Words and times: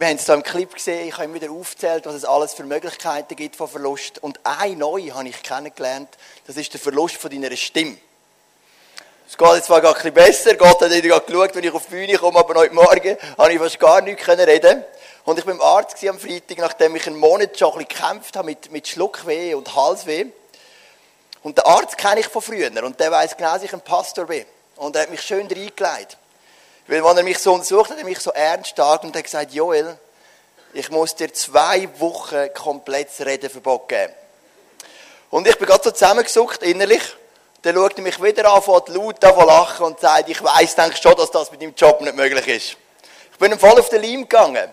Wir 0.00 0.06
haben 0.06 0.14
es 0.14 0.26
hier 0.26 0.34
im 0.36 0.44
Clip 0.44 0.72
gesehen, 0.72 1.08
ich 1.08 1.14
habe 1.14 1.24
immer 1.24 1.34
wieder 1.34 1.50
aufgezählt, 1.50 2.06
was 2.06 2.14
es 2.14 2.24
alles 2.24 2.54
für 2.54 2.62
Möglichkeiten 2.62 3.34
gibt 3.34 3.56
von 3.56 3.66
Verlust. 3.66 4.22
Und 4.22 4.38
eine 4.44 4.76
neue 4.76 5.12
habe 5.12 5.28
ich 5.28 5.42
kennengelernt, 5.42 6.08
das 6.46 6.56
ist 6.56 6.72
der 6.72 6.78
Verlust 6.78 7.16
von 7.16 7.28
deiner 7.32 7.56
Stimme. 7.56 7.96
Es 9.28 9.36
geht 9.36 9.54
jetzt 9.54 9.66
zwar 9.66 9.84
ein 9.84 9.92
bisschen 9.92 10.14
besser, 10.14 10.54
Gott 10.54 10.80
hat 10.80 10.92
wieder 10.92 11.18
geschaut, 11.18 11.52
wenn 11.56 11.64
ich 11.64 11.72
auf 11.72 11.86
die 11.86 11.90
Bühne 11.90 12.16
komme, 12.16 12.38
aber 12.38 12.60
heute 12.60 12.74
Morgen 12.74 13.16
habe 13.36 13.52
ich 13.52 13.58
fast 13.58 13.80
gar 13.80 14.00
nicht 14.00 14.24
reden 14.28 14.84
Und 15.24 15.36
ich 15.36 15.44
war 15.44 15.54
beim 15.54 15.60
Arzt 15.60 16.06
am 16.06 16.20
Freitag, 16.20 16.58
nachdem 16.58 16.94
ich 16.94 17.08
einen 17.08 17.16
Monat 17.16 17.58
schon 17.58 17.72
ein 17.72 17.84
bisschen 17.84 17.88
gekämpft 17.88 18.36
habe 18.36 18.46
mit, 18.46 18.70
mit 18.70 18.86
Schluckweh 18.86 19.54
und 19.54 19.74
Halsweh. 19.74 20.26
Und 21.42 21.58
den 21.58 21.64
Arzt 21.64 21.98
kenne 21.98 22.20
ich 22.20 22.28
von 22.28 22.40
früher 22.40 22.70
und 22.84 23.00
der 23.00 23.10
weiß 23.10 23.36
genau, 23.36 23.54
dass 23.54 23.64
ich 23.64 23.74
ein 23.74 23.80
Pastor 23.80 24.26
bin. 24.26 24.46
Und 24.76 24.94
er 24.94 25.02
hat 25.02 25.10
mich 25.10 25.22
schön 25.22 25.48
reingelegt. 25.48 26.18
Weil, 26.88 27.04
wenn 27.04 27.16
er 27.18 27.22
mich 27.22 27.38
so 27.38 27.52
untersucht, 27.52 27.90
hat 27.90 27.98
er 27.98 28.04
mich 28.04 28.18
so 28.18 28.30
ernst 28.32 28.78
und 28.78 29.14
hat 29.14 29.24
gesagt, 29.24 29.52
Joel, 29.52 29.98
ich 30.72 30.90
muss 30.90 31.14
dir 31.14 31.32
zwei 31.32 31.86
Wochen 31.98 32.48
komplett 32.54 33.08
das 33.08 33.26
Redenverbot 33.26 33.88
geben. 33.90 34.14
Und 35.28 35.46
ich 35.46 35.58
bin 35.58 35.66
gerade 35.66 35.84
so 35.84 35.90
zusammengesucht, 35.90 36.62
innerlich. 36.62 37.02
Dann 37.60 37.74
schaut 37.74 37.98
er 37.98 38.02
mich 38.02 38.22
wieder 38.22 38.50
an, 38.50 38.62
fängt 38.62 38.88
laut 38.88 39.22
an 39.22 39.46
lachen 39.46 39.84
und 39.84 40.00
sagt, 40.00 40.30
ich 40.30 40.42
weiss, 40.42 40.74
denke 40.76 40.96
schon, 40.96 41.14
dass 41.16 41.30
das 41.30 41.50
mit 41.50 41.60
deinem 41.60 41.74
Job 41.74 42.00
nicht 42.00 42.16
möglich 42.16 42.48
ist. 42.48 42.76
Ich 43.32 43.38
bin 43.38 43.58
voll 43.58 43.78
auf 43.78 43.90
den 43.90 44.02
Leim 44.02 44.22
gegangen. 44.22 44.72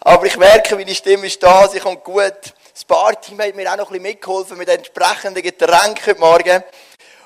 Aber 0.00 0.26
ich 0.26 0.36
merke, 0.36 0.84
die 0.84 0.94
Stimme 0.94 1.28
ist 1.28 1.40
da, 1.40 1.68
sie 1.68 1.78
kommt 1.78 2.02
gut. 2.02 2.34
Das 2.72 2.84
Barteam 2.84 3.40
hat 3.40 3.54
mir 3.54 3.70
auch 3.70 3.76
noch 3.76 3.90
ein 3.90 3.92
bisschen 3.92 4.02
mitgeholfen 4.02 4.58
mit 4.58 4.68
entsprechenden 4.68 5.42
Getränken 5.42 6.06
heute 6.06 6.18
Morgen. 6.18 6.64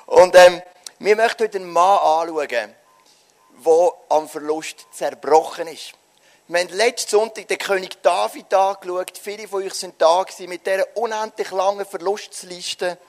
Und 0.05 0.35
ähm, 0.35 0.61
wir 0.99 1.15
möchten 1.15 1.43
heute 1.43 1.57
einen 1.57 1.71
Mann 1.71 1.97
anschauen, 1.97 2.75
der 3.65 3.93
am 4.09 4.29
Verlust 4.29 4.85
zerbrochen 4.91 5.67
ist. 5.67 5.93
Wir 6.47 6.59
haben 6.59 6.69
letzten 6.69 7.09
Sonntag 7.09 7.47
den 7.47 7.57
König 7.57 8.01
David 8.03 8.53
angeschaut. 8.53 9.17
Viele 9.17 9.47
von 9.47 9.63
euch 9.63 9.73
sind 9.73 9.99
da 9.99 10.23
mit 10.47 10.67
dieser 10.67 10.95
unendlich 10.95 11.49
langen 11.49 11.85
Verlustliste. 11.85 12.99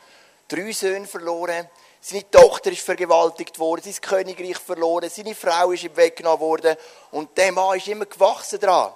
Drei 0.48 0.72
Söhne 0.72 1.06
verloren. 1.06 1.68
Seine 2.00 2.30
Tochter 2.30 2.70
ist 2.70 2.82
vergewaltigt 2.82 3.58
worden, 3.58 3.82
sein 3.82 4.00
Königreich 4.00 4.58
verloren, 4.58 5.10
seine 5.10 5.34
Frau 5.34 5.72
ist 5.72 5.82
ihm 5.82 5.96
weggenommen 5.96 6.40
worden. 6.40 6.76
Und 7.10 7.36
der 7.36 7.50
Mann 7.50 7.76
ist 7.76 7.88
immer 7.88 8.06
gewachsen 8.06 8.60
dran. 8.60 8.92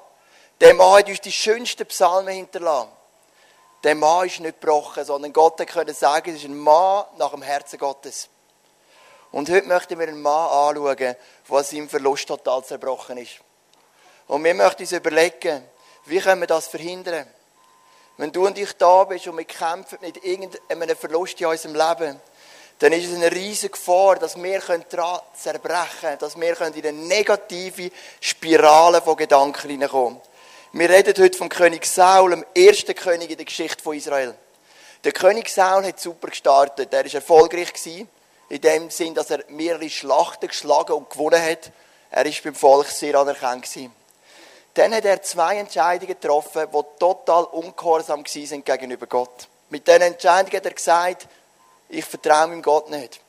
Der 0.61 0.75
Mann 0.75 0.99
hat 0.99 1.09
uns 1.09 1.21
die 1.21 1.33
schönsten 1.33 1.87
Psalmen 1.87 2.35
hinterlassen. 2.35 2.91
Der 3.83 3.95
Mann 3.95 4.27
ist 4.27 4.41
nicht 4.41 4.61
gebrochen, 4.61 5.05
sondern 5.05 5.33
Gott 5.33 5.59
konnte 5.73 5.93
sagen, 5.93 6.31
es 6.31 6.43
ist 6.43 6.45
ein 6.45 6.59
Mann 6.59 7.05
nach 7.19 7.33
dem 7.33 7.43
Herzen 7.43 7.79
Gottes. 7.79 8.29
Und 9.33 9.49
heute 9.49 9.67
möchten 9.67 9.99
wir 9.99 10.09
einen 10.09 10.23
Mann 10.23 10.49
anschauen, 10.51 11.17
an 11.53 11.65
seinem 11.65 11.89
Verlust 11.89 12.29
total 12.29 12.65
zerbrochen 12.65 13.19
ist. 13.19 13.41
Und 14.27 14.45
wir 14.45 14.55
möchten 14.55 14.83
uns 14.83 14.93
überlegen, 14.93 15.65
wie 16.07 16.21
können 16.21 16.41
wir 16.41 16.47
das 16.47 16.69
verhindern? 16.69 17.27
Wenn 18.17 18.33
du 18.33 18.47
und 18.47 18.59
ich 18.59 18.73
da 18.75 19.05
bist 19.05 19.27
und 19.27 19.39
wir 19.39 19.45
kämpfen 19.45 19.99
mit 20.01 20.23
irgendeinem 20.25 20.97
Verlust 20.97 21.41
in 21.41 21.47
unserem 21.47 21.75
Leben, 21.75 22.21
dann 22.79 22.93
ist 22.93 23.09
es 23.09 23.15
eine 23.15 23.31
riesige 23.31 23.73
Gefahr, 23.73 24.17
dass 24.17 24.43
wir 24.43 24.59
daran 24.61 25.21
zerbrechen 25.35 26.01
können, 26.01 26.19
dass 26.19 26.39
wir 26.39 26.61
in 26.61 26.87
eine 26.87 26.93
negative 26.93 27.91
Spirale 28.21 29.03
von 29.03 29.17
Gedanken 29.17 29.71
hineinkommen. 29.71 30.21
Wir 30.73 30.89
reden 30.89 31.15
heute 31.23 31.37
vom 31.37 31.49
König 31.49 31.85
Saul, 31.85 32.31
dem 32.31 32.45
ersten 32.55 32.95
König 32.95 33.31
in 33.31 33.37
der 33.37 33.45
Geschichte 33.45 33.83
von 33.83 33.97
Israel. 33.97 34.35
Der 35.03 35.13
König 35.13 35.49
Saul 35.49 35.85
hat 35.85 35.99
super 35.99 36.29
gestartet. 36.29 36.93
Er 36.93 37.05
war 37.05 37.15
erfolgreich 37.15 37.73
in 38.51 38.61
dem 38.61 38.91
Sinn, 38.91 39.15
dass 39.15 39.31
er 39.31 39.45
mehrere 39.49 39.89
Schlachten 39.89 40.49
geschlagen 40.49 40.93
und 40.93 41.09
gewonnen 41.09 41.41
hat. 41.41 41.71
Er 42.11 42.27
ist 42.27 42.43
beim 42.43 42.55
Volk 42.55 42.89
sehr 42.89 43.15
anerkannt 43.15 43.63
gewesen. 43.63 43.95
Dann 44.75 44.93
hat 44.93 45.05
er 45.05 45.23
zwei 45.23 45.57
Entscheidungen 45.57 46.09
getroffen, 46.21 46.67
die 46.73 46.99
total 46.99 47.45
ungehorsam 47.45 48.25
sind 48.27 48.67
gegenüber 48.67 49.07
Gott. 49.07 49.49
Mit 49.69 49.87
diesen 49.87 50.03
Entscheidungen 50.03 50.57
hat 50.57 50.65
er 50.65 50.75
gesagt, 50.75 51.29
ich 51.89 52.05
vertraue 52.05 52.49
meinem 52.49 52.63
Gott 52.63 52.91
nicht. 52.91 53.21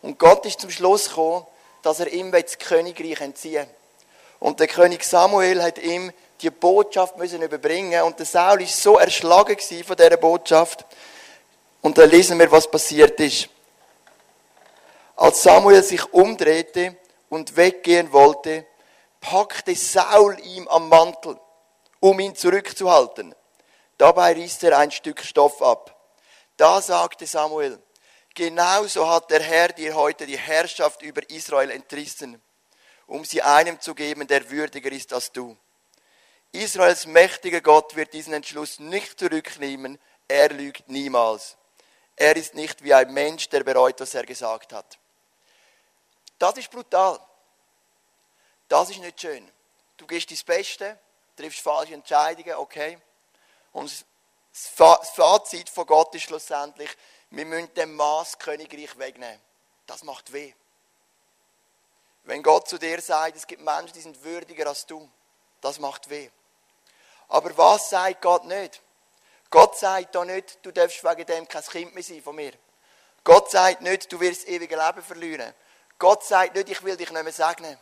Und 0.00 0.18
Gott 0.18 0.44
ist 0.46 0.60
zum 0.60 0.70
Schluss 0.70 1.08
gekommen, 1.08 1.46
dass 1.82 2.00
er 2.00 2.08
ihm 2.08 2.32
das 2.32 2.58
Königreich 2.58 3.20
entziehen 3.20 3.66
Und 4.40 4.60
der 4.60 4.66
König 4.66 5.04
Samuel 5.04 5.62
hat 5.62 5.78
ihm 5.78 6.10
die 6.40 6.50
Botschaft 6.50 7.16
müssen 7.18 7.42
überbringen 7.42 8.02
und 8.02 8.18
der 8.18 8.26
Saul 8.26 8.62
ist 8.62 8.82
so 8.82 8.98
erschlagen 8.98 9.56
von 9.58 9.96
dieser 9.96 10.16
Botschaft. 10.16 10.84
Und 11.82 11.96
da 11.98 12.04
lesen 12.04 12.38
wir, 12.38 12.50
was 12.50 12.70
passiert 12.70 13.20
ist. 13.20 13.48
Als 15.16 15.42
Samuel 15.42 15.82
sich 15.82 16.12
umdrehte 16.12 16.96
und 17.28 17.56
weggehen 17.56 18.12
wollte, 18.12 18.66
packte 19.20 19.74
Saul 19.74 20.38
ihm 20.40 20.66
am 20.68 20.88
Mantel, 20.88 21.38
um 22.00 22.18
ihn 22.18 22.34
zurückzuhalten. 22.34 23.34
Dabei 23.96 24.32
riss 24.32 24.62
er 24.62 24.76
ein 24.76 24.90
Stück 24.90 25.20
Stoff 25.22 25.62
ab. 25.62 25.94
Da 26.56 26.80
sagte 26.82 27.26
Samuel, 27.26 27.80
genauso 28.34 29.08
hat 29.08 29.30
der 29.30 29.40
Herr 29.40 29.68
dir 29.68 29.94
heute 29.94 30.26
die 30.26 30.38
Herrschaft 30.38 31.02
über 31.02 31.28
Israel 31.30 31.70
entrissen, 31.70 32.42
um 33.06 33.24
sie 33.24 33.40
einem 33.40 33.80
zu 33.80 33.94
geben, 33.94 34.26
der 34.26 34.50
würdiger 34.50 34.90
ist 34.90 35.12
als 35.12 35.30
du. 35.30 35.56
Israels 36.50 37.06
mächtiger 37.06 37.60
Gott 37.60 37.96
wird 37.96 38.12
diesen 38.12 38.32
Entschluss 38.32 38.78
nicht 38.78 39.18
zurücknehmen, 39.18 39.98
er 40.26 40.50
lügt 40.50 40.88
niemals. 40.88 41.56
Er 42.16 42.36
ist 42.36 42.54
nicht 42.54 42.82
wie 42.84 42.94
ein 42.94 43.12
Mensch, 43.12 43.48
der 43.48 43.64
bereut, 43.64 44.00
was 44.00 44.14
er 44.14 44.24
gesagt 44.24 44.72
hat. 44.72 44.98
Das 46.38 46.56
ist 46.56 46.70
brutal. 46.70 47.20
Das 48.68 48.90
ist 48.90 48.98
nicht 48.98 49.20
schön. 49.20 49.50
Du 49.96 50.06
gehst 50.06 50.30
dein 50.30 50.38
Beste, 50.44 50.98
triffst 51.36 51.60
falsche 51.60 51.94
Entscheidungen, 51.94 52.54
okay. 52.56 52.98
Und 53.72 54.04
das 54.52 55.10
Fazit 55.10 55.68
von 55.68 55.86
Gott 55.86 56.14
ist 56.14 56.24
schlussendlich, 56.24 56.90
wir 57.30 57.44
müssen 57.44 57.72
dem 57.74 57.94
Maß 57.94 58.38
Königreich 58.38 58.96
wegnehmen. 58.98 59.40
Das 59.86 60.02
macht 60.02 60.32
weh. 60.32 60.52
Wenn 62.24 62.42
Gott 62.42 62.68
zu 62.68 62.78
dir 62.78 63.00
sagt, 63.00 63.36
es 63.36 63.46
gibt 63.46 63.62
Menschen, 63.62 63.92
die 63.92 64.00
sind 64.00 64.22
würdiger 64.22 64.68
als 64.68 64.86
du, 64.86 65.10
das 65.60 65.78
macht 65.78 66.08
weh. 66.08 66.30
Aber 67.28 67.56
was 67.56 67.90
sagt 67.90 68.22
Gott 68.22 68.44
nicht? 68.44 68.80
Gott 69.50 69.76
sagt 69.76 70.14
da 70.14 70.24
nicht, 70.24 70.58
du 70.62 70.72
darfst 70.72 71.04
wegen 71.04 71.26
dem 71.26 71.48
kein 71.48 71.62
Kind 71.62 71.94
mehr 71.94 72.02
sein 72.02 72.22
von 72.22 72.34
mir. 72.34 72.52
Gott 73.22 73.50
sagt 73.50 73.82
nicht, 73.82 74.10
du 74.12 74.20
wirst 74.20 74.42
das 74.42 74.48
ewige 74.48 74.76
Leben 74.76 75.02
verlieren. 75.02 75.54
Gott 75.98 76.24
sagt 76.24 76.54
nicht, 76.54 76.68
ich 76.68 76.82
will 76.82 76.96
dich 76.96 77.10
nicht 77.10 77.22
mehr 77.22 77.32
segnen. 77.32 77.78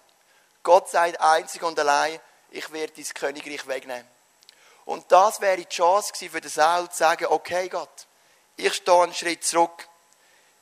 Gott 0.63 0.89
sagt 0.89 1.21
einzig 1.21 1.63
und 1.63 1.79
allein, 1.79 2.21
ich 2.51 2.71
werde 2.73 2.93
dein 2.95 3.15
Königreich 3.15 3.67
wegnehmen. 3.67 4.09
Und 4.85 5.11
das 5.11 5.41
wäre 5.41 5.57
die 5.57 5.69
Chance 5.69 6.13
für 6.29 6.41
den 6.41 6.51
Saul 6.51 6.89
zu 6.91 6.99
sagen, 6.99 7.27
okay 7.27 7.69
Gott, 7.69 8.07
ich 8.57 8.75
stehe 8.75 9.03
einen 9.03 9.15
Schritt 9.15 9.45
zurück. 9.45 9.89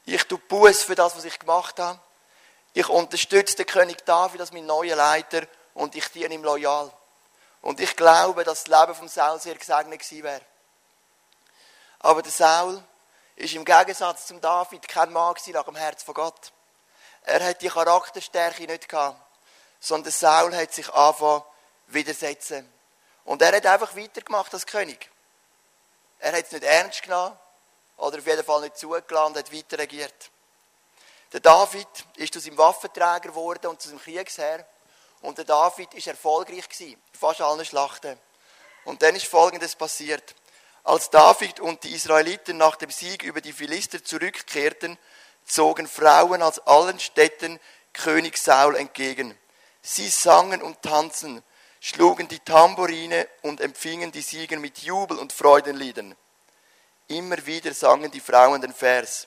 Ich 0.04 0.24
tue 0.24 0.38
Buß 0.38 0.84
für 0.84 0.94
das, 0.94 1.16
was 1.16 1.24
ich 1.24 1.38
gemacht 1.38 1.78
habe. 1.78 2.00
Ich 2.72 2.88
unterstütze 2.88 3.56
den 3.56 3.66
König 3.66 4.04
David 4.04 4.40
als 4.40 4.52
mein 4.52 4.66
neuer 4.66 4.96
Leiter 4.96 5.42
und 5.74 5.94
ich 5.94 6.06
diene 6.08 6.34
ihm 6.34 6.44
loyal. 6.44 6.90
Und 7.62 7.80
ich 7.80 7.96
glaube, 7.96 8.44
dass 8.44 8.64
das 8.64 8.80
Leben 8.80 8.94
von 8.94 9.08
Saul 9.08 9.40
sehr 9.40 9.56
gesegnet 9.56 10.00
gewesen 10.00 10.22
wäre. 10.22 10.42
Aber 11.98 12.22
der 12.22 12.32
Saul 12.32 12.82
ist 13.36 13.54
im 13.54 13.64
Gegensatz 13.64 14.26
zum 14.26 14.40
David 14.40 14.86
kein 14.88 15.12
Mann 15.12 15.34
nach 15.48 15.64
dem 15.64 15.76
Herz 15.76 16.02
von 16.02 16.14
Gott. 16.14 16.52
Er 17.25 17.44
hat 17.44 17.62
die 17.62 17.69
Charakterstärke 17.69 18.64
nicht 18.64 18.88
gehabt, 18.88 19.20
sondern 19.78 20.12
Saul 20.12 20.54
hat 20.54 20.72
sich 20.72 20.88
angefangen 20.92 21.44
widersetzen. 21.88 22.70
Und 23.25 23.42
er 23.42 23.54
hat 23.54 23.66
einfach 23.66 23.97
weitergemacht 23.97 24.53
als 24.54 24.66
König. 24.66 25.10
Er 26.19 26.32
hat 26.32 26.47
es 26.47 26.53
nicht 26.53 26.64
ernst 26.64 27.03
genommen 27.03 27.36
oder 27.97 28.19
auf 28.19 28.26
jeden 28.26 28.44
Fall 28.44 28.60
nicht 28.62 28.76
zugelassen 28.76 29.32
und 29.32 29.36
hat 29.38 29.53
weiter 29.53 29.78
regiert. 29.78 30.30
Der 31.32 31.41
David 31.41 31.86
ist 32.16 32.32
zu 32.32 32.41
seinem 32.41 32.59
Waffenträger 32.59 33.20
geworden 33.20 33.69
und 33.69 33.80
zu 33.80 33.88
seinem 33.88 34.00
Kriegsherr. 34.00 34.66
Und 35.22 35.38
der 35.38 35.44
David 35.44 35.92
ist 35.94 36.06
erfolgreich 36.06 36.69
gewesen, 36.69 36.94
in 36.94 37.19
fast 37.19 37.41
allen 37.41 37.64
Schlachten. 37.64 38.19
Und 38.84 39.03
dann 39.03 39.15
ist 39.15 39.27
Folgendes 39.27 39.77
passiert. 39.77 40.34
Als 40.83 41.10
David 41.10 41.60
und 41.60 41.84
die 41.84 41.94
Israeliten 41.94 42.56
nach 42.56 42.77
dem 42.77 42.91
Sieg 42.91 43.22
über 43.22 43.41
die 43.41 43.53
Philister 43.53 44.03
zurückkehrten, 44.03 44.98
zogen 45.50 45.88
Frauen 45.88 46.42
aus 46.42 46.58
allen 46.60 47.00
Städten 47.00 47.58
König 47.92 48.38
Saul 48.38 48.76
entgegen. 48.76 49.36
Sie 49.82 50.08
sangen 50.08 50.62
und 50.62 50.80
tanzen, 50.82 51.42
schlugen 51.80 52.28
die 52.28 52.38
Tambourine 52.38 53.26
und 53.42 53.60
empfingen 53.60 54.12
die 54.12 54.22
Sieger 54.22 54.58
mit 54.58 54.78
Jubel 54.78 55.18
und 55.18 55.32
Freudenliedern. 55.32 56.14
Immer 57.08 57.44
wieder 57.47 57.74
sangen 57.74 58.10
die 58.10 58.20
Frauen 58.20 58.60
den 58.60 58.74
Vers. 58.74 59.26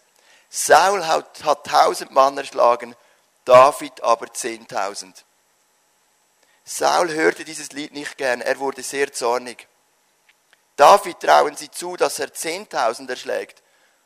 Saul 0.49 1.05
hat, 1.05 1.43
hat 1.43 1.65
tausend 1.65 2.11
Mann 2.11 2.37
erschlagen, 2.37 2.95
David 3.43 4.01
aber 4.01 4.31
zehntausend. 4.33 5.25
Saul 6.63 7.11
hörte 7.11 7.43
dieses 7.43 7.73
Lied 7.73 7.91
nicht 7.91 8.17
gern, 8.17 8.39
er 8.39 8.59
wurde 8.59 8.83
sehr 8.83 9.11
zornig. 9.11 9.67
David 10.77 11.19
trauen 11.19 11.57
sie 11.57 11.69
zu, 11.69 11.97
dass 11.97 12.19
er 12.19 12.33
zehntausend 12.33 13.09
erschlägt 13.09 13.62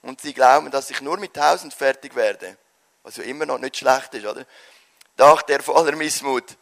und 0.07 0.21
sie 0.21 0.33
glauben, 0.33 0.71
dass 0.71 0.89
ich 0.89 1.01
nur 1.01 1.17
mit 1.17 1.33
tausend 1.33 1.73
fertig 1.73 2.15
werde, 2.15 2.57
was 3.03 3.17
ja 3.17 3.23
immer 3.23 3.45
noch 3.45 3.57
nicht 3.57 3.77
schlecht 3.77 4.13
ist, 4.13 4.25
oder? 4.25 4.45
Dachte 5.17 5.53
er 5.53 5.61
voller 5.61 5.95
Missmut. 5.95 6.57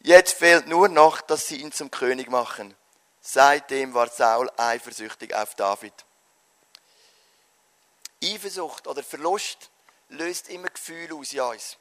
Jetzt 0.00 0.32
fehlt 0.32 0.66
nur 0.66 0.88
noch, 0.88 1.20
dass 1.20 1.46
sie 1.46 1.56
ihn 1.56 1.72
zum 1.72 1.90
König 1.90 2.28
machen. 2.28 2.74
Seitdem 3.20 3.94
war 3.94 4.08
Saul 4.08 4.50
eifersüchtig 4.56 5.34
auf 5.34 5.54
David. 5.54 5.92
Eifersucht 8.22 8.86
oder 8.86 9.02
Verlust 9.02 9.70
löst 10.08 10.48
immer 10.48 10.68
Gefühle 10.68 11.14
aus 11.14 11.32
in 11.32 11.40
uns. 11.40 11.76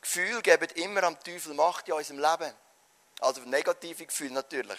Gefühle 0.00 0.40
geben 0.42 0.68
immer 0.76 1.02
am 1.02 1.18
Teufel 1.20 1.54
Macht 1.54 1.88
in 1.88 1.94
unserem 1.94 2.18
Leben. 2.18 2.54
Also 3.20 3.40
negative 3.42 4.06
Gefühle 4.06 4.32
natürlich. 4.32 4.78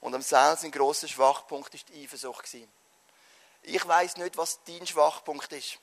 Und 0.00 0.14
am 0.14 0.22
Saul 0.22 0.56
sein 0.56 0.70
grosser 0.70 1.08
Schwachpunkt 1.08 1.74
ist 1.74 1.88
die 1.88 2.04
Eifersucht. 2.04 2.46
Ich 3.62 3.86
weiß 3.86 4.16
nicht, 4.16 4.36
was 4.36 4.62
dein 4.64 4.86
Schwachpunkt 4.86 5.52
ist. 5.52 5.78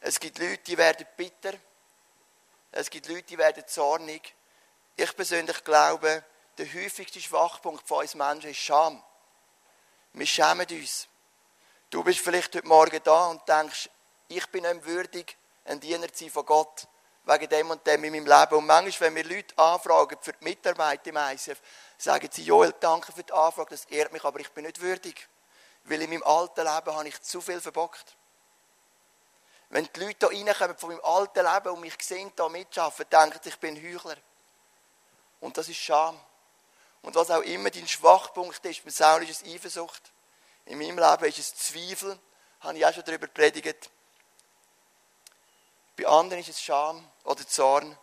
Es 0.00 0.20
gibt 0.20 0.38
Leute, 0.38 0.58
die 0.58 0.76
werden 0.76 1.06
bitter. 1.16 1.54
Es 2.72 2.90
gibt 2.90 3.08
Leute, 3.08 3.22
die 3.22 3.38
werden 3.38 3.66
zornig. 3.66 4.34
Ich 4.96 5.14
persönlich 5.14 5.62
glaube, 5.64 6.24
der 6.58 6.66
häufigste 6.66 7.20
Schwachpunkt 7.20 7.86
von 7.86 7.98
uns 7.98 8.14
Menschen 8.14 8.50
ist 8.50 8.58
Scham. 8.58 9.02
Wir 10.12 10.26
schämen 10.26 10.66
uns. 10.70 11.08
Du 11.90 12.02
bist 12.04 12.20
vielleicht 12.20 12.54
heute 12.54 12.66
Morgen 12.66 13.00
da 13.02 13.26
und 13.26 13.48
denkst, 13.48 13.88
ich 14.28 14.46
bin 14.48 14.62
nicht 14.62 14.84
würdig, 14.84 15.36
ein 15.64 15.80
Diener 15.80 16.12
zu 16.12 16.24
sein 16.24 16.30
von 16.30 16.46
Gott, 16.46 16.86
wegen 17.24 17.48
dem 17.48 17.70
und 17.70 17.86
dem 17.86 18.04
in 18.04 18.12
meinem 18.12 18.26
Leben. 18.26 18.56
Und 18.56 18.66
manchmal, 18.66 19.14
wenn 19.14 19.16
wir 19.16 19.36
Leute 19.36 19.56
anfragen 19.58 20.18
für 20.20 20.32
die 20.32 20.44
Mitarbeit 20.44 21.06
im 21.06 21.16
ICF, 21.16 21.60
sagen 21.96 22.28
sie, 22.30 22.44
Joel, 22.44 22.74
danke 22.78 23.12
für 23.12 23.22
die 23.22 23.32
Anfrage, 23.32 23.70
das 23.70 23.84
ehrt 23.86 24.12
mich, 24.12 24.24
aber 24.24 24.40
ich 24.40 24.50
bin 24.50 24.64
nicht 24.64 24.80
würdig. 24.80 25.28
Weil 25.84 26.02
in 26.02 26.10
meinem 26.10 26.22
alten 26.22 26.64
Leben 26.64 26.94
habe 26.94 27.08
ich 27.08 27.20
zu 27.22 27.40
viel 27.40 27.60
verbockt. 27.60 28.16
Wenn 29.68 29.88
die 29.94 30.00
Leute 30.00 30.30
hier 30.30 30.46
reinkommen 30.46 30.78
von 30.78 30.88
meinem 30.90 31.04
alten 31.04 31.44
Leben 31.44 31.68
und 31.74 31.80
mich 31.80 31.96
sehen, 32.00 32.32
hier 32.34 32.48
mitschaffen, 32.48 33.06
denken 33.10 33.38
sie, 33.42 33.48
ich 33.50 33.58
bin 33.58 33.76
Heuchler. 33.76 34.16
Und 35.40 35.56
das 35.58 35.68
ist 35.68 35.78
Scham. 35.78 36.18
Und 37.02 37.14
was 37.16 37.30
auch 37.30 37.42
immer 37.42 37.70
dein 37.70 37.86
Schwachpunkt 37.86 38.64
ist, 38.64 38.84
bei 38.84 38.90
Saul 38.90 39.24
ist 39.24 39.42
es 39.42 39.54
Eifersucht. 39.54 40.12
In 40.64 40.78
meinem 40.78 40.98
Leben 40.98 41.24
ist 41.24 41.38
es 41.38 41.54
Zweifel, 41.54 42.18
habe 42.60 42.78
ich 42.78 42.86
auch 42.86 42.94
schon 42.94 43.04
darüber 43.04 43.26
predigt. 43.26 43.90
Bei 45.96 46.06
anderen 46.06 46.40
ist 46.40 46.48
es 46.48 46.62
Scham 46.62 47.06
oder 47.24 47.46
Zorn. 47.46 47.98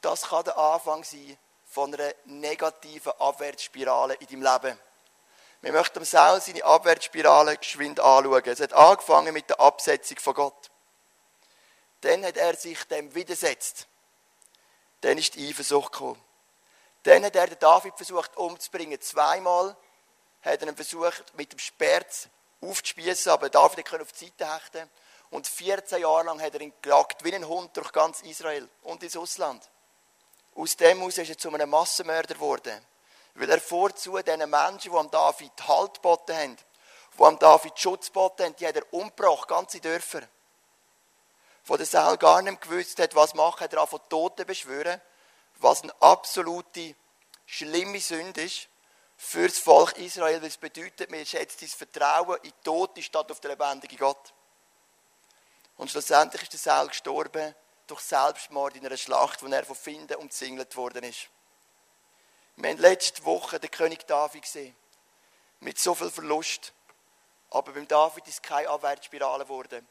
Das 0.00 0.22
kann 0.22 0.44
der 0.44 0.56
Anfang 0.56 1.04
sein 1.04 1.36
von 1.68 1.92
einer 1.92 2.14
negativen 2.24 3.12
Abwärtsspirale 3.18 4.14
in 4.14 4.26
deinem 4.26 4.42
Leben. 4.42 4.78
Wir 5.62 5.72
möchten 5.72 6.04
Saul 6.04 6.40
seine 6.40 6.64
Abwärtsspirale 6.64 7.56
geschwind 7.56 7.98
anschauen. 8.00 8.42
Es 8.44 8.60
hat 8.60 8.72
angefangen 8.72 9.32
mit 9.32 9.48
der 9.48 9.60
Absetzung 9.60 10.18
von 10.18 10.34
Gott. 10.34 10.70
Dann 12.02 12.24
hat 12.24 12.36
er 12.36 12.54
sich 12.56 12.84
dem 12.84 13.14
widersetzt. 13.14 13.88
Dann 15.00 15.18
ist 15.18 15.34
die 15.34 15.48
Eifersucht 15.48 15.92
gekommen. 15.92 16.22
Dann 17.02 17.24
hat 17.24 17.36
er 17.36 17.46
den 17.46 17.58
David 17.58 17.94
versucht 17.96 18.36
umzubringen. 18.36 19.00
Zweimal 19.00 19.76
hat 20.42 20.62
er 20.62 20.68
ihn 20.68 20.76
versucht, 20.76 21.36
mit 21.36 21.52
dem 21.52 21.58
Sperz 21.58 22.28
aufzuspießen, 22.60 23.32
aber 23.32 23.48
David 23.48 23.86
konnte 23.86 24.02
auf 24.02 24.12
die 24.12 24.26
Seite 24.26 24.54
hechten. 24.54 24.90
Und 25.30 25.46
14 25.46 26.00
Jahre 26.00 26.24
lang 26.24 26.40
hat 26.40 26.54
er 26.54 26.60
ihn 26.60 26.72
gejagt, 26.80 27.24
wie 27.24 27.34
ein 27.34 27.46
Hund 27.46 27.76
durch 27.76 27.92
ganz 27.92 28.22
Israel 28.22 28.68
und 28.82 29.02
ins 29.02 29.16
Ausland. 29.16 29.68
Aus 30.54 30.76
dem 30.76 31.02
aus 31.02 31.18
ist 31.18 31.28
er 31.28 31.38
zu 31.38 31.52
einem 31.52 31.68
Massenmörder 31.68 32.34
geworden. 32.34 32.80
Weil 33.36 33.50
er 33.50 33.60
vorzu 33.60 34.16
diesen 34.18 34.50
Menschen, 34.50 34.90
die 34.90 34.96
am 34.96 35.10
David 35.10 35.52
Halt 35.68 35.94
geboten 35.94 36.34
haben, 36.34 36.56
die 37.18 37.22
am 37.22 37.38
David 37.38 37.78
Schutz 37.78 38.06
geboten 38.06 38.44
haben, 38.44 38.56
die 38.56 38.66
hat 38.66 38.76
er 38.76 38.92
umgebracht, 38.92 39.46
ganze 39.46 39.78
Dörfer. 39.78 40.22
Von 41.62 41.76
der 41.76 41.86
Saul 41.86 42.16
gar 42.16 42.40
nicht 42.40 42.62
gewusst 42.62 42.98
hat, 42.98 43.14
was 43.14 43.34
machen, 43.34 43.60
hat 43.60 43.74
er 43.74 43.86
von 43.86 44.00
Toten 44.08 44.46
beschwören, 44.46 45.00
was 45.58 45.82
eine 45.82 45.94
absolute 46.00 46.94
schlimme 47.44 48.00
Sünde 48.00 48.42
ist 48.42 48.68
für 49.18 49.48
das 49.48 49.58
Volk 49.58 49.98
Israel, 49.98 50.40
weil 50.40 50.48
es 50.48 50.56
bedeutet, 50.56 51.10
man 51.10 51.26
schätzt 51.26 51.60
das 51.60 51.74
Vertrauen 51.74 52.38
in 52.42 52.52
Tote 52.64 53.02
statt 53.02 53.30
auf 53.30 53.40
den 53.40 53.50
lebendigen 53.50 53.98
Gott. 53.98 54.32
Und 55.76 55.90
schlussendlich 55.90 56.42
ist 56.42 56.52
der 56.52 56.60
Saul 56.60 56.88
gestorben 56.88 57.54
durch 57.86 58.00
Selbstmord 58.00 58.76
in 58.76 58.86
einer 58.86 58.96
Schlacht, 58.96 59.42
wo 59.42 59.46
er 59.46 59.64
von 59.64 59.76
Finden 59.76 60.16
umzingelt 60.16 60.74
worden 60.76 61.04
ist. 61.04 61.28
Wir 62.56 62.70
haben 62.70 62.78
letzte 62.78 63.22
Woche 63.24 63.60
den 63.60 63.70
König 63.70 64.06
David 64.06 64.42
gesehen. 64.42 64.74
Mit 65.60 65.78
so 65.78 65.94
viel 65.94 66.10
Verlust. 66.10 66.72
Aber 67.50 67.72
beim 67.72 67.86
David 67.86 68.26
ist 68.26 68.42
keine 68.42 68.68
Abwärtsspirale 68.70 69.44
geworden. 69.44 69.86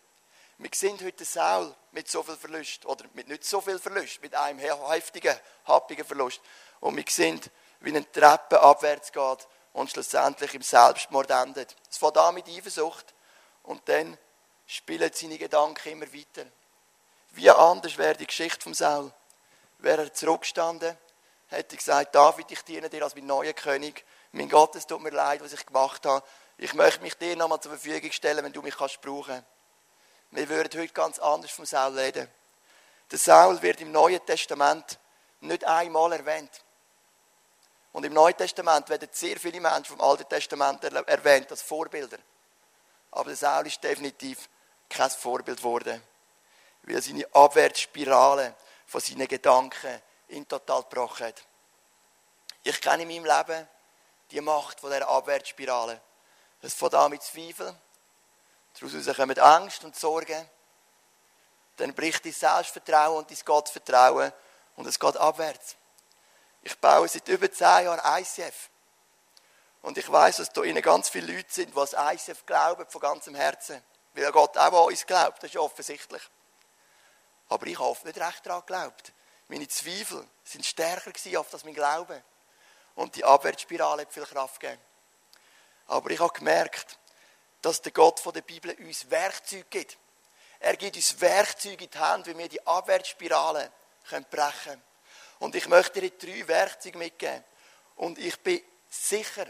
Wir 0.57 0.69
sehen 0.73 0.97
heute 1.03 1.25
Saul 1.25 1.75
mit 1.91 2.09
so 2.09 2.23
viel 2.23 2.35
Verlust. 2.35 2.85
Oder 2.85 3.05
mit 3.13 3.27
nicht 3.27 3.45
so 3.45 3.61
viel 3.61 3.77
Verlust, 3.77 4.21
mit 4.21 4.33
einem 4.33 4.59
heftigen, 4.59 5.35
happigen 5.67 6.05
Verlust. 6.05 6.41
Und 6.79 6.97
wir 6.97 7.05
sehen, 7.07 7.39
wie 7.81 7.89
eine 7.89 8.11
Treppe 8.11 8.59
abwärts 8.59 9.11
geht 9.11 9.47
und 9.73 9.91
schlussendlich 9.91 10.53
im 10.55 10.63
Selbstmord 10.63 11.29
endet. 11.29 11.75
Es 11.89 11.97
fängt 11.97 12.17
an 12.17 12.33
mit 12.33 12.47
Eifersucht 12.47 13.13
und 13.63 13.87
dann 13.87 14.17
spielen 14.65 15.11
seine 15.13 15.37
Gedanken 15.37 15.89
immer 15.89 16.11
weiter. 16.11 16.45
Wie 17.31 17.49
anders 17.49 17.97
wäre 17.97 18.15
die 18.15 18.25
Geschichte 18.25 18.61
vom 18.61 18.73
Saul? 18.73 19.11
Wäre 19.79 20.03
er 20.03 20.13
zurückgestanden, 20.13 20.97
hätte 21.47 21.75
gesagt, 21.75 22.15
David, 22.15 22.51
ich 22.51 22.63
diene 22.63 22.89
dir 22.89 23.03
als 23.03 23.15
mein 23.15 23.25
neuer 23.25 23.53
König. 23.53 24.05
Mein 24.31 24.49
Gott, 24.49 24.75
es 24.75 24.87
tut 24.87 25.01
mir 25.01 25.11
leid, 25.11 25.41
was 25.41 25.53
ich 25.53 25.65
gemacht 25.65 26.05
habe. 26.05 26.25
Ich 26.57 26.73
möchte 26.73 27.01
mich 27.01 27.15
dir 27.15 27.35
nochmal 27.35 27.59
zur 27.59 27.71
Verfügung 27.71 28.11
stellen, 28.11 28.43
wenn 28.43 28.53
du 28.53 28.61
mich 28.61 28.77
kannst 28.77 29.01
brauchen. 29.01 29.45
Wir 30.31 30.49
würden 30.49 30.81
heute 30.81 30.93
ganz 30.93 31.19
anders 31.19 31.51
vom 31.51 31.65
Saul 31.65 31.97
reden. 31.97 32.27
Der 33.11 33.19
Saul 33.19 33.61
wird 33.61 33.81
im 33.81 33.91
Neuen 33.91 34.25
Testament 34.25 34.99
nicht 35.41 35.63
einmal 35.63 36.11
erwähnt. 36.13 36.51
Und 37.91 38.03
im 38.03 38.13
Neuen 38.13 38.35
Testament 38.35 38.89
werden 38.89 39.07
sehr 39.11 39.39
viele 39.39 39.61
Menschen 39.61 39.85
vom 39.85 40.01
Alten 40.01 40.27
Testament 40.27 40.83
erwähnt 40.83 41.51
als 41.51 41.61
Vorbilder. 41.61 42.17
Aber 43.11 43.29
der 43.29 43.37
Saul 43.37 43.67
ist 43.67 43.81
definitiv 43.83 44.49
kein 44.89 45.09
Vorbild 45.09 45.59
geworden, 45.59 46.01
weil 46.83 47.01
seine 47.01 47.25
Abwärtsspirale 47.33 48.55
von 48.85 48.99
seinen 48.99 49.27
Gedanken 49.27 50.01
ihn 50.29 50.47
total 50.47 50.83
gebrochen 50.83 51.27
hat. 51.27 51.43
Ich 52.63 52.81
kenne 52.81 53.03
in 53.03 53.09
meinem 53.09 53.25
Leben 53.25 53.67
die 54.31 54.41
Macht 54.41 54.79
von 54.79 54.91
dieser 54.91 55.07
Abwärtsspirale. 55.07 56.01
Es 56.61 56.73
fängt 56.73 56.95
an 56.95 57.11
mit 57.11 57.21
Zweifel, 57.21 57.75
daraus 58.79 59.15
kommen 59.15 59.39
Angst 59.39 59.83
und 59.83 59.95
Sorgen, 59.95 60.49
dann 61.77 61.93
bricht 61.93 62.25
dein 62.25 62.31
Selbstvertrauen 62.31 63.17
und 63.17 63.29
dein 63.29 63.37
Gottvertrauen 63.45 64.31
und 64.75 64.87
es 64.87 64.99
geht 64.99 65.17
abwärts. 65.17 65.75
Ich 66.61 66.79
baue 66.79 67.07
seit 67.07 67.27
über 67.27 67.51
zehn 67.51 67.85
Jahren 67.85 68.01
ICF. 68.21 68.69
Und 69.83 69.99
ich 69.99 70.11
weiß, 70.11 70.37
dass 70.37 70.51
da 70.51 70.63
innen 70.63 70.81
ganz 70.81 71.09
viele 71.09 71.35
Leute 71.35 71.53
sind, 71.53 71.75
die 71.75 71.95
an 71.95 72.15
ICF 72.15 72.45
glauben, 72.47 72.87
von 72.87 73.01
ganzem 73.01 73.35
Herzen. 73.35 73.83
Weil 74.13 74.31
Gott 74.31 74.57
auch 74.57 74.87
an 74.87 74.91
uns 74.91 75.05
glaubt, 75.05 75.43
das 75.43 75.51
ist 75.51 75.57
offensichtlich. 75.57 76.23
Aber 77.49 77.67
ich 77.67 77.77
habe 77.77 77.89
oft 77.89 78.03
nicht 78.03 78.17
recht 78.17 78.45
daran 78.45 78.61
geglaubt. 78.61 79.13
Meine 79.47 79.67
Zweifel 79.67 80.27
sind 80.43 80.65
stärker 80.65 81.11
gewesen, 81.11 81.37
als 81.37 81.63
mein 81.63 81.73
Glaube. 81.73 82.23
Und 82.95 83.15
die 83.15 83.23
Abwärtsspirale 83.23 84.03
hat 84.03 84.13
viel 84.13 84.25
Kraft 84.25 84.59
gegeben. 84.59 84.81
Aber 85.87 86.09
ich 86.09 86.19
habe 86.19 86.33
gemerkt, 86.33 86.97
dass 87.61 87.81
der 87.81 87.91
Gott 87.91 88.19
von 88.19 88.33
der 88.33 88.41
Bibel 88.41 88.73
uns 88.79 89.09
Werkzeuge 89.09 89.65
gibt. 89.69 89.97
Er 90.59 90.77
gibt 90.77 90.95
uns 90.95 91.19
Werkzeuge 91.19 91.83
in 91.83 91.89
die 91.89 91.97
Hand, 91.97 92.27
wie 92.27 92.37
wir 92.37 92.47
die 92.47 92.65
Abwärtsspirale 92.65 93.71
brechen 94.09 94.25
können. 94.63 94.83
Und 95.39 95.55
ich 95.55 95.67
möchte 95.67 96.01
dir 96.01 96.11
drei 96.11 96.47
Werkzeuge 96.47 96.97
mitgeben. 96.97 97.43
Und 97.97 98.17
ich 98.17 98.39
bin 98.39 98.61
sicher, 98.89 99.45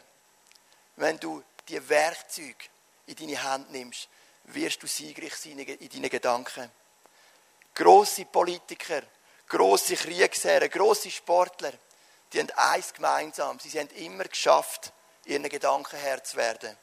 wenn 0.96 1.20
du 1.20 1.44
die 1.68 1.88
Werkzeuge 1.88 2.66
in 3.06 3.16
deine 3.16 3.44
Hand 3.44 3.72
nimmst, 3.72 4.10
wirst 4.46 4.82
du 4.84 4.88
siegreich 4.88 5.36
sein 5.36 5.60
in 5.60 5.90
deinen 5.90 6.10
Gedanken. 6.10 6.72
Grosse 7.74 8.25
Politiker, 8.25 9.02
grosse 9.48 9.96
Kriegsherren, 9.96 10.70
grosse 10.70 11.12
Sportler, 11.12 11.74
die 12.34 12.40
haben 12.40 12.52
eins 12.52 12.94
gemeinsam. 12.94 13.60
Sie 13.60 13.80
haben 13.80 13.90
immer 13.90 14.25
geschafft, 14.25 14.92
ihren 15.25 15.48
Gedanken 15.48 15.98
Herr 15.98 16.24
zu 16.24 16.38
werden. 16.38 16.78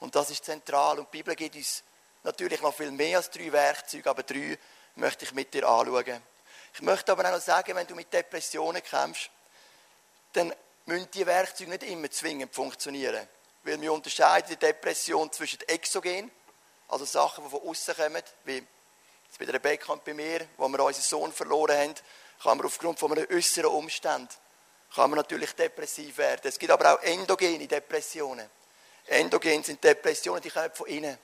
Und 0.00 0.14
das 0.14 0.30
ist 0.30 0.44
zentral. 0.44 0.98
Und 0.98 1.12
die 1.12 1.18
Bibel 1.18 1.34
gibt 1.34 1.56
uns 1.56 1.82
natürlich 2.22 2.60
noch 2.60 2.74
viel 2.74 2.90
mehr 2.90 3.18
als 3.18 3.30
drei 3.30 3.50
Werkzeuge, 3.50 4.08
aber 4.08 4.22
drei 4.22 4.58
möchte 4.96 5.24
ich 5.24 5.32
mit 5.32 5.52
dir 5.54 5.66
anschauen. 5.68 6.22
Ich 6.74 6.82
möchte 6.82 7.12
aber 7.12 7.26
auch 7.26 7.32
noch 7.32 7.40
sagen, 7.40 7.74
wenn 7.74 7.86
du 7.86 7.94
mit 7.94 8.12
Depressionen 8.12 8.82
kämpfst, 8.82 9.30
dann 10.32 10.54
müssen 10.86 11.10
die 11.10 11.26
Werkzeuge 11.26 11.70
nicht 11.70 11.82
immer 11.82 12.10
zwingend 12.10 12.54
funktionieren. 12.54 13.28
Weil 13.64 13.80
wir 13.80 13.92
unterscheiden 13.92 14.48
die 14.50 14.56
Depression 14.56 15.30
zwischen 15.30 15.60
Exogen, 15.68 16.30
also 16.88 17.04
Sachen, 17.04 17.44
die 17.44 17.50
von 17.50 17.62
außen 17.62 17.94
kommen, 17.94 18.22
wie 18.44 18.66
bei 19.38 19.44
der 19.44 19.54
Rebecca 19.54 19.92
und 19.92 20.04
bei 20.04 20.14
mir, 20.14 20.46
wo 20.56 20.68
wir 20.68 20.80
unseren 20.80 21.02
Sohn 21.02 21.32
verloren 21.32 21.76
haben, 21.76 21.94
kann 22.42 22.58
man 22.58 22.66
aufgrund 22.66 22.98
von 22.98 23.12
einem 23.12 23.26
äußeren 23.30 23.70
Umstand 23.70 24.30
kann 24.94 25.10
man 25.10 25.18
natürlich 25.18 25.52
depressiv 25.54 26.18
werden. 26.18 26.42
Es 26.44 26.58
gibt 26.58 26.70
aber 26.70 26.94
auch 26.94 27.02
endogene 27.02 27.66
Depressionen. 27.66 28.48
Endogen 29.06 29.62
sind 29.62 29.82
Depressionen, 29.82 30.42
die 30.42 30.50
kommen 30.50 30.70
von 30.72 30.86
innen. 30.86 31.18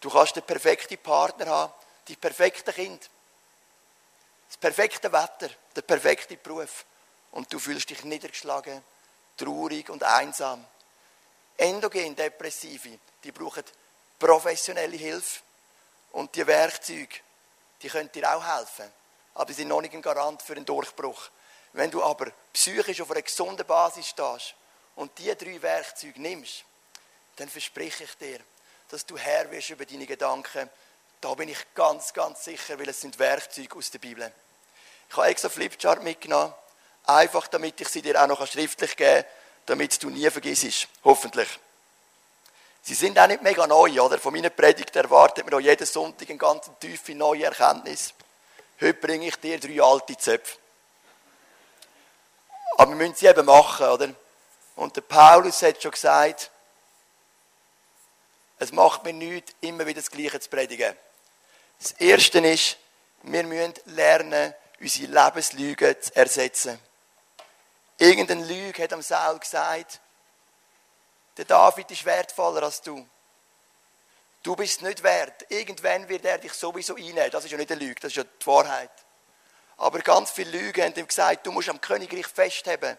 Du 0.00 0.10
kannst 0.10 0.36
den 0.36 0.42
perfekten 0.42 0.98
Partner 0.98 1.46
haben, 1.46 1.72
die 2.08 2.16
perfekte 2.16 2.72
Kind, 2.72 3.08
das 4.48 4.56
perfekte 4.56 5.10
Wetter, 5.12 5.50
der 5.74 5.82
perfekte 5.82 6.36
Beruf. 6.36 6.84
und 7.32 7.52
du 7.52 7.58
fühlst 7.58 7.90
dich 7.90 8.04
niedergeschlagen, 8.04 8.82
traurig 9.36 9.90
und 9.90 10.02
einsam. 10.02 10.64
Endogen 11.56 12.14
Depressive, 12.14 12.98
die 13.22 13.32
brauchen 13.32 13.64
professionelle 14.18 14.96
Hilfe 14.96 15.40
und 16.12 16.34
die 16.34 16.46
Werkzeuge, 16.46 17.20
die 17.82 17.88
können 17.88 18.10
dir 18.12 18.34
auch 18.34 18.44
helfen, 18.44 18.90
aber 19.34 19.48
sie 19.48 19.58
sind 19.58 19.68
noch 19.68 19.80
nicht 19.80 19.94
ein 19.94 20.02
Garant 20.02 20.42
für 20.42 20.54
einen 20.54 20.64
Durchbruch. 20.64 21.30
Wenn 21.72 21.90
du 21.90 22.02
aber 22.02 22.32
psychisch 22.52 23.00
auf 23.00 23.10
einer 23.10 23.22
gesunden 23.22 23.66
Basis 23.66 24.08
stehst 24.08 24.54
und 24.94 25.16
diese 25.18 25.36
drei 25.36 25.60
Werkzeuge 25.60 26.20
nimmst, 26.20 26.64
dann 27.36 27.48
verspreche 27.48 28.04
ich 28.04 28.16
dir, 28.16 28.40
dass 28.88 29.04
du 29.04 29.18
Herr 29.18 29.50
wirst 29.50 29.70
über 29.70 29.84
deine 29.84 30.06
Gedanken. 30.06 30.70
Da 31.20 31.34
bin 31.34 31.48
ich 31.48 31.74
ganz, 31.74 32.12
ganz 32.12 32.44
sicher, 32.44 32.78
weil 32.78 32.88
es 32.88 33.00
sind 33.00 33.18
Werkzeuge 33.18 33.76
aus 33.76 33.90
der 33.90 33.98
Bibel. 33.98 34.32
Ich 35.08 35.16
habe 35.16 35.28
extra 35.28 35.48
Flipchart 35.48 36.02
mitgenommen, 36.02 36.54
einfach 37.04 37.46
damit 37.48 37.80
ich 37.80 37.88
sie 37.88 38.02
dir 38.02 38.22
auch 38.22 38.26
noch 38.26 38.46
schriftlich 38.46 38.96
geben 38.96 39.22
kann, 39.22 39.30
damit 39.66 40.02
du 40.02 40.10
nie 40.10 40.30
vergisst. 40.30 40.88
Hoffentlich. 41.04 41.48
Sie 42.86 42.94
sind 42.94 43.18
auch 43.18 43.26
nicht 43.26 43.42
mega 43.42 43.66
neu, 43.66 44.00
oder? 44.00 44.16
Von 44.16 44.32
meiner 44.32 44.50
Predigt 44.50 44.94
erwartet 44.94 45.44
man 45.44 45.54
auch 45.54 45.60
jeden 45.60 45.84
Sonntag 45.84 46.30
eine 46.30 46.38
ganz 46.38 46.70
tiefe 46.78 47.16
neue 47.16 47.46
Erkenntnis. 47.46 48.14
Heute 48.80 48.94
bringe 48.94 49.26
ich 49.26 49.34
dir 49.40 49.58
drei 49.58 49.82
alte 49.82 50.16
Zöpfe. 50.16 50.56
Aber 52.76 52.92
wir 52.92 52.96
müssen 52.96 53.16
sie 53.16 53.26
eben 53.26 53.44
machen, 53.44 53.88
oder? 53.88 54.14
Und 54.76 54.94
der 54.94 55.00
Paulus 55.00 55.62
hat 55.62 55.82
schon 55.82 55.90
gesagt, 55.90 56.52
es 58.60 58.70
macht 58.70 59.02
mir 59.02 59.12
nichts, 59.12 59.52
immer 59.62 59.84
wieder 59.84 60.00
das 60.00 60.10
Gleiche 60.12 60.38
zu 60.38 60.48
predigen. 60.48 60.94
Das 61.80 61.90
Erste 61.90 62.38
ist, 62.38 62.76
wir 63.22 63.42
müssen 63.42 63.74
lernen, 63.86 64.54
unsere 64.78 65.10
Lebenslüge 65.10 65.98
zu 65.98 66.14
ersetzen. 66.14 66.78
Irgendeine 67.98 68.44
Lüge 68.44 68.80
hat 68.80 68.92
am 68.92 69.02
Saul 69.02 69.40
gesagt, 69.40 70.00
der 71.36 71.44
David 71.44 71.90
ist 71.90 72.04
wertvoller 72.04 72.62
als 72.62 72.80
du. 72.80 73.06
Du 74.42 74.54
bist 74.54 74.82
nicht 74.82 75.02
wert. 75.02 75.44
Irgendwann 75.50 76.08
wird 76.08 76.24
er 76.24 76.38
dich 76.38 76.52
sowieso 76.52 76.94
einnehmen. 76.94 77.30
Das 77.30 77.44
ist 77.44 77.50
ja 77.50 77.56
nicht 77.56 77.70
eine 77.70 77.80
Lüge, 77.80 78.00
das 78.00 78.12
ist 78.12 78.16
ja 78.16 78.24
die 78.24 78.46
Wahrheit. 78.46 78.92
Aber 79.78 79.98
ganz 80.00 80.30
viele 80.30 80.50
Lügen 80.50 80.84
haben 80.84 80.94
ihm 80.94 81.06
gesagt, 81.06 81.46
du 81.46 81.52
musst 81.52 81.68
am 81.68 81.80
Königreich 81.80 82.26
festheben. 82.26 82.96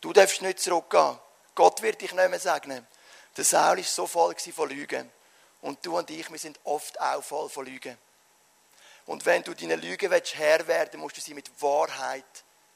Du 0.00 0.12
darfst 0.12 0.42
nicht 0.42 0.60
zurückgehen. 0.60 1.18
Gott 1.54 1.82
wird 1.82 2.00
dich 2.00 2.12
nicht 2.12 2.30
mehr 2.30 2.40
segnen. 2.40 2.86
Der 3.36 3.44
Saul 3.44 3.76
war 3.76 3.84
so 3.84 4.06
voll 4.06 4.34
von 4.34 4.68
Lügen. 4.68 5.10
Und 5.60 5.84
du 5.84 5.96
und 5.96 6.10
ich, 6.10 6.30
wir 6.30 6.38
sind 6.38 6.58
oft 6.64 7.00
auch 7.00 7.22
voll 7.22 7.48
von 7.48 7.66
Lügen. 7.66 7.96
Und 9.06 9.24
wenn 9.24 9.42
du 9.42 9.54
deine 9.54 9.76
Lügen 9.76 10.10
Herr 10.10 10.66
werden 10.66 10.92
willst, 10.92 10.94
musst 10.94 11.16
du 11.16 11.20
sie 11.20 11.34
mit 11.34 11.50
Wahrheit 11.62 12.24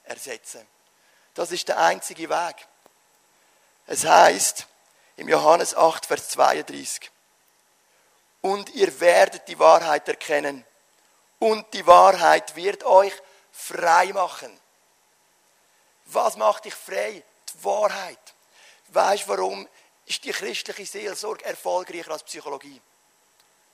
ersetzen. 0.05 0.67
Das 1.35 1.51
ist 1.51 1.69
der 1.69 1.79
einzige 1.79 2.29
Weg. 2.29 2.67
Es 3.91 4.05
heißt 4.05 4.69
im 5.17 5.29
Johannes 5.29 5.75
8, 5.75 6.07
Vers 6.07 6.29
32, 6.29 7.11
und 8.41 8.71
ihr 8.71 9.01
werdet 9.01 9.49
die 9.49 9.59
Wahrheit 9.59 10.07
erkennen 10.07 10.65
und 11.41 11.67
die 11.75 11.85
Wahrheit 11.89 12.55
wird 12.55 12.85
euch 12.85 13.13
frei 13.51 14.13
machen. 14.13 14.61
Was 16.05 16.37
macht 16.37 16.67
dich 16.67 16.75
frei? 16.75 17.25
Die 17.53 17.65
Wahrheit. 17.65 18.35
Weißt 18.91 19.25
du, 19.25 19.31
warum 19.31 19.69
ist 20.07 20.23
die 20.23 20.31
christliche 20.31 20.87
Seelsorge 20.87 21.45
erfolgreicher 21.45 22.13
als 22.13 22.23
Psychologie? 22.23 22.81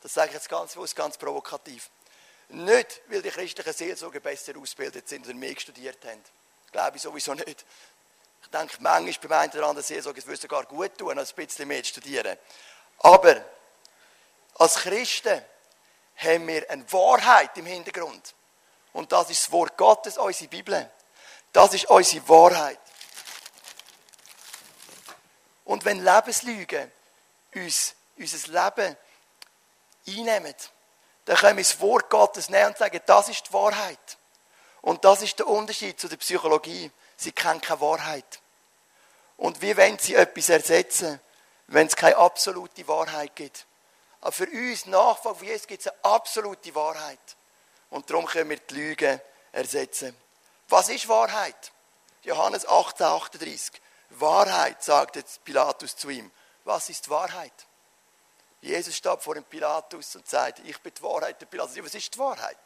Das 0.01 0.15
sage 0.15 0.29
ich 0.29 0.35
jetzt 0.37 0.49
ganz 0.49 0.73
bewusst, 0.73 0.97
ganz 0.97 1.19
provokativ. 1.19 1.91
Nicht, 2.49 3.03
weil 3.09 3.21
die 3.21 3.29
christlichen 3.29 3.75
Seelsorger 3.75 4.21
besser 4.21 4.55
ausgebildet 4.57 5.07
sind 5.11 5.27
oder 5.27 5.35
mehr 5.35 5.61
studiert 5.61 6.03
haben. 6.07 6.25
Glaube 6.73 6.97
ich 6.97 7.03
sowieso 7.03 7.35
nicht. 7.35 7.67
Ich 8.43 8.49
denke, 8.49 8.77
manchmal 8.81 9.29
bei 9.29 9.39
einem 9.39 9.53
oder 9.53 9.67
anderen 9.69 9.87
Seelsorger 9.87 10.23
würde 10.23 10.35
es 10.35 10.41
sogar 10.41 10.65
gut 10.65 10.97
tun, 10.97 11.19
ein 11.19 11.27
bisschen 11.35 11.69
mehr 11.69 11.83
zu 11.83 11.91
studieren. 11.91 12.37
Aber 12.99 13.45
als 14.55 14.77
Christen 14.77 15.43
haben 16.17 16.47
wir 16.47 16.71
eine 16.71 16.91
Wahrheit 16.93 17.57
im 17.59 17.67
Hintergrund. 17.67 18.35
Und 18.93 19.13
das 19.13 19.31
ist 19.31 19.45
das 19.45 19.53
Wort 19.53 19.77
Gottes, 19.77 20.17
unsere 20.17 20.49
Bibel. 20.49 20.91
Das 21.53 21.75
ist 21.75 21.87
unsere 21.91 22.29
Wahrheit. 22.29 22.81
Und 25.65 25.85
wenn 25.85 26.03
Lebenslügen 26.03 26.91
uns 27.55 27.95
unser 28.17 28.49
Leben 28.49 28.97
einnehmen, 30.07 30.55
dann 31.25 31.37
können 31.37 31.57
wir 31.57 31.65
das 31.65 31.81
Wort 31.81 32.09
Gottes 32.09 32.49
nehmen 32.49 32.69
und 32.69 32.79
sagen, 32.79 33.01
das 33.05 33.29
ist 33.29 33.49
die 33.49 33.53
Wahrheit. 33.53 34.19
Und 34.81 35.05
das 35.05 35.23
ist 35.23 35.39
der 35.39 35.49
Unterschied 35.49 35.99
zu 35.99 36.09
der 36.09 36.17
Psychologie. 36.17 36.91
Sie 37.17 37.33
kennen 37.33 37.61
keine 37.61 37.81
Wahrheit. 37.81 38.41
Und 39.37 39.61
wie 39.63 39.77
wollen 39.77 39.99
sie 39.99 40.15
etwas 40.15 40.49
ersetzen, 40.49 41.21
wenn 41.67 41.87
es 41.87 41.97
keine 41.97 42.17
absolute 42.17 42.87
Wahrheit 42.89 43.35
gibt? 43.37 43.67
Aber 44.21 44.33
für 44.33 44.49
uns 44.49 44.87
Nachfolger 44.87 45.39
von 45.39 45.47
Jesus 45.47 45.67
gibt 45.67 45.87
es 45.87 45.89
eine 45.89 46.05
absolute 46.05 46.75
Wahrheit. 46.75 47.19
Und 47.91 48.11
darum 48.11 48.27
können 48.27 48.51
wir 48.51 48.59
die 48.59 48.75
Lüge 48.75 49.21
ersetzen. 49.53 50.17
Was 50.69 50.89
ist 50.89 51.09
Wahrheit? 51.09 51.73
Johannes 52.23 52.67
18, 52.67 53.07
38. 53.07 53.81
Wahrheit, 54.11 54.83
sagt 54.83 55.17
jetzt 55.17 55.45
Pilatus 55.45 55.97
zu 55.97 56.09
ihm. 56.09 56.31
Was 56.65 56.89
ist 56.89 57.09
Wahrheit? 57.09 57.53
Jesus 58.61 58.97
steht 58.97 59.23
vor 59.23 59.35
dem 59.35 59.45
Pilatus 59.45 60.17
und 60.17 60.27
sagt, 60.27 60.59
ich 60.61 60.81
bin 60.81 60.93
die 60.93 61.03
Wahrheit. 61.03 61.41
Der 61.41 61.47
Pilatus, 61.47 61.77
was 61.85 61.95
ist 61.95 62.15
die 62.15 62.19
Wahrheit? 62.19 62.59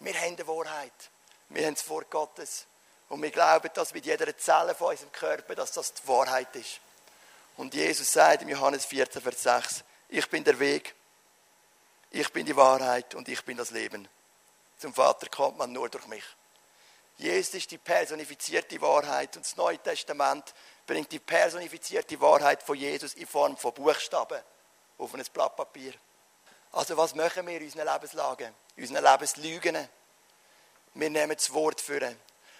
Wir 0.00 0.14
haben 0.14 0.36
die 0.36 0.46
Wahrheit. 0.46 0.92
Wir 1.48 1.66
haben 1.66 1.74
das 1.74 1.88
Wort 1.88 2.10
Gottes. 2.10 2.66
Und 3.08 3.22
wir 3.22 3.30
glauben, 3.30 3.70
dass 3.74 3.94
mit 3.94 4.04
jeder 4.04 4.36
Zelle 4.36 4.74
von 4.74 4.90
unserem 4.90 5.12
Körper, 5.12 5.54
dass 5.54 5.72
das 5.72 5.94
die 5.94 6.06
Wahrheit 6.08 6.54
ist. 6.56 6.80
Und 7.56 7.74
Jesus 7.74 8.12
sagt 8.12 8.42
im 8.42 8.48
Johannes 8.48 8.84
14, 8.84 9.22
Vers 9.22 9.42
6, 9.42 9.84
ich 10.10 10.28
bin 10.28 10.44
der 10.44 10.58
Weg, 10.58 10.94
ich 12.10 12.32
bin 12.32 12.46
die 12.46 12.56
Wahrheit 12.56 13.14
und 13.14 13.28
ich 13.28 13.44
bin 13.44 13.56
das 13.56 13.70
Leben. 13.70 14.08
Zum 14.78 14.94
Vater 14.94 15.28
kommt 15.28 15.58
man 15.58 15.72
nur 15.72 15.88
durch 15.88 16.06
mich. 16.06 16.24
Jesus 17.16 17.54
ist 17.54 17.70
die 17.72 17.78
personifizierte 17.78 18.80
Wahrheit 18.80 19.36
und 19.36 19.44
das 19.44 19.56
Neue 19.56 19.78
Testament 19.78 20.54
bringt 20.86 21.10
die 21.10 21.18
personifizierte 21.18 22.20
Wahrheit 22.20 22.62
von 22.62 22.76
Jesus 22.76 23.14
in 23.14 23.26
Form 23.26 23.56
von 23.56 23.74
Buchstaben 23.74 24.40
auf 24.98 25.14
ein 25.14 25.24
Blatt 25.32 25.56
Papier. 25.56 25.94
Also 26.70 26.96
was 26.96 27.14
machen 27.14 27.46
wir 27.46 27.56
in 27.56 27.64
unseren 27.64 27.92
Lebenslagen, 27.92 28.54
in 28.76 28.84
unseren 28.84 29.04
Lebenslügen? 29.04 29.88
Wir 30.94 31.10
nehmen 31.10 31.34
das 31.34 31.52
Wort 31.52 31.80
für. 31.80 32.14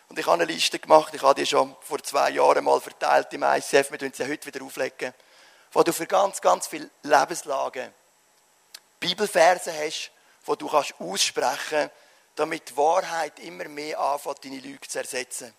Und 0.09 0.19
ich 0.19 0.27
habe 0.27 0.43
eine 0.43 0.51
Liste 0.51 0.79
gemacht, 0.79 1.13
ich 1.15 1.23
habe 1.23 1.35
die 1.35 1.47
schon 1.47 1.77
vor 1.81 2.03
zwei 2.03 2.31
Jahren 2.31 2.65
mal 2.65 2.81
verteilt 2.81 3.33
im 3.33 3.43
ICF, 3.43 3.91
wir 3.91 3.99
tun 3.99 4.13
sie 4.13 4.27
heute 4.27 4.47
wieder 4.47 4.65
auflegen, 4.65 5.13
wo 5.73 5.83
du 5.83 5.93
für 5.93 6.07
ganz, 6.07 6.41
ganz 6.41 6.67
viele 6.67 6.91
Lebenslagen 7.03 7.93
Bibelverse 9.01 9.73
hast, 9.73 10.11
wo 10.45 10.55
du 10.55 10.69
kannst 10.69 10.95
aussprechen 10.99 11.91
damit 12.39 12.71
die 12.71 12.77
Wahrheit 12.77 13.41
immer 13.41 13.65
mehr 13.69 13.99
anfängt, 13.99 14.45
deine 14.45 14.61
Lüge 14.61 14.87
zu 14.87 14.99
ersetzen. 14.99 15.53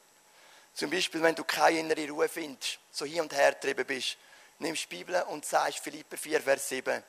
Zum 0.73 0.89
Beispiel, 0.89 1.21
wenn 1.21 1.35
du 1.35 1.43
keine 1.43 1.79
innere 1.79 2.09
Ruhe 2.09 2.29
findest, 2.29 2.79
so 2.89 3.05
hin 3.05 3.21
und 3.21 3.33
her 3.33 3.51
getrieben 3.51 3.85
bist, 3.85 4.17
nimmst 4.59 4.83
die 4.83 4.95
Bibel 4.95 5.21
und 5.23 5.45
sagst 5.45 5.79
Philipper 5.79 6.17
4, 6.17 6.41
Vers 6.41 6.69
7, 6.69 7.03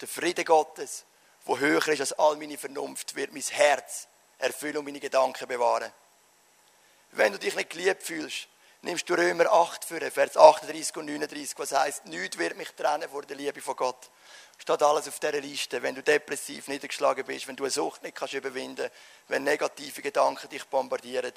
der 0.00 0.08
Friede 0.08 0.44
Gottes, 0.44 1.06
wo 1.46 1.58
höher 1.58 1.86
ist 1.88 2.00
als 2.00 2.12
all 2.12 2.36
meine 2.36 2.58
Vernunft, 2.58 3.14
wird 3.14 3.32
mein 3.32 3.42
Herz 3.42 4.08
erfüllen 4.36 4.78
und 4.78 4.84
meine 4.84 5.00
Gedanken 5.00 5.48
bewahren. 5.48 5.90
Wenn 7.16 7.30
du 7.30 7.38
dich 7.38 7.54
nicht 7.54 7.70
geliebt 7.70 8.02
fühlst, 8.02 8.48
nimmst 8.82 9.08
du 9.08 9.14
Römer 9.14 9.46
8 9.52 9.84
für, 9.84 10.00
Vers 10.10 10.36
38 10.36 10.96
und 10.96 11.06
39, 11.06 11.56
was 11.58 11.70
heißt, 11.70 12.06
nichts 12.06 12.38
wird 12.38 12.56
mich 12.56 12.72
trennen 12.72 13.08
vor 13.08 13.22
der 13.22 13.36
Liebe 13.36 13.60
von 13.60 13.76
Gott. 13.76 14.10
Steht 14.58 14.82
alles 14.82 15.06
auf 15.06 15.20
dieser 15.20 15.40
Liste. 15.40 15.80
Wenn 15.80 15.94
du 15.94 16.02
depressiv 16.02 16.66
niedergeschlagen 16.66 17.24
bist, 17.24 17.46
wenn 17.46 17.54
du 17.54 17.62
eine 17.62 17.70
Sucht 17.70 18.02
nicht 18.02 18.16
kannst 18.16 18.34
überwinden 18.34 18.90
wenn 19.28 19.44
negative 19.44 20.02
Gedanken 20.02 20.48
dich 20.48 20.64
bombardieren, 20.64 21.32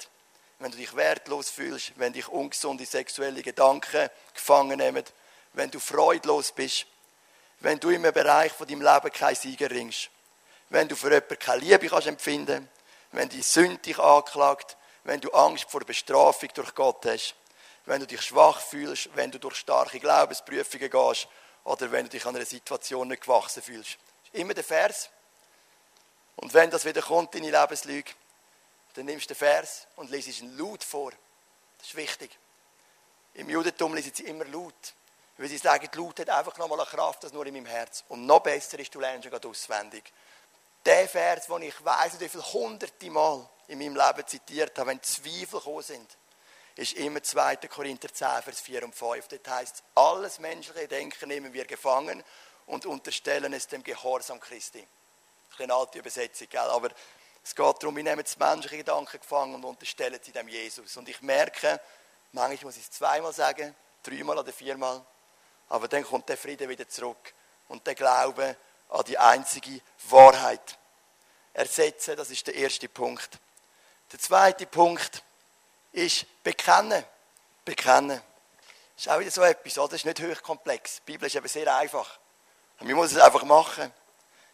wenn 0.58 0.72
du 0.72 0.78
dich 0.78 0.96
wertlos 0.96 1.48
fühlst, 1.48 1.92
wenn 1.94 2.12
dich 2.12 2.26
ungesunde 2.26 2.84
sexuelle 2.84 3.42
Gedanken 3.42 4.10
gefangen 4.34 4.78
nehmen, 4.78 5.04
wenn 5.52 5.70
du 5.70 5.78
freudlos 5.78 6.50
bist, 6.50 6.86
wenn 7.60 7.78
du 7.78 7.90
im 7.90 8.02
Bereich 8.02 8.50
von 8.50 8.66
deinem 8.66 8.82
Leben 8.82 9.12
keinen 9.12 9.36
Sieger 9.36 9.70
ringst, 9.70 10.10
wenn 10.70 10.88
du 10.88 10.96
für 10.96 11.12
jemanden 11.12 11.38
keine 11.38 11.60
Liebe 11.60 11.88
kannst 11.88 12.08
empfinden, 12.08 12.68
wenn 13.12 13.28
die 13.28 13.42
Sünde 13.42 13.78
dich 13.78 14.00
anklagt, 14.00 14.76
wenn 15.04 15.20
du 15.20 15.30
Angst 15.30 15.70
vor 15.70 15.80
Bestrafung 15.80 16.48
durch 16.54 16.74
Gott 16.74 17.04
hast, 17.06 17.34
wenn 17.86 18.00
du 18.00 18.06
dich 18.06 18.22
schwach 18.22 18.60
fühlst, 18.60 19.08
wenn 19.14 19.30
du 19.30 19.38
durch 19.38 19.56
starke 19.56 19.98
Glaubensprüfungen 19.98 20.90
gehst 20.90 21.28
oder 21.64 21.90
wenn 21.90 22.04
du 22.04 22.10
dich 22.10 22.26
an 22.26 22.36
einer 22.36 22.44
Situation 22.44 23.08
nicht 23.08 23.22
gewachsen 23.22 23.62
fühlst. 23.62 23.98
Das 24.24 24.34
ist 24.34 24.40
immer 24.40 24.54
der 24.54 24.64
Vers. 24.64 25.10
Und 26.36 26.52
wenn 26.54 26.70
das 26.70 26.84
wieder 26.84 27.02
kommt 27.02 27.34
in 27.34 27.42
deine 27.42 27.60
Lebenslüge, 27.60 28.12
dann 28.94 29.06
nimmst 29.06 29.30
du 29.30 29.34
den 29.34 29.38
Vers 29.38 29.86
und 29.96 30.10
liest 30.10 30.40
ihn 30.40 30.56
laut 30.58 30.84
vor. 30.84 31.12
Das 31.78 31.88
ist 31.88 31.96
wichtig. 31.96 32.36
Im 33.34 33.48
Judentum 33.48 33.94
lesen 33.94 34.12
sie 34.14 34.24
immer 34.24 34.44
laut. 34.44 34.94
Weil 35.36 35.48
sie 35.48 35.58
sagen, 35.58 35.88
die 35.92 35.96
Laut 35.96 36.18
hat 36.18 36.30
einfach 36.30 36.58
nochmal 36.58 36.80
eine 36.80 36.88
Kraft, 36.88 37.22
das 37.22 37.32
nur 37.32 37.46
in 37.46 37.54
meinem 37.54 37.66
Herz. 37.66 38.04
Und 38.08 38.26
noch 38.26 38.40
besser 38.40 38.78
ist, 38.80 38.92
du 38.92 38.98
lernst 38.98 39.28
schon 39.28 39.44
auswendig. 39.44 40.12
Der 40.84 41.08
Vers, 41.08 41.46
den 41.46 41.62
ich 41.62 41.84
weiss, 41.84 42.18
wie 42.20 42.28
viele 42.28 42.52
hunderte 42.52 43.10
Mal 43.10 43.48
in 43.68 43.78
meinem 43.78 43.96
Leben 43.96 44.26
zitiert 44.26 44.78
habe, 44.78 44.90
wenn 44.90 45.02
Zweifel 45.02 45.58
gekommen 45.58 45.82
sind, 45.82 46.16
ist 46.76 46.92
immer 46.94 47.22
2. 47.22 47.56
Korinther 47.68 48.12
10, 48.12 48.42
Vers 48.42 48.60
4 48.60 48.84
und 48.84 48.94
5. 48.94 49.28
Dort 49.28 49.48
heißt 49.48 49.82
alles 49.96 50.38
menschliche 50.38 50.86
Denken 50.86 51.28
nehmen 51.28 51.52
wir 51.52 51.64
gefangen 51.64 52.22
und 52.66 52.86
unterstellen 52.86 53.52
es 53.52 53.66
dem 53.66 53.82
Gehorsam 53.82 54.38
Christi. 54.38 54.86
Eine 55.58 55.74
alte 55.74 55.98
Übersetzung, 55.98 56.48
gell? 56.48 56.60
aber 56.60 56.90
es 57.42 57.54
geht 57.54 57.82
darum, 57.82 57.96
wir 57.96 58.04
nehmen 58.04 58.22
das 58.22 58.38
menschliche 58.38 58.76
Gedanken 58.76 59.18
gefangen 59.18 59.56
und 59.56 59.64
unterstellen 59.64 60.20
sie 60.22 60.30
dem 60.30 60.46
Jesus. 60.46 60.96
Und 60.96 61.08
ich 61.08 61.20
merke, 61.20 61.80
manchmal 62.30 62.66
muss 62.66 62.76
ich 62.76 62.84
es 62.84 62.90
zweimal 62.92 63.32
sagen, 63.32 63.74
dreimal 64.02 64.38
oder 64.38 64.52
viermal, 64.52 65.04
aber 65.68 65.88
dann 65.88 66.04
kommt 66.04 66.28
der 66.28 66.36
Friede 66.36 66.68
wieder 66.68 66.88
zurück 66.88 67.34
und 67.66 67.86
der 67.86 67.94
Glaube 67.96 68.56
an 68.88 69.04
die 69.04 69.18
einzige 69.18 69.80
Wahrheit. 70.08 70.78
Ersetzen, 71.52 72.16
das 72.16 72.30
ist 72.30 72.46
der 72.46 72.54
erste 72.54 72.88
Punkt. 72.88 73.38
Der 74.12 74.18
zweite 74.18 74.66
Punkt 74.66 75.22
ist 75.92 76.26
bekennen. 76.42 77.04
Bekennen. 77.64 78.22
Das 78.94 79.06
ist 79.06 79.08
auch 79.12 79.20
wieder 79.20 79.30
so 79.30 79.42
etwas, 79.42 79.78
oder? 79.78 79.88
Das 79.88 80.00
ist 80.00 80.06
nicht 80.06 80.20
hochkomplex. 80.20 80.96
Die 80.96 81.12
Bibel 81.12 81.26
ist 81.26 81.36
eben 81.36 81.48
sehr 81.48 81.74
einfach. 81.76 82.18
Man 82.80 82.92
muss 82.92 83.12
es 83.12 83.18
einfach 83.18 83.42
machen. 83.44 83.92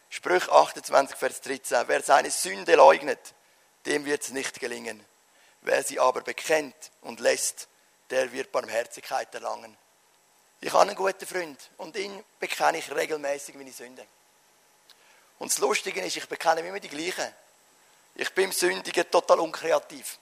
Sprüch 0.09 0.49
28, 0.49 1.17
Vers 1.17 1.41
13. 1.41 1.87
Wer 1.87 2.01
seine 2.01 2.31
Sünde 2.31 2.75
leugnet, 2.75 3.33
dem 3.85 4.05
wird 4.05 4.23
es 4.23 4.31
nicht 4.31 4.59
gelingen. 4.59 5.03
Wer 5.61 5.83
sie 5.83 5.99
aber 5.99 6.21
bekennt 6.21 6.75
und 7.01 7.19
lässt, 7.19 7.67
der 8.09 8.31
wird 8.31 8.51
Barmherzigkeit 8.51 9.33
erlangen. 9.33 9.75
Ich 10.61 10.71
habe 10.73 10.83
einen 10.83 10.95
guten 10.95 11.25
Freund 11.25 11.71
und 11.77 11.95
ihn 11.95 12.23
bekenne 12.39 12.77
ich 12.77 12.91
regelmäßig 12.93 13.55
meine 13.55 13.71
Sünden. 13.71 14.05
Und 15.39 15.51
das 15.51 15.57
Lustige 15.59 16.01
ist, 16.01 16.15
ich 16.15 16.27
bekenne 16.27 16.61
immer 16.61 16.79
die 16.79 16.89
gleichen. 16.89 17.33
Ich 18.15 18.33
bin 18.33 18.45
im 18.45 18.51
Sündigen 18.51 19.09
total 19.11 19.39
unkreativ. 19.39 20.17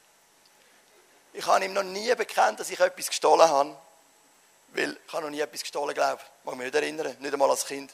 Ich 1.34 1.46
habe 1.46 1.66
ihm 1.66 1.74
noch 1.74 1.84
nie 1.84 2.14
bekannt, 2.16 2.60
dass 2.60 2.70
ich 2.70 2.80
etwas 2.80 3.08
gestohlen 3.08 3.48
habe. 3.48 3.76
Weil 4.70 4.98
ich 5.06 5.14
habe 5.14 5.24
noch 5.24 5.30
nie 5.30 5.40
etwas 5.40 5.62
gestohlen, 5.62 5.94
glaube 5.94 6.22
ich. 6.22 6.46
Mag 6.46 6.56
mich 6.56 6.66
nicht 6.66 6.76
erinnern, 6.76 7.16
nicht 7.20 7.34
einmal 7.34 7.50
als 7.50 7.66
Kind. 7.66 7.94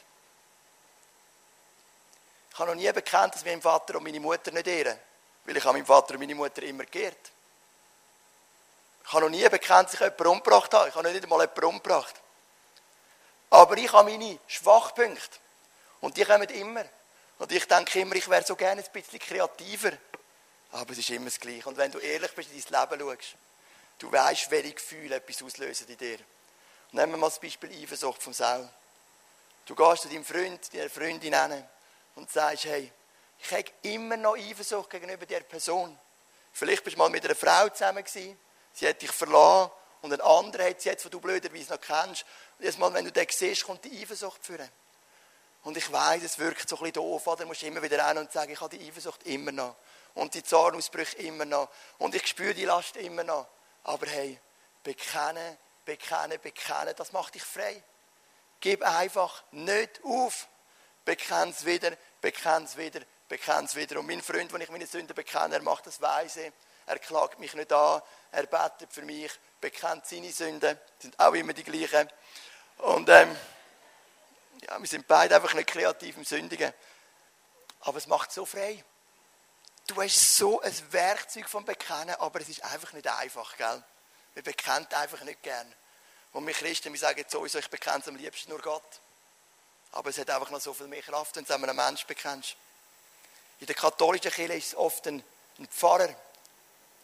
Ich 2.52 2.58
habe 2.58 2.70
noch 2.70 2.76
nie 2.76 2.90
bekannt, 2.92 3.34
dass 3.34 3.44
meinen 3.44 3.62
Vater 3.62 3.96
und 3.96 4.04
meine 4.04 4.20
Mutter 4.20 4.50
nicht 4.50 4.66
ehren. 4.66 4.98
Weil 5.44 5.56
ich 5.56 5.64
habe 5.64 5.74
meinen 5.74 5.86
Vater 5.86 6.14
und 6.14 6.20
meine 6.20 6.34
Mutter 6.34 6.62
immer 6.62 6.84
geehrt. 6.84 7.30
Ich 9.04 9.12
habe 9.12 9.24
noch 9.24 9.30
nie 9.30 9.48
bekannt, 9.48 9.88
dass 9.88 9.94
ich 9.94 10.00
jemanden 10.00 10.26
umgebracht 10.26 10.72
habe. 10.72 10.88
Ich 10.88 10.94
habe 10.94 11.10
nicht 11.10 11.22
einmal 11.22 11.40
jemanden 11.40 11.64
umgebracht. 11.64 12.14
Aber 13.50 13.76
ich 13.76 13.92
habe 13.92 14.10
meine 14.10 14.38
Schwachpunkte. 14.46 15.38
Und 16.00 16.16
die 16.16 16.24
kommen 16.24 16.48
immer. 16.48 16.84
Und 17.40 17.50
ich 17.52 17.66
denke 17.66 18.00
immer, 18.00 18.14
ich 18.16 18.28
wäre 18.28 18.44
so 18.44 18.54
gerne 18.54 18.82
ein 18.82 18.92
bisschen 18.92 19.18
kreativer. 19.18 19.92
Aber 20.72 20.92
es 20.92 20.98
ist 20.98 21.08
immer 21.08 21.24
das 21.24 21.40
Gleiche. 21.40 21.66
Und 21.70 21.78
wenn 21.78 21.90
du 21.90 21.98
ehrlich 21.98 22.30
bist 22.32 22.50
in 22.52 22.62
dein 22.62 22.90
Leben 22.90 23.00
schaust, 23.00 23.34
du 23.98 24.12
weißt, 24.12 24.50
welche 24.50 24.74
Gefühle 24.74 25.16
etwas 25.16 25.42
auslösen 25.42 25.88
in 25.88 25.96
dir. 25.96 26.18
Nehmen 26.92 27.12
wir 27.12 27.16
mal 27.16 27.28
das 27.28 27.40
Beispiel 27.40 27.70
Eifersucht 27.82 28.22
vom 28.22 28.34
Saul. 28.34 28.68
Du 29.64 29.74
gehst 29.74 30.02
zu 30.02 30.08
deinem 30.10 30.24
Freund, 30.24 30.74
deiner 30.74 30.90
Freundin 30.90 31.34
hin 31.34 31.64
und 32.14 32.30
sagst, 32.30 32.66
hey, 32.66 32.92
ich 33.38 33.50
habe 33.52 33.70
immer 33.82 34.18
noch 34.18 34.36
Eifersucht 34.36 34.90
gegenüber 34.90 35.24
dieser 35.24 35.40
Person. 35.40 35.98
Vielleicht 36.52 36.84
bist 36.84 36.96
du 36.96 36.98
mal 36.98 37.08
mit 37.08 37.24
einer 37.24 37.34
Frau 37.34 37.70
zusammen 37.70 38.04
gewesen, 38.04 38.38
sie 38.74 38.86
hat 38.86 39.00
dich 39.00 39.12
verlassen 39.12 39.72
und 40.02 40.12
ein 40.12 40.20
anderer 40.20 40.68
hat 40.68 40.82
sie 40.82 40.90
jetzt, 40.90 41.04
den 41.04 41.10
du 41.10 41.20
blöderweise 41.20 41.72
noch 41.72 41.80
kennst. 41.80 42.26
Und 42.58 42.64
jedes 42.64 42.76
Mal, 42.76 42.92
wenn 42.92 43.06
du 43.06 43.12
den 43.12 43.26
siehst, 43.30 43.64
kommt 43.64 43.82
die 43.84 44.02
Eifersucht 44.02 44.44
führen. 44.44 44.68
Und 45.62 45.76
ich 45.76 45.90
weiß, 45.92 46.22
es 46.22 46.38
wirkt 46.38 46.68
so 46.68 46.76
ein 46.76 46.80
bisschen 46.80 46.94
doof, 46.94 47.26
oder? 47.26 47.42
Du 47.42 47.46
musst 47.46 47.62
immer 47.62 47.82
wieder 47.82 47.98
rein 47.98 48.16
und 48.18 48.32
sagen, 48.32 48.52
ich 48.52 48.60
habe 48.60 48.76
die 48.76 48.88
Eifersucht 48.88 49.22
immer 49.24 49.52
noch. 49.52 49.76
Und 50.14 50.34
die 50.34 50.42
Zornausbrüche 50.42 51.18
immer 51.18 51.44
noch. 51.44 51.68
Und 51.98 52.14
ich 52.14 52.26
spüre 52.26 52.54
die 52.54 52.64
Last 52.64 52.96
immer 52.96 53.24
noch. 53.24 53.46
Aber 53.84 54.06
hey, 54.06 54.40
bekennen, 54.82 55.58
bekennen, 55.84 56.38
bekennen, 56.40 56.94
das 56.96 57.12
macht 57.12 57.34
dich 57.34 57.42
frei. 57.42 57.82
Gib 58.60 58.82
einfach 58.82 59.42
nicht 59.52 60.00
auf. 60.04 60.48
Bekenn 61.04 61.50
es 61.50 61.64
wieder, 61.64 61.92
bekenn 62.20 62.64
es 62.64 62.76
wieder, 62.76 63.00
bekenn 63.28 63.64
es 63.64 63.74
wieder. 63.74 63.98
Und 63.98 64.06
mein 64.06 64.22
Freund, 64.22 64.52
wenn 64.52 64.60
ich 64.60 64.70
meine 64.70 64.86
Sünden 64.86 65.14
bekenne, 65.14 65.56
er 65.56 65.62
macht 65.62 65.86
das 65.86 66.00
weise. 66.00 66.52
Er 66.86 66.98
klagt 66.98 67.38
mich 67.38 67.54
nicht 67.54 67.72
an. 67.72 68.02
Er 68.32 68.46
betet 68.46 68.92
für 68.92 69.02
mich, 69.02 69.30
bekennt 69.60 70.06
seine 70.06 70.30
Sünden. 70.30 70.78
Das 70.78 71.02
sind 71.02 71.18
auch 71.18 71.32
immer 71.34 71.52
die 71.52 71.64
gleichen. 71.64 72.08
Und 72.78 73.08
ähm, 73.08 73.34
ja, 74.60 74.78
wir 74.78 74.88
sind 74.88 75.06
beide 75.06 75.36
einfach 75.36 75.54
nicht 75.54 75.68
kreativ 75.68 76.16
im 76.16 76.24
Sündigen. 76.24 76.72
Aber 77.80 77.98
es 77.98 78.06
macht 78.06 78.32
so 78.32 78.44
frei. 78.44 78.84
Du 79.86 80.00
hast 80.02 80.36
so 80.36 80.60
ein 80.60 80.92
Werkzeug 80.92 81.48
vom 81.48 81.64
Bekennen, 81.64 82.14
aber 82.16 82.40
es 82.40 82.48
ist 82.48 82.62
einfach 82.64 82.92
nicht 82.92 83.06
einfach, 83.06 83.56
gell? 83.56 83.82
Wir 84.34 84.42
bekennen 84.42 84.86
einfach 84.92 85.22
nicht 85.22 85.42
gern. 85.42 85.74
Und 86.32 86.46
wir 86.46 86.54
Christen, 86.54 86.92
wir 86.92 87.00
sagen 87.00 87.24
sowieso, 87.26 87.58
ich 87.58 87.68
bekenne 87.68 88.02
am 88.06 88.16
liebsten 88.16 88.50
nur 88.50 88.60
Gott. 88.60 89.00
Aber 89.92 90.10
es 90.10 90.18
hat 90.18 90.30
einfach 90.30 90.50
noch 90.50 90.60
so 90.60 90.72
viel 90.72 90.86
mehr 90.86 91.02
Kraft, 91.02 91.34
wenn 91.36 91.44
du 91.44 91.54
einem 91.54 91.74
Menschen 91.74 92.06
bekennst. 92.06 92.54
In 93.58 93.66
der 93.66 93.74
katholischen 93.74 94.30
Kirche 94.30 94.54
ist 94.54 94.66
es 94.68 94.74
oft 94.76 95.06
ein, 95.08 95.24
ein 95.58 95.66
Pfarrer. 95.66 96.14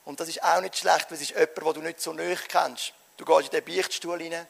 Und 0.05 0.21
das 0.21 0.29
ist 0.29 0.43
auch 0.43 0.61
nicht 0.61 0.77
schlecht, 0.77 1.11
weil 1.11 1.17
es 1.17 1.23
ist 1.23 1.31
jemand, 1.31 1.57
den 1.57 1.75
du 1.75 1.81
nicht 1.81 2.01
so 2.01 2.13
nahe 2.13 2.37
kennst. 2.37 2.93
Du 3.17 3.25
gehst 3.25 3.53
in 3.53 3.65
den 3.65 3.65
Beichtstuhl 3.65 4.17
rein 4.17 4.47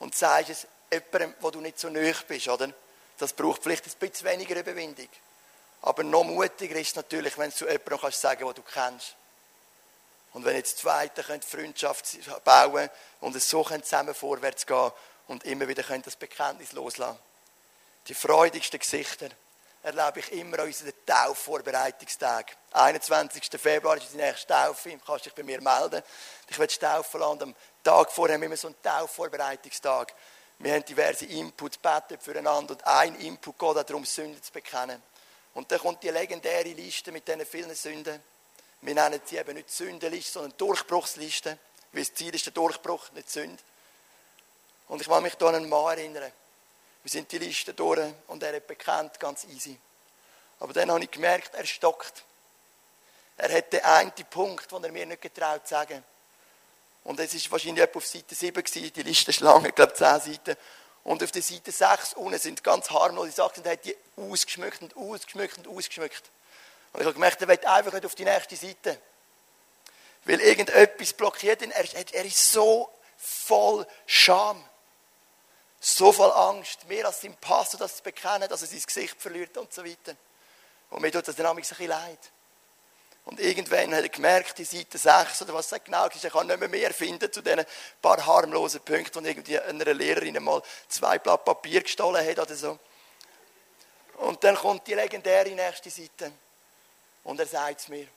und 0.00 0.16
sagst 0.16 0.50
es 0.50 0.66
jemandem, 0.90 1.34
wo 1.40 1.50
du 1.50 1.60
nicht 1.60 1.78
so 1.78 1.88
nahe 1.88 2.14
bist, 2.26 2.48
oder? 2.48 2.68
Das 3.18 3.32
braucht 3.32 3.62
vielleicht 3.62 3.86
ein 3.86 3.92
bisschen 3.98 4.28
weniger 4.28 4.56
Überwindung. 4.56 5.08
Aber 5.82 6.02
noch 6.02 6.24
mutiger 6.24 6.76
ist 6.76 6.88
es 6.88 6.96
natürlich, 6.96 7.36
wenn 7.38 7.50
du 7.50 7.66
jemandem 7.66 7.98
kannst 8.00 8.20
sagen 8.20 8.40
kannst, 8.40 8.58
den 8.58 8.64
du 8.64 8.70
kennst. 8.70 9.16
Und 10.32 10.44
wenn 10.44 10.56
jetzt 10.56 10.78
Zweite 10.78 11.22
könnt 11.22 11.44
Freundschaft 11.44 12.04
bauen 12.44 12.88
und 13.20 13.34
es 13.34 13.48
so 13.48 13.64
zusammen 13.64 14.14
vorwärts 14.14 14.66
gehen 14.66 14.92
und 15.26 15.44
immer 15.44 15.66
wieder 15.66 15.82
könnt 15.82 16.06
das 16.06 16.16
Bekenntnis 16.16 16.72
loslassen. 16.72 17.18
Die 18.06 18.14
freudigsten 18.14 18.78
Gesichter 18.78 19.28
erlebe 19.82 20.20
ich 20.20 20.32
immer 20.32 20.60
an 20.60 20.66
unseren 20.66 20.92
Taufvorbereitungstag. 21.06 22.56
21. 22.72 23.48
Februar 23.60 23.96
ist 23.96 24.12
die 24.12 24.16
nächste 24.16 24.46
Taufe. 24.46 24.90
Du 24.90 24.98
kannst 24.98 25.26
dich 25.26 25.34
bei 25.34 25.42
mir 25.42 25.60
melden. 25.60 26.02
Ich 26.48 26.58
werde 26.58 26.78
taufen 26.78 27.20
lassen. 27.20 27.42
Am 27.42 27.54
Tag 27.82 28.10
vorher 28.10 28.34
haben 28.34 28.42
wir 28.42 28.46
immer 28.46 28.56
so 28.56 28.68
einen 28.68 28.82
Taufvorbereitungstag. 28.82 30.12
Wir 30.60 30.74
haben 30.74 30.84
diverse 30.84 31.24
Inputs, 31.26 31.78
beten 31.78 32.18
füreinander 32.18 32.72
und 32.72 32.86
ein 32.86 33.14
Input 33.16 33.58
geht 33.58 33.76
darum, 33.88 34.04
Sünden 34.04 34.42
zu 34.42 34.52
bekennen. 34.52 35.00
Und 35.54 35.70
dann 35.70 35.78
kommt 35.78 36.02
die 36.02 36.08
legendäre 36.08 36.70
Liste 36.70 37.12
mit 37.12 37.26
diesen 37.26 37.46
vielen 37.46 37.74
Sünden. 37.74 38.20
Wir 38.80 38.94
nennen 38.94 39.20
sie 39.24 39.36
eben 39.36 39.54
nicht 39.54 39.70
Sündenliste, 39.70 40.32
sondern 40.32 40.56
Durchbruchsliste. 40.56 41.58
Weil 41.92 42.04
das 42.04 42.14
Ziel 42.14 42.34
ist 42.34 42.46
der 42.46 42.52
Durchbruch, 42.52 43.10
nicht 43.12 43.30
Sünde. 43.30 43.62
Und 44.88 45.00
ich 45.00 45.08
kann 45.08 45.22
mich 45.22 45.34
da 45.34 45.48
an 45.48 45.56
einen 45.56 45.68
Mann 45.68 45.96
erinnern. 45.96 46.32
Wir 47.02 47.10
sind 47.10 47.30
die 47.30 47.38
Liste 47.38 47.74
durch 47.74 48.12
und 48.26 48.42
er 48.42 48.56
hat 48.56 48.66
bekannt, 48.66 49.18
ganz 49.20 49.44
easy. 49.44 49.78
Aber 50.60 50.72
dann 50.72 50.90
habe 50.90 51.02
ich 51.04 51.10
gemerkt, 51.10 51.54
er 51.54 51.66
stockt. 51.66 52.24
Er 53.36 53.56
hat 53.56 53.72
den 53.72 53.84
einen 53.84 54.12
Punkt, 54.30 54.70
den 54.72 54.84
er 54.84 54.92
mir 54.92 55.06
nicht 55.06 55.22
getraut 55.22 55.66
zu 55.66 55.74
sagen. 55.74 56.02
Und 57.04 57.20
es 57.20 57.34
war 57.34 57.52
wahrscheinlich 57.52 57.82
etwa 57.82 57.98
auf 57.98 58.06
Seite 58.06 58.34
7 58.34 58.62
gewesen, 58.62 58.92
die 58.92 59.02
Liste 59.02 59.30
ist 59.30 59.40
lang, 59.40 59.64
ich 59.64 59.74
glaube 59.74 59.94
10 59.94 60.20
Seiten. 60.20 60.56
Und 61.04 61.22
auf 61.22 61.30
der 61.30 61.42
Seite 61.42 61.72
6 61.72 62.14
unten 62.14 62.38
sind 62.38 62.62
ganz 62.62 62.90
harmlose 62.90 63.32
Sachen 63.32 63.60
und 63.60 63.66
er 63.66 63.72
hat 63.72 63.84
die 63.84 63.96
ausgeschmückt 64.16 64.82
und 64.82 64.96
ausgeschmückt 64.96 65.58
und 65.58 65.68
ausgeschmückt. 65.68 66.30
Und 66.92 67.00
ich 67.00 67.06
habe 67.06 67.14
gemerkt, 67.14 67.40
er 67.40 67.48
will 67.48 67.58
einfach 67.64 67.92
nicht 67.92 68.06
auf 68.06 68.14
die 68.14 68.24
nächste 68.24 68.56
Seite. 68.56 69.00
Weil 70.24 70.40
irgendetwas 70.40 71.12
blockiert 71.12 71.62
ihn. 71.62 71.70
Er, 71.70 71.84
er 71.94 72.24
ist 72.24 72.52
so 72.52 72.90
voll 73.16 73.86
Scham. 74.06 74.62
So 75.80 76.12
voll 76.12 76.32
Angst. 76.32 76.86
Mehr 76.88 77.06
als 77.06 77.20
sein 77.20 77.36
Pastor 77.40 77.78
das 77.80 77.96
zu 77.96 78.02
bekennen, 78.02 78.48
dass 78.48 78.62
er 78.62 78.68
sein 78.68 78.82
Gesicht 78.84 79.20
verliert 79.20 79.56
und 79.56 79.72
so 79.72 79.84
weiter. 79.84 80.16
Und 80.90 81.02
mir 81.02 81.12
tut 81.12 81.28
das 81.28 81.36
dann 81.36 81.46
ein 81.46 81.56
bisschen 81.56 81.86
leid. 81.86 82.18
Und 83.28 83.40
irgendwann 83.40 83.94
hat 83.94 84.02
er 84.02 84.08
gemerkt, 84.08 84.56
die 84.56 84.64
Seite 84.64 84.96
6 84.96 85.42
oder 85.42 85.52
was 85.52 85.68
das 85.68 85.84
genau 85.84 86.06
ist, 86.06 86.24
er 86.24 86.30
kann 86.30 86.46
nicht 86.46 86.58
mehr 86.58 86.68
mehr 86.68 86.94
finden 86.94 87.30
zu 87.30 87.42
diesen 87.42 87.62
paar 88.00 88.24
harmlosen 88.24 88.80
Punkten, 88.80 89.18
und 89.18 89.26
irgendwie 89.26 89.60
einer 89.60 89.92
Lehrerin 89.92 90.42
mal 90.42 90.62
zwei 90.88 91.18
Blatt 91.18 91.44
Papier 91.44 91.82
gestohlen 91.82 92.26
hat 92.26 92.38
oder 92.38 92.54
so. 92.54 92.78
Und 94.16 94.42
dann 94.42 94.56
kommt 94.56 94.86
die 94.86 94.94
legendäre 94.94 95.50
nächste 95.50 95.90
Seite. 95.90 96.32
Und 97.22 97.38
er 97.38 97.46
sagt 97.46 97.80
es 97.80 97.88
mir. 97.88 98.08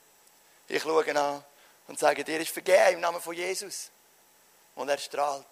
Ich 0.70 0.82
schaue 0.82 1.06
ihn 1.06 1.18
an 1.18 1.44
und 1.90 2.00
sage, 2.00 2.24
dir 2.24 2.40
ist 2.40 2.52
vergeben 2.52 2.94
im 2.94 3.00
Namen 3.02 3.20
von 3.20 3.36
Jesus. 3.36 3.92
Und 4.76 4.88
er 4.88 4.98
strahlt, 4.98 5.46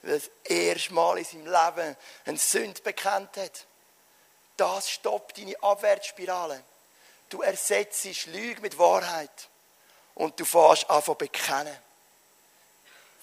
weil 0.00 0.12
er 0.12 0.18
das 0.18 0.30
erste 0.44 0.94
Mal 0.94 1.18
in 1.18 1.24
seinem 1.26 1.44
Leben 1.44 1.96
eine 2.24 2.38
Sünde 2.38 2.80
bekannt 2.80 3.36
hat. 3.36 3.66
Das 4.56 4.88
stoppt 4.88 5.36
deine 5.36 5.62
Abwärtsspirale. 5.62 6.64
Du 7.28 7.42
ersetzt 7.42 8.26
Lüge 8.26 8.60
mit 8.60 8.78
Wahrheit. 8.78 9.48
Und 10.14 10.38
du 10.38 10.44
fährst 10.44 10.88
an 10.88 11.02
zu 11.02 11.14
bekennen. 11.14 11.76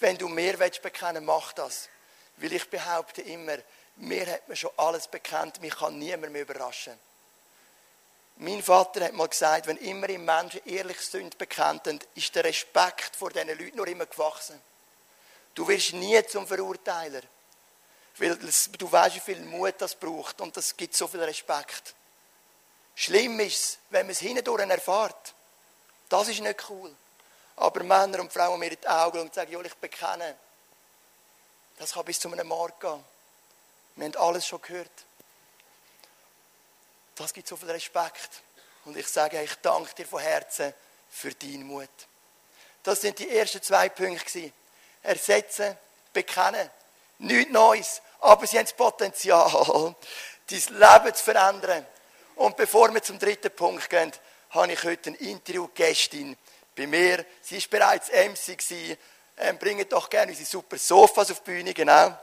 Wenn 0.00 0.18
du 0.18 0.28
mehr 0.28 0.58
willst 0.58 0.82
bekennen, 0.82 1.24
mach 1.24 1.52
das. 1.52 1.88
Weil 2.36 2.52
ich 2.52 2.68
behaupte 2.68 3.22
immer, 3.22 3.56
mir 3.96 4.26
hat 4.26 4.48
man 4.48 4.56
schon 4.56 4.70
alles 4.76 5.06
bekannt, 5.08 5.60
mich 5.60 5.74
kann 5.74 5.98
niemand 5.98 6.32
mehr 6.32 6.42
überraschen. 6.42 6.98
Mein 8.36 8.62
Vater 8.62 9.04
hat 9.04 9.12
mal 9.12 9.28
gesagt, 9.28 9.66
wenn 9.66 9.76
immer 9.76 10.08
im 10.08 10.24
Menschen 10.24 10.60
ehrlich 10.64 11.00
Sünde 11.00 11.36
bekennt, 11.36 11.86
dann 11.86 12.00
ist 12.14 12.34
der 12.34 12.44
Respekt 12.44 13.14
vor 13.14 13.30
diesen 13.30 13.48
Leuten 13.48 13.76
nur 13.76 13.86
immer 13.86 14.06
gewachsen. 14.06 14.60
Du 15.54 15.68
wirst 15.68 15.92
nie 15.92 16.20
zum 16.26 16.46
Verurteiler. 16.46 17.20
Weil 18.18 18.36
du 18.36 18.92
weißt, 18.92 19.16
wie 19.16 19.20
viel 19.20 19.40
Mut 19.40 19.74
das 19.78 19.94
braucht 19.94 20.40
und 20.40 20.56
das 20.56 20.76
gibt 20.76 20.94
so 20.94 21.06
viel 21.06 21.22
Respekt. 21.22 21.94
Schlimm 22.94 23.40
ist 23.40 23.58
es, 23.58 23.78
wenn 23.90 24.06
man 24.06 24.12
es 24.12 24.20
hindurch 24.20 24.68
erfährt. 24.68 25.34
Das 26.08 26.28
ist 26.28 26.40
nicht 26.40 26.68
cool. 26.68 26.94
Aber 27.56 27.82
Männer 27.82 28.20
und 28.20 28.32
Frauen 28.32 28.58
mir 28.58 28.70
in 28.70 28.78
die 28.80 28.88
Augen 28.88 29.20
und 29.20 29.34
sagen, 29.34 29.52
ja, 29.52 29.60
ich 29.60 29.74
bekenne. 29.74 30.36
Das 31.78 31.92
kann 31.92 32.04
bis 32.04 32.20
zu 32.20 32.30
einem 32.30 32.46
Mord 32.46 32.78
gehen. 32.80 33.04
Wir 33.96 34.06
haben 34.06 34.16
alles 34.16 34.46
schon 34.46 34.60
gehört. 34.60 34.90
Das 37.14 37.32
gibt 37.32 37.48
so 37.48 37.56
viel 37.56 37.70
Respekt. 37.70 38.42
Und 38.84 38.96
ich 38.96 39.06
sage, 39.06 39.42
ich 39.42 39.54
danke 39.56 39.94
dir 39.94 40.06
von 40.06 40.20
Herzen 40.20 40.74
für 41.10 41.32
deinen 41.34 41.64
Mut. 41.64 41.88
Das 42.82 43.00
sind 43.00 43.18
die 43.18 43.28
ersten 43.28 43.62
zwei 43.62 43.88
Punkte. 43.88 44.52
Ersetzen, 45.02 45.76
bekennen. 46.12 46.70
Nichts 47.18 47.52
Neues. 47.52 48.02
Aber 48.20 48.46
sie 48.46 48.58
haben 48.58 48.64
das 48.64 48.74
Potenzial, 48.74 49.50
dein 50.48 50.58
Leben 50.58 51.14
zu 51.14 51.24
verändern. 51.24 51.86
Und 52.36 52.56
bevor 52.56 52.92
wir 52.92 53.02
zum 53.02 53.18
dritten 53.18 53.50
Punkt 53.50 53.88
gehen, 53.88 54.12
habe 54.50 54.72
ich 54.72 54.82
heute 54.84 55.10
ein 55.10 55.14
Interview-Gästin 55.14 56.36
bei 56.76 56.86
mir. 56.86 57.24
Sie 57.40 57.58
war 57.58 57.78
bereits 57.78 58.08
MC. 58.08 58.98
Ähm, 59.38 59.58
bringen 59.58 59.88
doch 59.88 60.10
gerne 60.10 60.32
unsere 60.32 60.46
super 60.46 60.76
Sofas 60.78 61.30
auf 61.30 61.40
die 61.40 61.52
Bühne, 61.52 61.72
genau. 61.72 62.16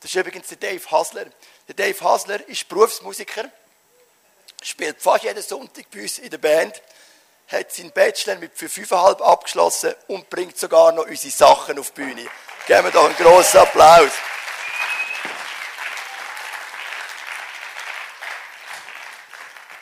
Das 0.00 0.10
ist 0.10 0.16
übrigens 0.16 0.48
der 0.48 0.56
Dave 0.58 0.90
Hasler. 0.90 1.26
Der 1.68 1.74
Dave 1.74 2.00
Hasler 2.00 2.48
ist 2.48 2.68
Berufsmusiker, 2.68 3.50
spielt 4.62 5.00
fast 5.00 5.24
jeden 5.24 5.42
Sonntag 5.42 5.90
bei 5.90 6.02
uns 6.02 6.18
in 6.18 6.30
der 6.30 6.38
Band, 6.38 6.82
hat 7.48 7.72
seinen 7.72 7.92
Bachelor 7.92 8.36
mit 8.36 8.52
für 8.54 8.66
5,5 8.66 9.22
abgeschlossen 9.22 9.94
und 10.08 10.28
bringt 10.28 10.58
sogar 10.58 10.92
noch 10.92 11.06
unsere 11.06 11.32
Sachen 11.32 11.78
auf 11.78 11.92
die 11.92 12.02
Bühne. 12.02 12.26
Geben 12.66 12.84
wir 12.84 12.90
doch 12.90 13.06
einen 13.06 13.16
grossen 13.16 13.58
Applaus. 13.58 14.12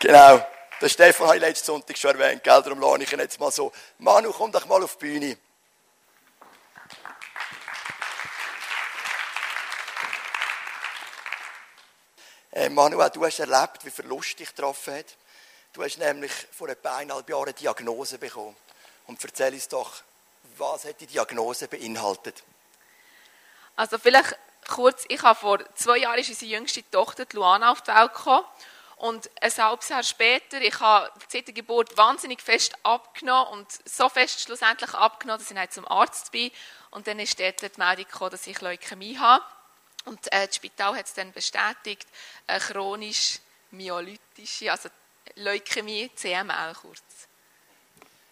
Genau. 0.04 0.46
Der 0.82 0.90
Stefan 0.90 1.28
habe 1.28 1.36
ich 1.36 1.42
letzten 1.42 1.64
Sonntag 1.64 1.96
schon 1.96 2.10
erwähnt, 2.10 2.44
gell? 2.44 2.60
Darum 2.62 2.78
lade 2.78 3.04
ich 3.04 3.10
ihn 3.10 3.20
jetzt 3.20 3.40
mal 3.40 3.50
so. 3.50 3.72
Manu, 3.96 4.34
komm 4.34 4.52
doch 4.52 4.66
mal 4.66 4.82
auf 4.82 4.98
die 4.98 5.06
Bühne. 5.06 5.38
Äh, 12.52 12.68
Manuel, 12.68 13.08
du 13.08 13.24
hast 13.24 13.38
erlebt, 13.38 13.82
wie 13.86 13.90
Verlust 13.90 14.38
dich 14.38 14.54
getroffen 14.54 14.94
hat. 14.94 15.06
Du 15.72 15.82
hast 15.82 15.96
nämlich 15.96 16.32
vor 16.52 16.68
etwa 16.68 16.96
eineinhalb 16.98 17.30
Jahren 17.30 17.44
eine 17.44 17.54
Diagnose 17.54 18.18
bekommen. 18.18 18.54
Und 19.06 19.24
erzähl 19.24 19.54
uns 19.54 19.68
doch, 19.68 19.90
was 20.58 20.84
hat 20.84 21.00
die 21.00 21.06
Diagnose 21.06 21.66
beinhaltet? 21.66 22.44
Also 23.74 23.96
vielleicht 23.96 24.36
kurz, 24.68 25.06
ich 25.08 25.22
habe 25.22 25.40
vor 25.40 25.60
zwei 25.74 25.96
Jahren 25.96 26.18
ist 26.18 26.28
unsere 26.28 26.50
jüngste 26.50 26.90
Tochter, 26.90 27.24
Luana, 27.32 27.72
auf 27.72 27.80
die 27.80 27.88
Welt 27.88 28.12
gekommen. 28.12 28.44
Und 29.04 29.30
ein 29.42 29.52
halbes 29.54 29.90
Jahr 29.90 30.02
später, 30.02 30.62
ich 30.62 30.80
habe 30.80 31.12
seit 31.28 31.46
der 31.46 31.52
Geburt 31.52 31.94
wahnsinnig 31.94 32.40
fest 32.40 32.74
abgenommen 32.84 33.52
und 33.52 33.68
so 33.84 34.08
fest 34.08 34.40
schlussendlich 34.40 34.94
abgenommen, 34.94 35.44
dass 35.46 35.50
ich 35.50 35.70
zum 35.72 35.86
Arzt 35.86 36.32
bin. 36.32 36.50
Und 36.90 37.06
dann 37.06 37.18
ist 37.18 37.38
dort 37.38 37.60
die 37.60 37.68
Meldung 37.76 38.06
gekommen, 38.06 38.30
dass 38.30 38.46
ich 38.46 38.58
Leukämie 38.62 39.18
habe. 39.18 39.44
Und 40.06 40.32
äh, 40.32 40.46
das 40.46 40.56
Spital 40.56 40.96
hat 40.96 41.04
es 41.04 41.12
dann 41.12 41.32
bestätigt, 41.32 42.08
eine 42.46 42.60
chronisch 42.60 43.40
myelolytische, 43.72 44.72
also 44.72 44.88
Leukämie, 45.34 46.10
CML 46.14 46.72
kurz. 46.80 47.02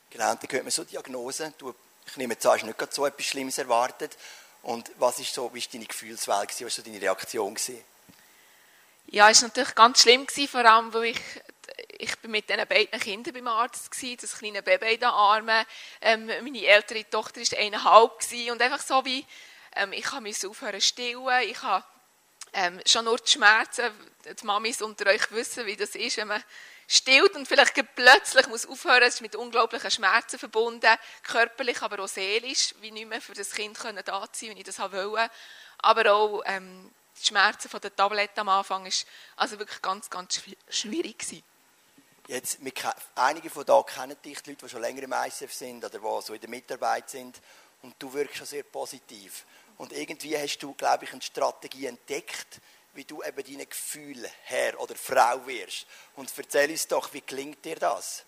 Genau, 0.08 0.34
dann 0.34 0.50
hört 0.50 0.62
man 0.62 0.70
so 0.70 0.84
Diagnosen. 0.84 1.52
Du, 1.58 1.74
ich 2.06 2.16
nehme 2.16 2.32
jetzt 2.32 2.46
an, 2.46 2.52
hast 2.52 2.64
nicht 2.64 2.94
so 2.94 3.04
etwas 3.04 3.26
Schlimmes 3.26 3.58
erwartet. 3.58 4.16
Und 4.62 4.90
was 4.96 5.18
ist 5.18 5.34
so, 5.34 5.52
wie 5.52 5.60
war 5.60 5.68
deine 5.70 5.84
Gefühlswelt, 5.84 6.48
was 6.48 6.62
war 6.62 6.70
so 6.70 6.80
deine 6.80 7.02
Reaktion? 7.02 7.54
Gewesen? 7.54 7.84
Ja, 9.12 9.28
es 9.28 9.42
war 9.42 9.48
natürlich 9.48 9.74
ganz 9.74 10.00
schlimm, 10.00 10.26
vor 10.26 10.64
allem, 10.64 10.94
weil 10.94 11.04
ich, 11.04 11.20
ich 11.98 12.18
bin 12.20 12.30
mit 12.30 12.48
diesen 12.48 12.66
beiden 12.66 12.98
Kindern 12.98 13.34
beim 13.34 13.46
Arzt 13.46 13.90
war, 14.02 14.16
das 14.16 14.38
kleine 14.38 14.62
Baby 14.62 14.94
in 14.94 15.00
den 15.00 15.10
Armen. 15.10 15.66
Ähm, 16.00 16.30
meine 16.42 16.64
ältere 16.64 17.04
Tochter 17.10 17.42
war 17.42 17.58
eineinhalb 17.58 18.12
und 18.50 18.62
einfach 18.62 18.80
so 18.80 19.04
wie 19.04 19.26
ähm, 19.76 19.92
ich 19.92 20.10
musste 20.18 20.48
aufhören 20.48 20.80
stillen. 20.80 21.42
Ich 21.42 21.60
habe 21.60 21.84
ähm, 22.54 22.80
schon 22.86 23.04
nur 23.04 23.18
die 23.18 23.30
Schmerzen. 23.30 23.90
Die 24.24 24.46
Mamis 24.46 24.80
unter 24.80 25.10
euch 25.10 25.30
wissen, 25.30 25.66
wie 25.66 25.76
das 25.76 25.94
ist, 25.94 26.16
wenn 26.16 26.28
man 26.28 26.42
stillt 26.88 27.36
und 27.36 27.46
vielleicht 27.46 27.74
plötzlich 27.94 28.46
muss 28.46 28.64
aufhören. 28.64 29.02
Es 29.02 29.16
ist 29.16 29.20
mit 29.20 29.36
unglaublichen 29.36 29.90
Schmerzen 29.90 30.38
verbunden, 30.38 30.96
körperlich, 31.22 31.82
aber 31.82 32.02
auch 32.02 32.08
seelisch, 32.08 32.74
wie 32.80 32.90
nicht 32.90 33.10
mehr 33.10 33.20
für 33.20 33.34
das 33.34 33.50
Kind 33.50 33.78
da 34.06 34.26
sein, 34.32 34.48
wenn 34.48 34.56
ich 34.56 34.64
das 34.64 34.78
wollte. 34.78 35.30
Aber 35.80 36.14
auch 36.14 36.42
ähm, 36.46 36.90
die 37.22 37.28
Schmerzen 37.28 37.68
von 37.68 37.80
der 37.80 37.94
Tablette 37.94 38.40
am 38.40 38.48
Anfang 38.48 38.84
ist 38.86 39.06
also 39.36 39.58
wirklich 39.58 39.80
ganz, 39.80 40.10
ganz 40.10 40.42
schwierig 40.68 41.18
gewesen. 41.18 41.42
Jetzt, 42.28 42.58
einige 43.14 43.50
von 43.50 43.64
da 43.64 43.82
kennen 43.82 44.16
dich, 44.24 44.40
die 44.42 44.50
Leute, 44.50 44.66
die 44.66 44.70
schon 44.70 44.80
länger 44.80 45.02
im 45.02 45.12
ICF 45.12 45.52
sind 45.52 45.84
oder 45.84 45.98
die 45.98 46.22
so 46.22 46.34
in 46.34 46.40
der 46.40 46.50
Mitarbeit 46.50 47.10
sind 47.10 47.40
und 47.82 47.94
du 47.98 48.12
wirkst 48.12 48.36
schon 48.36 48.46
sehr 48.46 48.62
positiv. 48.62 49.44
Und 49.78 49.92
irgendwie 49.92 50.36
hast 50.38 50.58
du, 50.58 50.72
glaube 50.74 51.04
ich, 51.04 51.12
eine 51.12 51.22
Strategie 51.22 51.86
entdeckt, 51.86 52.60
wie 52.94 53.04
du 53.04 53.22
eben 53.22 53.42
deine 53.44 53.66
Gefühle 53.66 54.30
Herr 54.44 54.78
oder 54.80 54.94
Frau 54.94 55.46
wirst. 55.46 55.86
Und 56.14 56.32
erzähl 56.36 56.70
uns 56.70 56.86
doch, 56.86 57.12
wie 57.12 57.22
klingt 57.22 57.64
dir 57.64 57.76
das? 57.76 58.24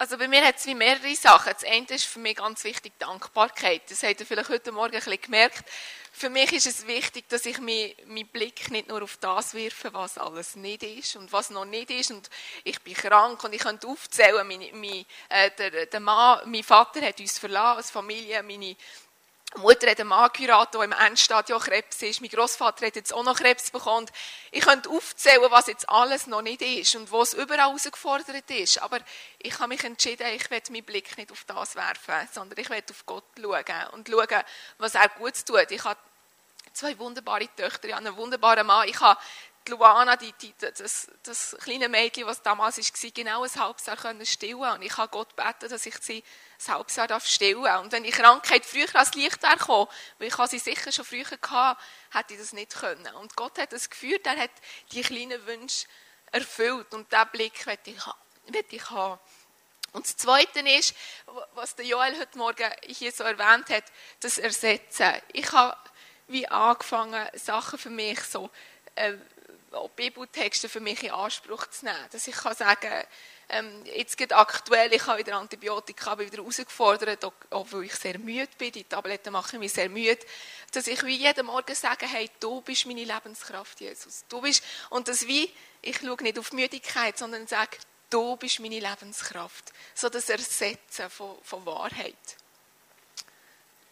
Also 0.00 0.16
bei 0.16 0.28
mir 0.28 0.46
hat 0.46 0.58
es 0.58 0.66
wie 0.66 0.76
mehrere 0.76 1.12
Sachen. 1.16 1.52
Das 1.52 1.64
eine 1.64 1.84
ist 1.88 2.04
für 2.04 2.20
mich 2.20 2.36
ganz 2.36 2.62
wichtig 2.62 2.92
Dankbarkeit. 3.00 3.82
Das 3.90 4.04
habt 4.04 4.20
ihr 4.20 4.26
vielleicht 4.26 4.48
heute 4.48 4.70
Morgen 4.70 4.94
ein 4.94 5.02
bisschen 5.02 5.20
gemerkt. 5.20 5.64
Für 6.12 6.30
mich 6.30 6.52
ist 6.52 6.68
es 6.68 6.86
wichtig, 6.86 7.28
dass 7.28 7.44
ich 7.46 7.58
meinen 7.58 8.28
Blick 8.32 8.70
nicht 8.70 8.86
nur 8.86 9.02
auf 9.02 9.16
das 9.16 9.54
wirfe, 9.54 9.92
was 9.92 10.16
alles 10.16 10.54
nicht 10.54 10.84
ist 10.84 11.16
und 11.16 11.32
was 11.32 11.50
noch 11.50 11.64
nicht 11.64 11.90
ist. 11.90 12.12
Und 12.12 12.30
ich 12.62 12.80
bin 12.80 12.94
krank 12.94 13.42
und 13.42 13.52
ich 13.52 13.62
könnte 13.62 13.88
aufzählen, 13.88 14.46
mein, 14.46 14.68
mein, 14.74 15.04
äh, 15.30 15.50
der, 15.58 15.86
der 15.86 16.00
Mann, 16.00 16.48
mein 16.48 16.62
Vater 16.62 17.02
hat 17.02 17.18
uns 17.18 17.36
verlassen 17.36 17.78
als 17.78 17.90
Familie, 17.90 18.40
meine 18.44 18.76
Mutter 19.56 19.90
hat 19.90 19.98
einen 19.98 20.10
Mann 20.10 20.30
geheiratet, 20.32 20.74
der 20.74 20.82
im 20.82 20.92
Endstadium 20.92 21.58
Krebs 21.58 22.02
ist. 22.02 22.20
Mein 22.20 22.28
Großvater 22.30 22.86
hat 22.86 22.96
jetzt 22.96 23.14
auch 23.14 23.24
noch 23.24 23.38
Krebs 23.38 23.70
bekommen. 23.70 24.06
Ich 24.50 24.60
könnte 24.60 24.90
aufzählen, 24.90 25.50
was 25.50 25.68
jetzt 25.68 25.88
alles 25.88 26.26
noch 26.26 26.42
nicht 26.42 26.60
ist 26.60 26.94
und 26.96 27.10
wo 27.10 27.22
es 27.22 27.32
überall 27.32 27.60
herausgefordert 27.60 28.50
ist. 28.50 28.82
Aber 28.82 28.98
ich 29.38 29.58
habe 29.58 29.68
mich 29.68 29.82
entschieden, 29.82 30.26
ich 30.34 30.50
werde 30.50 30.70
meinen 30.70 30.84
Blick 30.84 31.16
nicht 31.16 31.32
auf 31.32 31.44
das 31.44 31.76
werfen, 31.76 32.28
sondern 32.30 32.58
ich 32.58 32.68
werde 32.68 32.92
auf 32.92 33.06
Gott 33.06 33.24
schauen 33.40 33.88
und 33.92 34.08
schauen, 34.08 34.42
was 34.76 34.94
er 34.94 35.08
gut 35.08 35.34
tut. 35.46 35.70
Ich 35.70 35.82
habe 35.82 35.98
zwei 36.74 36.98
wunderbare 36.98 37.48
Töchter, 37.56 37.88
ich 37.88 37.94
habe 37.94 38.06
einen 38.06 38.16
wunderbaren 38.16 38.66
Mann. 38.66 38.86
Ich 38.86 39.00
habe 39.00 39.18
Luana, 39.68 40.16
die, 40.16 40.32
die, 40.32 40.54
das, 40.58 41.08
das, 41.22 41.56
kleine 41.62 41.88
Mädchen, 41.88 42.26
was 42.26 42.42
damals 42.42 42.78
war, 42.78 43.10
genau 43.10 43.44
ein 43.44 43.54
halbes 43.54 43.86
Jahr 43.86 43.96
können 43.96 44.26
stillen 44.26 44.56
Und 44.56 44.82
ich 44.82 44.96
habe 44.96 45.10
Gott 45.10 45.34
beten, 45.36 45.68
dass 45.68 45.86
ich 45.86 45.96
sie 45.98 46.24
ein 46.66 46.74
halbes 46.74 46.96
Jahr 46.96 47.20
stillen 47.20 47.62
darf. 47.62 47.82
Und 47.82 47.92
wenn 47.92 48.04
die 48.04 48.10
Krankheit 48.10 48.64
früher 48.64 48.88
als 48.94 49.14
Licht 49.14 49.40
gekommen, 49.40 49.88
weil 50.18 50.28
ich 50.28 50.34
sie 50.34 50.58
sicher 50.58 50.92
schon 50.92 51.04
früher 51.04 51.24
hatte, 51.30 51.80
hätte 52.10 52.34
ich 52.34 52.40
das 52.40 52.52
nicht 52.52 52.74
können. 52.74 53.14
Und 53.16 53.36
Gott 53.36 53.58
hat 53.58 53.72
das 53.72 53.88
geführt, 53.88 54.26
er 54.26 54.36
hat 54.36 54.50
die 54.92 55.02
kleinen 55.02 55.44
Wünsche 55.46 55.86
erfüllt. 56.32 56.92
Und 56.94 57.10
diesen 57.12 57.28
Blick 57.32 57.66
möchte 57.66 57.90
ich, 57.90 58.06
möchte 58.52 58.76
ich 58.76 58.90
haben. 58.90 59.20
Und 59.92 60.04
das 60.04 60.16
Zweite 60.16 60.60
ist, 60.60 60.94
was 61.54 61.74
der 61.74 61.86
Joel 61.86 62.18
heute 62.18 62.36
Morgen 62.36 62.70
hier 62.86 63.10
so 63.10 63.24
erwähnt 63.24 63.70
hat, 63.70 63.84
das 64.20 64.38
Ersetzen. 64.38 65.14
Ich 65.32 65.50
habe 65.52 65.76
wie 66.28 66.46
angefangen, 66.46 67.26
Sachen 67.34 67.78
für 67.78 67.90
mich 67.90 68.20
so 68.20 68.50
äh, 68.94 69.14
auch 69.72 69.90
Bibeltexte 69.90 70.68
für 70.68 70.80
mich 70.80 71.02
in 71.02 71.10
Anspruch 71.10 71.66
zu 71.68 71.84
nehmen. 71.84 72.06
Dass 72.10 72.26
ich 72.26 72.34
kann 72.34 72.54
sagen, 72.54 73.04
ähm, 73.50 73.82
jetzt 73.84 74.16
geht 74.16 74.32
aktuell, 74.32 74.92
ich 74.92 75.06
habe 75.06 75.18
wieder 75.18 75.36
Antibiotika 75.36 76.14
bin 76.14 76.26
wieder 76.30 76.42
herausgefordert, 76.42 77.32
weil 77.50 77.84
ich 77.84 77.94
sehr 77.94 78.18
müde 78.18 78.48
bin, 78.58 78.72
die 78.72 78.84
Tabletten 78.84 79.32
machen 79.32 79.58
mich 79.58 79.72
sehr 79.72 79.88
müde, 79.88 80.18
dass 80.72 80.86
ich 80.86 81.02
wie 81.04 81.16
jeden 81.16 81.46
Morgen 81.46 81.74
sage, 81.74 82.06
hey, 82.06 82.30
du 82.40 82.60
bist 82.60 82.86
meine 82.86 83.04
Lebenskraft, 83.04 83.80
Jesus. 83.80 84.24
Du 84.28 84.42
bist, 84.42 84.62
und 84.90 85.08
das 85.08 85.26
wie, 85.26 85.50
ich 85.80 85.98
schaue 85.98 86.22
nicht 86.22 86.38
auf 86.38 86.52
Müdigkeit, 86.52 87.16
sondern 87.16 87.46
sage, 87.46 87.78
du 88.10 88.36
bist 88.36 88.60
meine 88.60 88.80
Lebenskraft. 88.80 89.72
So 89.94 90.10
das 90.10 90.28
Ersetzen 90.28 91.08
von, 91.08 91.38
von 91.42 91.64
Wahrheit. 91.64 92.16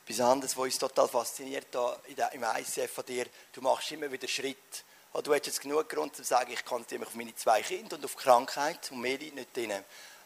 Etwas 0.06 0.20
anderes, 0.20 0.56
was 0.56 0.64
uns 0.64 0.78
total 0.78 1.08
fasziniert 1.08 1.66
da 1.74 1.98
im 2.32 2.44
ICF 2.44 2.92
von 2.92 3.06
dir, 3.06 3.26
du 3.52 3.60
machst 3.62 3.90
immer 3.90 4.12
wieder 4.12 4.28
Schritt 4.28 4.84
Oh, 5.18 5.22
du 5.22 5.32
hast 5.32 5.46
jetzt 5.46 5.62
genug 5.62 5.88
Grund 5.88 6.14
zu 6.14 6.22
sagen, 6.22 6.52
ich 6.52 6.62
konzentriere 6.62 7.00
mich 7.00 7.08
auf 7.08 7.14
meine 7.14 7.34
zwei 7.34 7.62
Kinder 7.62 7.96
und 7.96 8.04
auf 8.04 8.16
Krankheit 8.16 8.90
und 8.90 9.00
mehr 9.00 9.16
nicht 9.16 9.56
drin. 9.56 9.72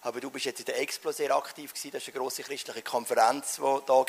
Aber 0.03 0.21
du 0.21 0.31
bist 0.31 0.47
jetzt 0.47 0.59
in 0.59 0.65
der 0.65 0.81
Explo 0.81 1.13
sehr 1.13 1.33
aktiv 1.37 1.73
gewesen. 1.73 1.93
Das 1.93 2.03
ist 2.03 2.09
eine 2.09 2.19
grosse 2.19 2.43
christliche 2.43 2.83
Konferenz, 2.83 3.55
die 3.55 3.61
da 3.61 3.93
war, 3.93 4.07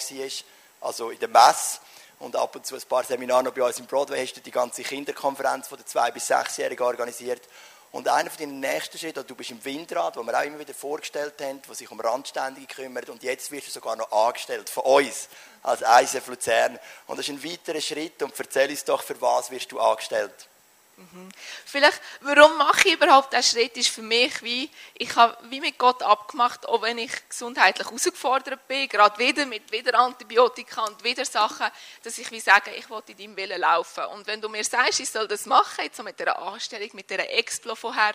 also 0.81 1.11
in 1.11 1.19
der 1.19 1.27
Messe. 1.27 1.81
Und 2.17 2.35
ab 2.35 2.55
und 2.55 2.65
zu 2.65 2.73
ein 2.73 2.81
paar 2.81 3.03
Seminare 3.03 3.43
noch 3.43 3.53
bei 3.53 3.61
uns 3.61 3.77
im 3.77 3.85
Broadway 3.85 4.25
hast 4.25 4.37
du 4.37 4.41
die 4.41 4.49
ganze 4.49 4.81
Kinderkonferenz 4.81 5.67
von 5.67 5.77
der 5.77 5.85
zwei 5.85 6.09
bis 6.09 6.25
sechsjährigen 6.25 6.83
organisiert. 6.83 7.43
Und 7.91 8.07
einer 8.07 8.31
von 8.31 8.39
deinen 8.39 8.59
nächsten 8.59 8.97
Schritten, 8.97 9.27
du 9.27 9.35
bist 9.35 9.51
im 9.51 9.63
Windrad, 9.63 10.17
wo 10.17 10.23
wir 10.23 10.35
auch 10.35 10.43
immer 10.43 10.57
wieder 10.57 10.73
vorgestellt 10.73 11.35
haben, 11.41 11.61
der 11.61 11.75
sich 11.75 11.91
um 11.91 11.99
Randständige 11.99 12.65
kümmert. 12.65 13.07
Und 13.09 13.21
jetzt 13.21 13.51
wirst 13.51 13.67
du 13.67 13.71
sogar 13.71 13.95
noch 13.97 14.11
angestellt 14.11 14.67
von 14.67 14.85
uns 14.85 15.29
als 15.61 15.81
ISF 15.83 16.25
Luzern. 16.25 16.79
Und 17.05 17.19
das 17.19 17.29
ist 17.29 17.35
ein 17.35 17.43
weiterer 17.43 17.81
Schritt. 17.81 18.23
Und 18.23 18.33
erzähl 18.35 18.71
uns 18.71 18.83
doch, 18.83 19.03
für 19.03 19.21
was 19.21 19.51
wirst 19.51 19.71
du 19.71 19.79
angestellt? 19.79 20.47
Mhm. 21.01 21.29
Vielleicht, 21.65 21.99
warum 22.21 22.57
mache 22.57 22.89
ich 22.89 22.93
überhaupt 22.93 23.33
diesen 23.33 23.43
Schritt, 23.43 23.75
ist 23.77 23.89
für 23.89 24.01
mich 24.01 24.41
wie, 24.43 24.69
ich 24.93 25.15
habe 25.15 25.35
wie 25.49 25.59
mit 25.59 25.77
Gott 25.77 26.03
abgemacht, 26.03 26.67
auch 26.67 26.81
wenn 26.83 26.97
ich 26.97 27.11
gesundheitlich 27.27 27.87
herausgefordert 27.87 28.67
bin, 28.67 28.87
gerade 28.87 29.17
wieder 29.17 29.45
mit 29.45 29.71
wieder 29.71 29.97
Antibiotika 29.97 30.83
und 30.83 31.03
wieder 31.03 31.25
Sachen, 31.25 31.67
dass 32.03 32.17
ich 32.17 32.29
wie 32.31 32.39
sage, 32.39 32.71
ich 32.75 32.89
will 32.89 33.01
in 33.07 33.17
deinem 33.17 33.35
Willen 33.35 33.61
laufen. 33.61 34.05
Und 34.05 34.27
wenn 34.27 34.41
du 34.41 34.49
mir 34.49 34.63
sagst, 34.63 34.99
ich 34.99 35.09
soll 35.09 35.27
das 35.27 35.45
machen, 35.45 35.83
jetzt 35.83 35.97
so 35.97 36.03
mit 36.03 36.19
dieser 36.19 36.37
Anstellung, 36.39 36.89
mit 36.93 37.09
dieser 37.09 37.29
Explo 37.29 37.75
vorher, 37.75 38.13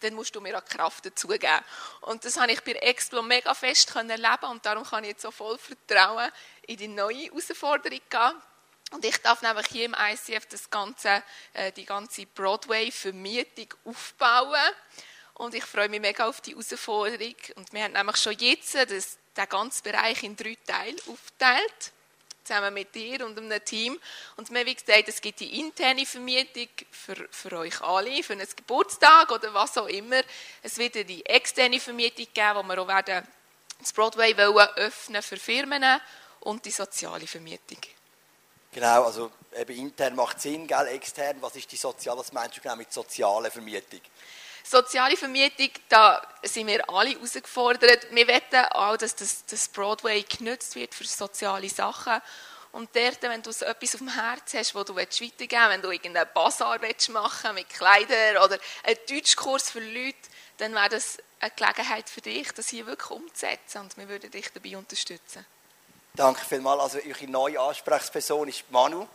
dann 0.00 0.14
musst 0.14 0.34
du 0.36 0.40
mir 0.40 0.56
auch 0.56 0.64
Kraft 0.64 1.06
dazugeben. 1.06 1.58
Und 2.02 2.24
das 2.24 2.38
habe 2.38 2.52
ich 2.52 2.62
bei 2.62 2.72
Explo 2.72 3.22
mega 3.22 3.52
fest 3.54 3.92
erleben 3.96 4.50
und 4.50 4.64
darum 4.64 4.84
kann 4.84 5.02
ich 5.02 5.10
jetzt 5.10 5.22
so 5.22 5.32
voll 5.32 5.58
Vertrauen 5.58 6.30
in 6.66 6.76
die 6.76 6.88
neue 6.88 7.24
Herausforderung 7.24 8.00
gehen. 8.08 8.42
Und 8.90 9.04
ich 9.04 9.18
darf 9.18 9.42
nämlich 9.42 9.66
hier 9.66 9.84
im 9.84 9.94
ICF 9.94 10.46
das 10.46 10.70
ganze, 10.70 11.22
äh, 11.52 11.72
die 11.72 11.84
ganze 11.84 12.26
Broadway-Vermietung 12.26 13.74
aufbauen. 13.84 14.72
Und 15.34 15.54
ich 15.54 15.64
freue 15.64 15.88
mich 15.88 16.00
mega 16.00 16.26
auf 16.26 16.40
die 16.40 16.52
Herausforderung. 16.52 17.36
Und 17.56 17.72
wir 17.72 17.84
haben 17.84 17.92
nämlich 17.92 18.16
schon 18.16 18.36
jetzt 18.38 18.74
das, 18.74 19.18
den 19.36 19.48
ganzen 19.48 19.82
Bereich 19.82 20.22
in 20.22 20.36
drei 20.36 20.56
Teile 20.66 20.96
aufgeteilt. 21.06 21.92
Zusammen 22.42 22.72
mit 22.72 22.94
dir 22.94 23.26
und 23.26 23.38
einem 23.38 23.62
Team. 23.62 24.00
Und 24.36 24.50
wir 24.50 24.60
haben 24.60 24.74
gesagt, 24.74 25.06
es 25.06 25.20
gibt 25.20 25.40
die 25.40 25.60
interne 25.60 26.06
Vermietung 26.06 26.68
für, 26.90 27.28
für 27.30 27.58
euch 27.58 27.80
alle, 27.82 28.22
für 28.22 28.32
einen 28.32 28.48
Geburtstag 28.56 29.30
oder 29.30 29.52
was 29.52 29.76
auch 29.76 29.86
immer. 29.86 30.22
Es 30.62 30.78
wird 30.78 30.94
die 30.94 31.26
externe 31.26 31.78
Vermietung 31.78 32.26
geben, 32.32 32.56
wo 32.56 32.62
wir 32.62 32.78
auch 32.78 32.88
werden 32.88 33.28
das 33.78 33.92
Broadway 33.92 34.36
wollen 34.36 34.68
öffnen 34.76 35.22
für 35.22 35.36
Firmen 35.36 36.00
und 36.40 36.64
die 36.64 36.70
soziale 36.70 37.26
Vermietung. 37.26 37.78
Genau, 38.72 39.04
also 39.04 39.30
eben 39.56 39.76
intern 39.76 40.14
macht 40.14 40.40
Sinn, 40.40 40.66
gell? 40.66 40.86
extern, 40.88 41.40
was 41.40 41.56
ist 41.56 41.70
die 41.72 41.76
soziale, 41.76 42.18
was 42.18 42.32
meinst 42.32 42.56
du 42.56 42.60
genau 42.60 42.76
mit 42.76 42.92
sozialer 42.92 43.50
Vermietung? 43.50 44.00
Soziale 44.62 45.16
Vermietung, 45.16 45.70
da 45.88 46.20
sind 46.42 46.66
wir 46.66 46.88
alle 46.90 47.10
herausgefordert. 47.10 48.06
Wir 48.10 48.28
wetten 48.28 48.66
auch, 48.72 48.98
dass 48.98 49.16
das, 49.16 49.46
das 49.46 49.68
Broadway 49.68 50.22
genutzt 50.22 50.74
wird 50.74 50.94
für 50.94 51.04
soziale 51.04 51.70
Sachen. 51.70 52.20
Und 52.72 52.94
dort, 52.94 53.22
wenn 53.22 53.40
du 53.40 53.50
so 53.50 53.64
etwas 53.64 53.94
auf 53.94 54.00
dem 54.00 54.12
Herz 54.12 54.52
hast, 54.52 54.74
wo 54.74 54.84
du 54.84 54.94
weitergeben 54.94 55.32
willst, 55.38 55.70
wenn 55.70 55.82
du 55.82 55.90
irgendeinen 55.90 56.28
Bazar 56.34 56.78
machen 57.12 57.54
mit 57.54 57.70
Kleidern 57.70 58.44
oder 58.44 58.58
einen 58.82 58.98
Deutschkurs 59.08 59.70
für 59.70 59.80
Leute, 59.80 60.18
dann 60.58 60.74
wäre 60.74 60.90
das 60.90 61.16
eine 61.40 61.50
Gelegenheit 61.56 62.10
für 62.10 62.20
dich, 62.20 62.52
das 62.52 62.68
hier 62.68 62.84
wirklich 62.86 63.10
umzusetzen. 63.10 63.80
Und 63.80 63.96
wir 63.96 64.08
würden 64.08 64.30
dich 64.30 64.52
dabei 64.52 64.76
unterstützen. 64.76 65.46
Danke 66.18 66.44
vielmals. 66.44 66.82
Also, 66.82 66.98
eure 67.08 67.30
neue 67.30 67.60
Ansprechperson 67.60 68.48
ist 68.48 68.68
Manu. 68.72 69.06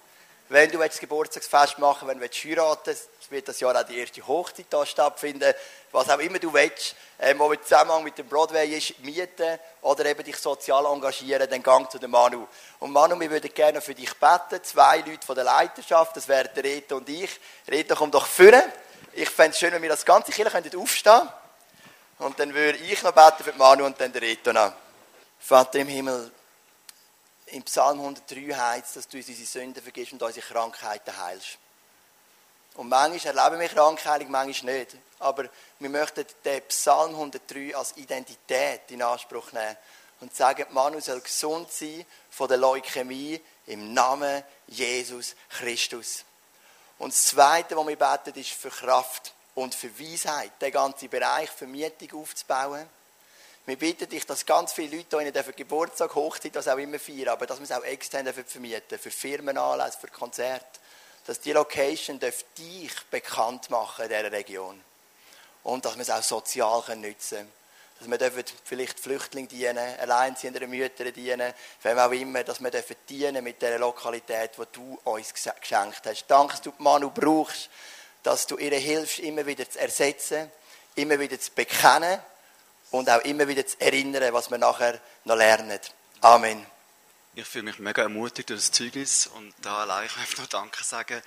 Wenn 0.47 0.71
du 0.71 0.77
das 0.77 0.97
Geburtstagsfest 0.97 1.77
machen 1.77 2.07
willst, 2.07 2.45
wenn 2.45 2.55
du 2.55 2.61
heiraten 2.61 2.95
wird 3.29 3.45
das 3.45 3.59
Jahr 3.59 3.75
auch 3.75 3.83
die 3.83 3.97
erste 3.97 4.25
Hochzeit 4.25 4.67
da 4.69 4.85
stattfinden. 4.85 5.53
Was 5.91 6.09
auch 6.09 6.19
immer 6.19 6.39
du 6.39 6.53
willst, 6.53 6.95
ähm, 7.19 7.39
wo 7.39 7.49
mit 7.49 7.63
Zusammenhang 7.63 8.05
mit 8.05 8.17
dem 8.17 8.29
Broadway 8.29 8.69
ist, 8.77 8.97
mieten 8.99 9.59
oder 9.81 10.05
eben 10.05 10.23
dich 10.23 10.37
sozial 10.37 10.85
engagieren, 10.85 11.49
dann 11.49 11.61
gang 11.61 11.91
zu 11.91 11.99
dem 11.99 12.11
Manu. 12.11 12.47
Und 12.79 12.93
Manu, 12.93 13.19
wir 13.19 13.29
würden 13.29 13.53
gerne 13.53 13.81
für 13.81 13.93
dich 13.93 14.13
beten. 14.13 14.63
Zwei 14.63 14.99
Leute 14.99 15.25
von 15.25 15.35
der 15.35 15.43
Leiterschaft, 15.43 16.15
das 16.15 16.29
wären 16.29 16.51
der 16.55 16.63
Reto 16.63 16.95
und 16.95 17.09
ich. 17.09 17.37
Reto, 17.67 17.95
komm 17.95 18.11
doch 18.11 18.27
führen. 18.27 18.63
Ich 19.11 19.29
fände 19.29 19.51
es 19.51 19.59
schön, 19.59 19.73
wenn 19.73 19.81
wir 19.81 19.89
das 19.89 20.05
ganze 20.05 20.31
Kirche 20.31 20.77
aufstehen 20.77 21.13
könnten. 21.13 21.33
Und 22.19 22.39
dann 22.39 22.53
würde 22.53 22.77
ich 22.77 23.03
noch 23.03 23.11
beten 23.11 23.43
für 23.43 23.53
Manu 23.57 23.85
und 23.85 23.99
dann 23.99 24.13
der 24.13 24.21
Reto 24.21 24.53
noch. 24.53 24.71
Vater 25.37 25.79
im 25.79 25.89
Himmel, 25.89 26.31
im 27.53 27.63
Psalm 27.63 27.99
103 27.99 28.53
heißt 28.53 28.95
dass 28.95 29.07
du 29.07 29.17
uns 29.17 29.27
unsere 29.27 29.47
Sünden 29.47 29.81
vergisst 29.81 30.13
und 30.13 30.21
unsere 30.21 30.45
Krankheiten 30.45 31.15
heilst. 31.17 31.57
Und 32.75 32.89
manchmal 32.89 33.37
erleben 33.37 33.61
wir 33.61 33.69
Krankheiten, 33.69 34.31
manchmal 34.31 34.79
nicht. 34.79 34.97
Aber 35.19 35.45
wir 35.77 35.89
möchten 35.89 36.25
den 36.43 36.61
Psalm 36.63 37.11
103 37.11 37.75
als 37.75 37.95
Identität 37.97 38.81
in 38.89 39.03
Anspruch 39.03 39.51
nehmen 39.51 39.77
und 40.21 40.35
sagen, 40.35 40.65
Manu 40.71 40.99
soll 40.99 41.21
gesund 41.21 41.71
sein 41.71 42.05
von 42.31 42.47
der 42.47 42.57
Leukämie 42.57 43.39
im 43.67 43.93
Namen 43.93 44.43
Jesus 44.67 45.35
Christus. 45.49 46.25
Und 46.97 47.13
das 47.13 47.25
Zweite, 47.27 47.77
was 47.77 47.87
wir 47.87 47.95
beten, 47.95 48.39
ist 48.39 48.51
für 48.51 48.69
Kraft 48.69 49.33
und 49.53 49.75
für 49.75 49.99
Weisheit, 49.99 50.59
den 50.59 50.71
ganzen 50.71 51.09
Bereich 51.09 51.51
Vermietung 51.51 52.21
aufzubauen 52.21 52.89
wir 53.65 53.77
bitten 53.77 54.09
dich, 54.09 54.25
dass 54.25 54.45
ganz 54.45 54.73
viele 54.73 54.97
Leute 54.97 55.21
hier 55.21 55.47
in 55.47 55.55
Geburtstag, 55.55 56.15
Hochzeit, 56.15 56.55
das 56.55 56.67
auch 56.67 56.77
immer 56.77 56.99
feiern, 56.99 57.29
aber 57.29 57.45
dass 57.45 57.59
wir 57.59 57.63
es 57.63 57.71
auch 57.71 57.83
extern 57.83 58.27
vermieten 58.33 58.99
für 58.99 59.11
Firmenanlässe, 59.11 59.99
für 59.99 60.07
Konzerte. 60.07 60.65
Dass 61.25 61.39
die 61.39 61.53
Location 61.53 62.19
dich 62.19 62.93
bekannt 63.09 63.69
machen 63.69 64.03
in 64.03 64.09
dieser 64.09 64.31
Region. 64.33 64.81
Und 65.63 65.85
dass 65.85 65.95
wir 65.95 66.01
es 66.01 66.09
auch 66.09 66.21
sozial 66.21 66.83
nutzen 66.97 67.37
können. 67.37 67.51
Dass 67.99 68.09
wir 68.09 68.17
dürfen 68.17 68.43
vielleicht 68.65 68.99
Flüchtlingen 68.99 69.47
dienen, 69.47 69.97
alleinziehenden 69.97 70.69
Müttern 70.69 71.13
dienen, 71.13 71.53
wem 71.83 71.99
auch 71.99 72.11
immer, 72.11 72.43
dass 72.43 72.59
wir 72.59 72.69
dürfen 72.69 72.97
dienen 73.07 73.41
mit 73.45 73.61
dieser 73.61 73.79
Lokalität, 73.79 74.51
die 74.57 74.63
du 74.73 74.99
uns 75.05 75.33
geschenkt 75.33 76.01
hast. 76.03 76.25
Danke, 76.27 76.51
dass 76.51 76.61
du 76.63 76.73
Manu 76.79 77.11
brauchst, 77.11 77.69
dass 78.23 78.45
du 78.45 78.57
ihr 78.57 78.77
hilfst, 78.77 79.19
immer 79.19 79.45
wieder 79.45 79.69
zu 79.69 79.79
ersetzen, 79.79 80.51
immer 80.95 81.17
wieder 81.17 81.39
zu 81.39 81.51
bekennen 81.51 82.19
und 82.93 83.09
auch 83.09 83.21
immer 83.21 83.47
wieder 83.47 83.65
zu 83.65 83.81
erinnern, 83.81 84.31
was 84.33 84.51
wir 84.51 84.59
nachher 84.59 84.99
noch 85.25 85.35
lernen. 85.35 85.79
Amen. 86.21 86.63
Ich 87.33 87.45
fühle 87.45 87.63
mich 87.63 87.79
mega 87.79 88.03
ermutigt 88.03 88.51
durch 88.51 88.59
das 88.59 88.71
Zeugnis 88.71 89.25
und 89.25 89.51
da 89.63 89.77
allein 89.79 90.05
ich 90.05 90.15
möchte 90.15 90.41
noch 90.41 90.47
Danke 90.47 90.83
sagen 90.83 91.19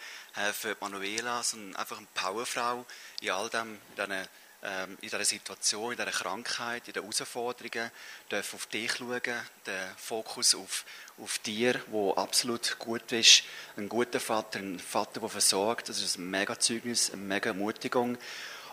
für 0.53 0.77
Manuela, 0.81 1.43
so 1.43 1.57
einfach 1.75 1.99
eine 1.99 2.07
Powerfrau 2.15 2.87
in 3.21 3.31
all 3.31 3.49
dem, 3.49 3.75
in 3.75 3.79
dieser, 3.97 4.29
ähm, 4.63 4.99
in 5.01 5.09
dieser 5.09 5.25
Situation, 5.25 5.91
in 5.91 5.99
dieser 5.99 6.13
Krankheit, 6.13 6.87
in 6.87 6.93
den 6.95 7.03
Herausforderungen, 7.03 7.91
darf 8.29 8.55
auf 8.55 8.67
dich 8.67 8.93
schauen, 8.93 9.21
den 9.67 9.97
Fokus 9.97 10.55
auf, 10.55 10.85
auf 11.21 11.41
dir, 11.41 11.83
wo 11.89 12.15
absolut 12.15 12.79
gut 12.79 13.11
ist, 13.11 13.43
ein 13.77 13.89
guter 13.89 14.21
Vater, 14.21 14.61
ein 14.61 14.79
Vater, 14.79 15.19
der 15.19 15.29
versorgt, 15.29 15.89
das 15.89 16.01
ist 16.01 16.17
ein 16.17 16.31
mega 16.31 16.57
Zeugnis, 16.57 17.11
eine 17.11 17.23
mega 17.23 17.51
Ermutigung 17.51 18.17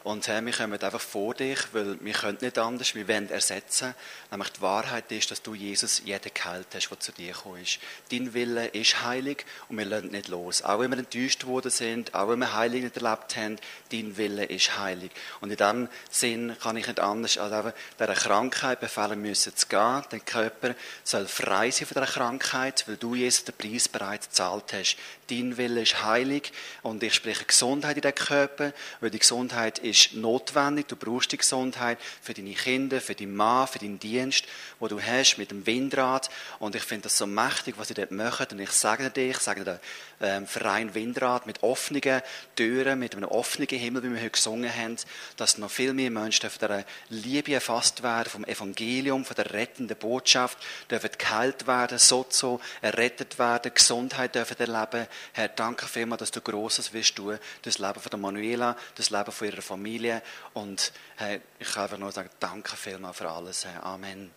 und 0.04 0.28
Herr, 0.28 0.46
wir 0.46 0.52
kommen 0.52 0.74
einfach 0.74 1.00
vor 1.00 1.34
dich, 1.34 1.60
weil 1.72 1.98
wir 2.02 2.14
können 2.14 2.38
nicht 2.42 2.58
anders, 2.58 2.94
wir 2.94 3.08
wollen 3.08 3.30
ersetzen. 3.30 3.96
Nämlich 4.32 4.50
die 4.50 4.62
Wahrheit 4.62 5.10
ist, 5.14 5.32
dass 5.32 5.42
du 5.42 5.56
Jesus 5.56 6.02
jeden 6.04 6.34
geheilt 6.34 6.68
hast, 6.74 6.90
der 6.90 7.00
zu 7.00 7.12
dir 7.14 7.32
gekommen 7.32 7.62
ist. 7.62 7.80
Dein 8.12 8.34
Wille 8.34 8.68
ist 8.68 9.02
heilig 9.02 9.46
und 9.70 9.78
wir 9.78 9.86
lassen 9.86 10.12
nicht 10.12 10.28
los. 10.28 10.62
Auch 10.62 10.80
wenn 10.80 10.92
wir 10.92 10.98
enttäuscht 10.98 11.46
worden 11.46 11.72
sind, 11.72 12.14
auch 12.14 12.28
wenn 12.28 12.40
wir 12.40 12.54
Heilig 12.54 12.84
nicht 12.84 12.98
erlebt 12.98 13.38
haben, 13.38 13.58
dein 13.94 14.18
Wille 14.18 14.44
ist 14.44 14.78
heilig. 14.78 15.12
Und 15.40 15.52
in 15.52 15.58
diesem 15.58 15.88
Sinn 16.12 16.56
kann 16.62 16.76
ich 16.76 16.88
nicht 16.88 17.00
anders 17.00 17.38
als 17.38 17.54
einfach 17.54 17.74
dieser 17.98 18.14
Krankheit 18.14 18.82
befehlen 18.82 19.22
müssen 19.22 19.56
zu 19.56 19.68
gehen. 19.68 20.04
Der 20.12 20.20
Körper 20.20 20.76
soll 21.06 21.28
frei 21.28 21.72
sein 21.72 21.88
von 21.88 21.96
dieser 22.02 22.14
Krankheit, 22.14 22.84
weil 22.88 22.98
du 22.98 23.16
Jesus 23.16 23.46
den 23.46 23.56
Preis 23.56 23.88
bereits 23.88 24.28
gezahlt 24.28 24.74
hast. 24.74 24.98
Dein 25.30 25.58
Wille 25.58 25.82
ist 25.82 26.04
heilig 26.04 26.52
und 26.82 27.04
ich 27.04 27.14
spreche 27.14 27.46
Gesundheit 27.46 27.96
in 27.96 28.02
den 28.02 28.16
Körper, 28.16 28.74
weil 29.00 29.10
die 29.10 29.20
Gesundheit 29.20 29.80
ist 29.80 30.14
notwendig. 30.14 30.88
Du 30.88 30.96
brauchst 30.96 31.32
die 31.32 31.38
Gesundheit 31.38 31.98
für 32.22 32.34
deine 32.34 32.54
Kinder, 32.54 33.00
für 33.00 33.16
deinen 33.16 33.36
Mann, 33.36 33.68
für 33.68 33.80
deinen 33.80 34.00
Dienst, 34.00 34.46
wo 34.80 34.88
du 34.88 35.02
hast 35.02 35.38
mit 35.38 35.52
dem 35.52 35.66
Windrad. 35.66 36.30
Und 36.60 36.76
ich 36.76 36.84
finde 36.84 37.04
das 37.04 37.18
so 37.18 37.28
mächtig, 37.28 37.76
was 37.78 37.90
sie 37.90 37.94
dort 37.94 38.12
machen. 38.12 38.48
Und 38.52 38.60
ich 38.60 38.72
sage 38.72 39.10
dir, 39.10 39.30
ich 39.30 39.40
sage 39.40 39.64
dir, 39.64 39.80
ähm, 40.22 40.48
Verein 40.48 40.96
Windrad 40.96 41.46
mit 41.46 41.64
offenen 41.64 42.22
Türen, 42.56 43.00
mit 43.00 43.16
einem 43.16 43.26
offenen 43.26 43.68
Himmel, 43.68 44.04
wie 44.04 44.14
wir 44.14 44.22
heute 44.22 44.30
gesungen 44.32 44.74
haben, 44.76 44.98
dass 45.38 45.58
noch 45.58 45.72
viel 45.72 45.94
mehr 45.94 46.10
Menschen 46.10 46.50
von 46.50 46.60
dieser 46.60 46.86
Liebe 47.10 47.54
erfasst 47.54 48.04
werden, 48.04 48.30
vom 48.30 48.46
Evangelium, 48.46 49.26
von 49.26 49.36
der 49.36 49.54
rettenden 49.54 49.98
Botschaft, 49.98 50.58
dürfen 50.90 51.10
geheilt 51.18 51.68
werden, 51.68 51.98
so 51.98 52.26
so 52.30 52.60
errettet 52.82 53.40
werden, 53.40 53.74
Gesundheit 53.74 54.36
dürfen 54.36 54.58
erleben. 54.60 55.08
Herr, 55.34 55.50
danke 55.50 55.88
vielmals, 55.88 56.20
dass 56.20 56.32
du 56.32 56.42
Grosses 56.42 56.94
willst 56.94 57.16
tun, 57.16 57.40
das 57.62 57.78
Leben 57.78 58.00
von 58.00 58.10
der 58.10 58.20
Manuela, 58.20 58.76
das 58.96 59.10
Leben 59.10 59.32
von 59.32 59.48
ihrer 59.48 59.62
Familie 59.62 60.22
und 60.54 60.92
hey, 61.18 61.42
ich 61.60 61.72
kann 61.72 61.84
einfach 61.84 61.98
nur 61.98 62.12
sagen, 62.12 62.30
danke 62.40 62.76
vielmals 62.76 63.18
für 63.18 63.30
alles. 63.30 63.66
Herr. 63.66 63.84
Amen. 63.84 64.34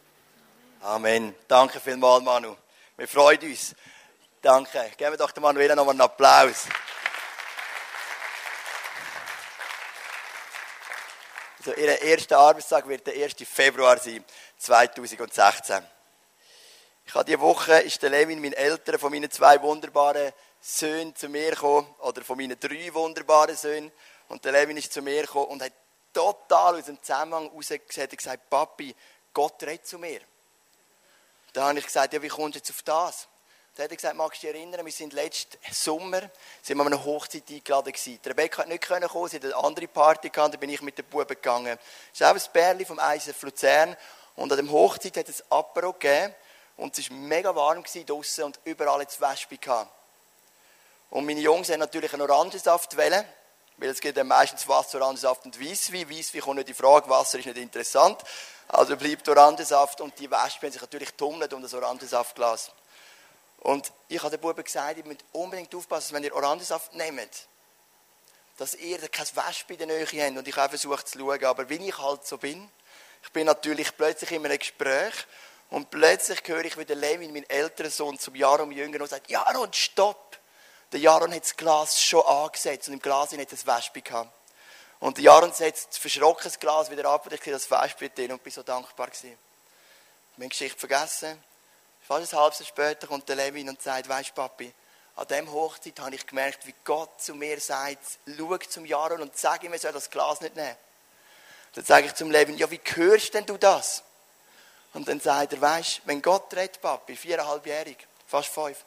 Amen. 0.80 1.34
Danke 1.48 1.80
vielmals, 1.80 2.22
Manu. 2.22 2.56
Wir 2.96 3.08
freuen 3.08 3.40
uns. 3.40 3.74
Danke. 4.40 4.92
Geben 4.96 5.12
wir 5.12 5.18
doch 5.18 5.32
der 5.32 5.42
Manuela 5.42 5.74
noch 5.74 5.84
mal 5.84 5.90
einen 5.90 6.00
Applaus. 6.02 6.66
Also, 11.58 11.80
ihr 11.80 12.00
erster 12.00 12.38
Arbeitstag 12.38 12.86
wird 12.86 13.06
der 13.06 13.14
1. 13.14 13.34
Februar 13.44 13.98
sein, 13.98 14.24
2016. 14.58 15.82
Ich 17.04 17.14
habe 17.14 17.24
diese 17.24 17.40
Woche 17.40 17.80
ist 17.80 18.02
der 18.02 18.10
Levin, 18.10 18.40
mein 18.40 18.52
Eltern, 18.52 18.98
von 18.98 19.10
meinen 19.10 19.30
zwei 19.30 19.60
wunderbaren 19.62 20.32
Söhnen 20.68 21.14
zu 21.14 21.28
mir 21.28 21.50
gekommen, 21.50 21.86
oder 22.00 22.22
von 22.22 22.36
meinen 22.36 22.58
drei 22.58 22.92
wunderbaren 22.92 23.54
Söhnen. 23.54 23.92
Und 24.28 24.44
der 24.44 24.50
Levin 24.50 24.76
ist 24.76 24.92
zu 24.92 25.00
mir 25.00 25.22
gekommen 25.22 25.46
und 25.46 25.62
hat 25.62 25.72
total 26.12 26.76
aus 26.76 26.86
dem 26.86 27.00
Zusammenhang 27.00 27.52
gesagt, 27.56 28.50
Papi, 28.50 28.92
Gott 29.32 29.62
redet 29.62 29.86
zu 29.86 29.96
mir. 29.96 30.20
Da 31.52 31.68
habe 31.68 31.78
ich 31.78 31.84
gesagt, 31.84 32.12
ja, 32.12 32.20
wie 32.20 32.26
kommst 32.26 32.56
du 32.56 32.58
jetzt 32.58 32.70
auf 32.70 32.82
das? 32.82 33.28
Da 33.76 33.84
hat 33.84 33.90
er 33.90 33.96
gesagt, 33.96 34.16
magst 34.16 34.42
du 34.42 34.48
dich 34.48 34.56
erinnern, 34.56 34.84
wir 34.84 34.92
sind 34.92 35.12
letzten 35.12 35.56
Sommer 35.72 36.22
sind 36.62 36.78
wir 36.78 36.84
an 36.84 36.92
einer 36.92 37.04
Hochzeit 37.04 37.44
eingeladen 37.48 37.92
gewesen. 37.92 38.18
Rebecca 38.26 38.62
hat 38.62 38.68
nicht 38.68 38.82
können 38.82 39.08
kommen, 39.08 39.28
sie 39.28 39.36
hat 39.36 39.44
eine 39.44 39.54
andere 39.54 39.86
Party 39.86 40.30
gehabt, 40.30 40.54
da 40.54 40.58
bin 40.58 40.70
ich 40.70 40.82
mit 40.82 40.98
den 40.98 41.04
Buben 41.04 41.28
gegangen. 41.28 41.78
Das 42.10 42.20
ist 42.20 42.26
auch 42.26 42.34
ein 42.34 42.52
Bärli 42.52 42.84
vom 42.84 42.98
ISF 42.98 43.40
Luzern 43.42 43.96
und 44.34 44.50
an 44.50 44.56
dem 44.56 44.72
Hochzeit 44.72 45.16
hat 45.16 45.28
es 45.28 45.42
ein 45.42 45.46
Apero 45.50 45.92
gegeben 45.92 46.34
und 46.76 46.98
es 46.98 47.08
war 47.08 47.16
mega 47.18 47.54
warm 47.54 47.84
draußen 47.84 48.44
und 48.44 48.58
überall 48.64 49.02
jetzt 49.02 49.20
Wespe 49.20 49.58
gehabt. 49.58 49.92
Und 51.16 51.24
meine 51.24 51.40
Jungs 51.40 51.70
haben 51.70 51.78
natürlich 51.78 52.12
einen 52.12 52.30
Orangensaft 52.30 52.94
wählen, 52.94 53.24
weil 53.78 53.88
es 53.88 54.00
gibt 54.00 54.18
dann 54.18 54.26
meistens 54.26 54.68
Wasser, 54.68 55.00
Orangensaft 55.00 55.46
und 55.46 55.58
Weisswein. 55.58 56.10
Weisswein 56.10 56.42
kommt 56.42 56.56
nicht 56.58 56.68
in 56.68 56.74
Frage, 56.74 57.08
Wasser 57.08 57.38
ist 57.38 57.46
nicht 57.46 57.56
interessant. 57.56 58.20
Also 58.68 58.98
bleibt 58.98 59.26
Orangensaft 59.26 60.02
und 60.02 60.18
die 60.18 60.30
Wespen 60.30 60.66
haben 60.66 60.72
sich 60.72 60.82
natürlich 60.82 61.14
tummelt 61.14 61.54
um 61.54 61.62
das 61.62 61.72
Orangensaftglas. 61.72 62.70
Und 63.60 63.90
ich 64.08 64.18
habe 64.18 64.36
den 64.36 64.40
Buben 64.42 64.62
gesagt, 64.62 64.98
ihr 64.98 65.06
müsst 65.06 65.24
unbedingt 65.32 65.74
aufpassen, 65.74 66.12
wenn 66.12 66.22
ihr 66.22 66.36
Orangensaft 66.36 66.94
nehmt, 66.94 67.48
dass 68.58 68.74
ihr 68.74 68.98
kein 69.08 69.26
Wespe 69.26 69.72
in 69.72 69.78
der 69.78 69.86
Nähe 69.86 70.04
habt. 70.04 70.36
Und 70.36 70.46
ich 70.46 70.56
habe 70.56 70.68
versucht 70.68 71.08
zu 71.08 71.18
schauen, 71.18 71.42
aber 71.46 71.66
wie 71.70 71.76
ich 71.76 71.96
halt 71.96 72.26
so 72.26 72.36
bin, 72.36 72.70
ich 73.22 73.32
bin 73.32 73.46
natürlich 73.46 73.96
plötzlich 73.96 74.32
in 74.32 74.44
einem 74.44 74.58
Gespräch 74.58 75.14
und 75.70 75.88
plötzlich 75.88 76.42
höre 76.44 76.66
ich, 76.66 76.76
wie 76.76 76.84
der 76.84 76.96
Levin, 76.96 77.32
mein 77.32 77.48
älterer 77.48 77.88
Sohn, 77.88 78.18
zum 78.18 78.34
Jaron 78.34 78.70
jünger 78.70 79.00
und 79.00 79.08
sagt, 79.08 79.30
Jaron, 79.30 79.72
stopp! 79.72 80.25
Der 80.92 81.00
Jaron 81.00 81.32
hat 81.32 81.42
das 81.42 81.56
Glas 81.56 82.00
schon 82.00 82.24
angesetzt 82.24 82.88
und 82.88 82.94
im 82.94 83.00
Glas 83.00 83.32
hat 83.32 83.52
es 83.52 83.66
Wespe 83.66 84.02
gehabt. 84.02 84.30
Und 85.00 85.16
der 85.18 85.24
Jaron 85.24 85.52
setzt 85.52 86.00
das 86.02 86.58
Glas 86.58 86.90
wieder 86.90 87.08
ab 87.08 87.26
und 87.26 87.32
ich 87.32 87.42
sehe 87.42 87.52
das 87.52 87.70
Wespe 87.70 88.08
drin 88.10 88.32
und 88.32 88.42
bin 88.42 88.52
so 88.52 88.62
dankbar 88.62 89.08
gewesen. 89.08 89.36
Meine 90.36 90.48
Geschichte 90.48 90.78
vergessen. 90.78 91.42
Fast 92.06 92.32
ein 92.32 92.38
halbes 92.38 92.60
Jahr 92.60 92.68
später 92.68 93.06
kommt 93.08 93.28
der 93.28 93.36
Levin 93.36 93.68
und 93.68 93.82
sagt, 93.82 94.08
weisst 94.08 94.34
Papi, 94.34 94.72
an 95.16 95.26
diesem 95.26 95.50
Hochzeit 95.50 95.98
habe 95.98 96.14
ich 96.14 96.26
gemerkt, 96.26 96.66
wie 96.66 96.74
Gott 96.84 97.20
zu 97.20 97.34
mir 97.34 97.58
sagt, 97.58 97.98
schau 98.36 98.56
zum 98.58 98.84
Jaron 98.84 99.22
und 99.22 99.36
sag 99.36 99.64
ihm, 99.64 99.72
er 99.72 99.78
soll 99.78 99.92
das 99.92 100.10
Glas 100.10 100.40
nicht 100.40 100.54
nehmen. 100.54 100.76
Dann 101.74 101.84
sage 101.84 102.06
ich 102.06 102.14
zum 102.14 102.30
Levin, 102.30 102.56
ja, 102.56 102.70
wie 102.70 102.80
hörst 102.94 103.34
denn 103.34 103.44
du 103.44 103.56
das? 103.56 104.02
Und 104.94 105.08
dann 105.08 105.20
sagt 105.20 105.54
er, 105.54 105.60
weisst, 105.60 106.02
wenn 106.04 106.22
Gott 106.22 106.54
redet, 106.54 106.80
Papi, 106.80 107.16
viereinhalbjährig, 107.16 107.96
fast 108.26 108.48
fünf, 108.48 108.84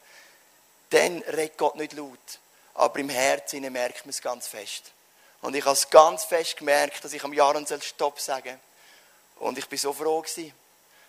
dann 0.89 1.19
redet 1.23 1.57
Gott 1.57 1.75
nicht 1.75 1.93
laut. 1.93 2.17
Aber 2.73 2.99
im 2.99 3.09
Herzen 3.09 3.61
merkt 3.71 4.05
man 4.05 4.11
es 4.11 4.21
ganz 4.21 4.47
fest. 4.47 4.91
Und 5.41 5.55
ich 5.55 5.63
habe 5.63 5.73
es 5.73 5.89
ganz 5.89 6.25
fest 6.25 6.57
gemerkt, 6.57 7.03
dass 7.03 7.13
ich 7.13 7.23
am 7.23 7.33
Jahren 7.33 7.65
Stopp 7.81 8.19
sagen 8.19 8.59
soll. 9.37 9.47
Und 9.47 9.57
ich 9.57 9.67
bin 9.67 9.77
so 9.77 9.93
froh 9.93 10.21
gewesen, 10.21 10.53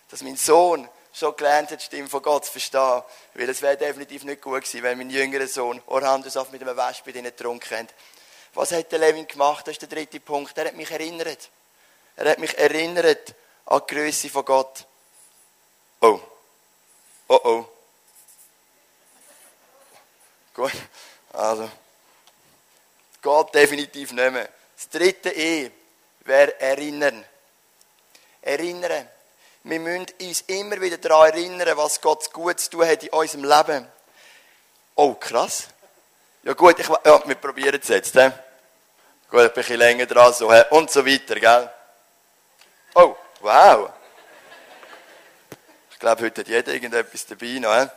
dass 0.09 0.23
mein 0.23 0.37
Sohn 0.37 0.89
schon 1.13 1.37
gelernt 1.37 1.71
hat, 1.71 1.81
die 1.81 1.85
Stimme 1.85 2.09
von 2.09 2.23
Gott 2.23 2.45
zu 2.45 2.53
verstehen. 2.53 3.03
Weil 3.35 3.49
es 3.49 3.63
wäre 3.63 3.77
definitiv 3.77 4.25
nicht 4.25 4.41
gut 4.41 4.63
gewesen, 4.63 4.83
wenn 4.83 4.99
mein 4.99 5.11
jüngerer 5.11 5.49
Sohn 5.49 5.83
Orangensaft 5.87 6.53
mit 6.53 6.63
einem 6.63 6.77
Wespe 6.77 7.13
drinnen 7.13 7.37
getrunken 7.37 7.77
hätte. 7.77 7.95
Was 8.55 8.73
hat 8.73 8.91
der 8.93 8.99
Levin 8.99 9.27
gemacht? 9.27 9.67
Das 9.67 9.73
ist 9.73 9.83
der 9.83 9.89
dritte 9.89 10.21
Punkt. 10.21 10.57
Er 10.59 10.67
hat 10.67 10.77
mich 10.77 10.91
erinnert. 10.91 11.51
Er 12.17 12.31
hat 12.31 12.39
mich 12.39 12.57
erinnert 12.59 13.35
an 13.67 13.83
die 13.89 13.95
Größe 13.95 14.29
von 14.29 14.45
Gott. 14.45 14.87
Oh. 16.01 16.21
Oh 17.29 17.41
oh. 17.45 17.80
Gut. 20.61 20.73
Also. 21.33 21.71
Gott 23.23 23.55
definitiv 23.55 24.13
nicht 24.13 24.31
mehr. 24.31 24.47
Das 24.77 24.91
dritte 24.91 25.31
E 25.31 25.71
wäre 26.21 26.61
erinnern. 26.61 27.25
Erinnern. 28.43 29.09
Wir 29.63 29.81
müssen 29.81 30.07
uns 30.21 30.43
immer 30.43 30.79
wieder 30.79 30.99
daran 30.99 31.31
erinnern, 31.31 31.79
was 31.79 31.99
Gott 32.03 32.31
gut 32.35 32.61
zu 32.61 32.73
tun 32.73 32.87
hat 32.87 33.03
in 33.03 33.09
unserem 33.09 33.45
Leben. 33.45 33.89
Oh, 34.97 35.15
krass. 35.15 35.69
Ja 36.43 36.53
gut, 36.53 36.79
ich, 36.79 36.89
ja, 36.89 37.23
wir 37.27 37.35
probieren 37.37 37.81
es 37.81 37.89
jetzt. 37.89 38.13
He? 38.13 38.31
Gut, 39.31 39.41
ein 39.41 39.53
bisschen 39.55 39.79
länger 39.79 40.05
dran 40.05 40.35
so, 40.35 40.53
und 40.73 40.91
so 40.91 41.07
weiter, 41.07 41.41
gell? 41.41 41.71
Oh, 42.97 43.17
wow. 43.41 43.91
Ich 45.91 45.99
glaube, 45.99 46.23
heute 46.23 46.43
hat 46.43 46.49
jeder 46.49 46.75
irgendetwas 46.75 47.25
dabei 47.25 47.59
noch. 47.61 47.75
He? 47.81 47.89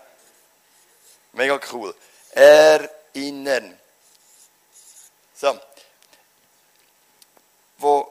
Mega 1.34 1.60
cool. 1.74 1.94
Erinnern. 2.36 3.78
So. 5.34 5.60
Wo 7.78 8.08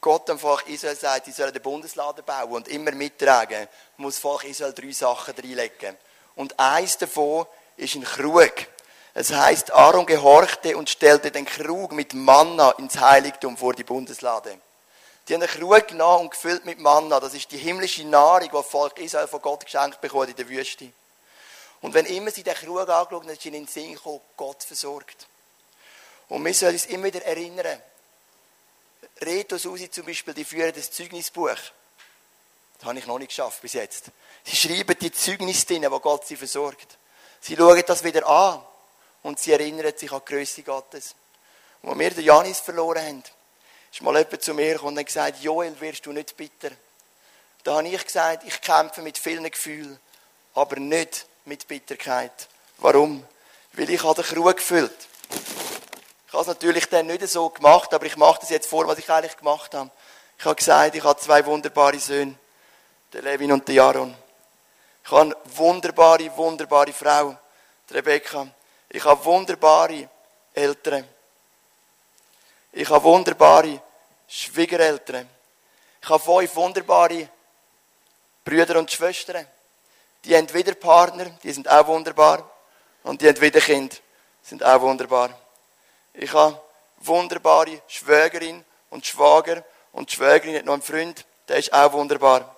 Gott 0.00 0.28
dem 0.28 0.38
Volk 0.38 0.66
Israel 0.68 0.96
sagt, 0.96 1.26
sie 1.26 1.32
sollen 1.32 1.52
den 1.52 1.62
Bundesladen 1.62 2.24
bauen 2.24 2.52
und 2.52 2.68
immer 2.68 2.92
mittragen, 2.92 3.68
muss 3.98 4.14
das 4.14 4.22
Volk 4.22 4.44
Israel 4.44 4.72
drei 4.72 4.92
Sachen 4.92 5.34
reinlegen. 5.34 5.96
Und 6.36 6.58
eins 6.58 6.96
davon 6.96 7.46
ist 7.76 7.94
ein 7.94 8.04
Krug. 8.04 8.52
Es 9.12 9.32
heißt, 9.32 9.72
Aaron 9.72 10.06
gehorchte 10.06 10.76
und 10.76 10.88
stellte 10.88 11.30
den 11.30 11.44
Krug 11.44 11.92
mit 11.92 12.14
Manna 12.14 12.70
ins 12.72 12.98
Heiligtum 12.98 13.56
vor 13.56 13.74
die 13.74 13.84
Bundeslade. 13.84 14.58
Die 15.28 15.34
haben 15.34 15.42
einen 15.42 15.50
Krug 15.50 15.88
genommen 15.88 16.24
und 16.24 16.30
gefüllt 16.30 16.64
mit 16.64 16.78
Manna. 16.78 17.20
Das 17.20 17.34
ist 17.34 17.50
die 17.50 17.58
himmlische 17.58 18.06
Nahrung, 18.06 18.48
die 18.48 18.56
das 18.56 18.66
Volk 18.66 18.98
Israel 18.98 19.28
von 19.28 19.42
Gott 19.42 19.64
geschenkt 19.64 20.00
bekommt 20.00 20.30
in 20.30 20.36
der 20.36 20.48
Wüste. 20.48 20.92
Und 21.82 21.94
wenn 21.94 22.06
immer 22.06 22.30
sie 22.30 22.42
den 22.42 22.54
Krug 22.54 22.80
angeschaut 22.80 23.12
haben, 23.12 23.28
ist 23.28 23.44
ihnen 23.44 23.56
in 23.56 23.64
den 23.64 23.72
Sinn 23.72 23.94
gekommen, 23.94 24.20
Gott 24.36 24.62
versorgt. 24.62 25.26
Und 26.28 26.44
wir 26.44 26.54
sollen 26.54 26.74
uns 26.74 26.86
immer 26.86 27.04
wieder 27.04 27.24
erinnern, 27.24 27.80
Reto 29.22 29.58
Susi 29.58 29.90
zum 29.90 30.06
Beispiel, 30.06 30.34
die 30.34 30.44
führen 30.44 30.72
das 30.74 30.90
Zeugnisbuch. 30.90 31.56
Das 32.78 32.88
habe 32.88 32.98
ich 32.98 33.06
noch 33.06 33.18
nicht 33.18 33.28
geschafft 33.28 33.60
bis 33.60 33.74
jetzt. 33.74 34.06
Sie 34.44 34.56
schreiben 34.56 34.96
die 34.98 35.12
Zeugnisse 35.12 35.66
drin, 35.66 35.86
wo 35.90 36.00
Gott 36.00 36.26
sie 36.26 36.36
versorgt. 36.36 36.98
Sie 37.40 37.56
schauen 37.56 37.82
das 37.86 38.04
wieder 38.04 38.26
an 38.26 38.62
und 39.22 39.38
sie 39.38 39.52
erinnern 39.52 39.92
sich 39.96 40.10
an 40.12 40.22
die 40.26 40.32
Größe 40.32 40.62
Gottes. 40.62 41.14
Und 41.82 41.90
als 41.90 41.98
wir 41.98 42.10
den 42.10 42.24
Janis 42.24 42.60
verloren 42.60 43.04
haben, 43.04 43.24
ist 43.92 44.02
mal 44.02 44.16
jemand 44.16 44.42
zu 44.42 44.54
mir 44.54 44.72
gekommen 44.72 44.94
und 44.94 44.98
hat 45.00 45.06
gesagt, 45.06 45.42
Joel, 45.42 45.78
wirst 45.80 46.06
du 46.06 46.12
nicht 46.12 46.36
bitter? 46.36 46.70
Da 47.64 47.76
habe 47.76 47.88
ich 47.88 48.04
gesagt, 48.04 48.44
ich 48.46 48.60
kämpfe 48.60 49.02
mit 49.02 49.18
vielen 49.18 49.50
Gefühlen, 49.50 49.98
aber 50.54 50.76
nicht 50.76 51.26
mit 51.44 51.66
Bitterkeit. 51.66 52.48
Warum? 52.78 53.26
Weil 53.72 53.90
ich 53.90 54.02
den 54.02 54.24
Krug 54.24 54.56
gefüllt 54.56 55.08
ich 56.30 56.34
habe 56.34 56.42
es 56.42 56.46
natürlich 56.46 56.88
dann 56.88 57.08
nicht 57.08 57.26
so 57.26 57.50
gemacht, 57.50 57.92
aber 57.92 58.06
ich 58.06 58.16
mache 58.16 58.38
das 58.38 58.50
jetzt 58.50 58.68
vor, 58.68 58.86
was 58.86 59.00
ich 59.00 59.10
eigentlich 59.10 59.36
gemacht 59.36 59.74
habe. 59.74 59.90
Ich 60.38 60.44
habe 60.44 60.54
gesagt, 60.54 60.94
ich 60.94 61.02
habe 61.02 61.18
zwei 61.18 61.44
wunderbare 61.44 61.98
Söhne, 61.98 62.36
den 63.12 63.24
Levin 63.24 63.50
und 63.50 63.66
den 63.66 63.74
Jaron. 63.74 64.14
Ich 65.02 65.10
habe 65.10 65.22
eine 65.22 65.36
wunderbare, 65.56 66.30
wunderbare 66.36 66.92
Frau, 66.92 67.36
die 67.88 67.94
Rebecca. 67.94 68.46
Ich 68.90 69.04
habe 69.04 69.24
wunderbare 69.24 70.08
Eltern. 70.54 71.04
Ich 72.74 72.88
habe 72.88 73.02
wunderbare 73.02 73.82
Schwiegereltern. 74.28 75.28
Ich 76.00 76.08
habe 76.08 76.22
fünf 76.22 76.54
wunderbare 76.54 77.28
Brüder 78.44 78.78
und 78.78 78.88
Schwestern. 78.88 79.44
Die 80.24 80.36
haben 80.36 80.52
wieder 80.52 80.74
Partner, 80.74 81.26
die 81.42 81.52
sind 81.52 81.68
auch 81.68 81.86
wunderbar. 81.86 82.50
Und 83.02 83.22
die 83.22 83.28
haben 83.28 83.40
wieder 83.40 83.60
Kinder, 83.60 83.96
sind 84.42 84.62
auch 84.62 84.80
wunderbar. 84.80 85.30
Ich 86.12 86.32
habe 86.32 86.60
wunderbare 86.98 87.82
Schwägerin 87.86 88.64
und 88.90 89.06
Schwager. 89.06 89.64
Und 89.92 90.10
die 90.10 90.14
Schwägerin 90.14 90.56
hat 90.56 90.64
noch 90.64 90.74
einen 90.74 90.82
Freund, 90.82 91.24
der 91.48 91.56
ist 91.56 91.72
auch 91.72 91.92
wunderbar. 91.92 92.56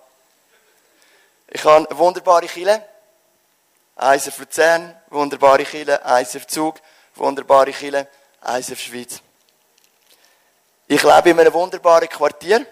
Ich 1.47 1.63
habe 1.63 1.87
eine 1.87 1.97
wunderbare 1.97 2.47
Kille. 2.47 2.83
Eins 3.95 4.27
auf 4.27 4.39
Luzern, 4.39 4.99
wunderbare 5.09 5.63
Kille. 5.63 6.03
Eins 6.03 6.35
auf 6.35 6.47
Zug, 6.47 6.79
wunderbare 7.15 7.71
Kille. 7.71 8.07
Eins 8.41 8.71
auf 8.71 8.79
Schweiz. 8.79 9.21
Ich 10.87 11.03
lebe 11.03 11.29
in 11.29 11.39
einem 11.39 11.53
wunderbaren 11.53 12.09
Quartier. 12.09 12.65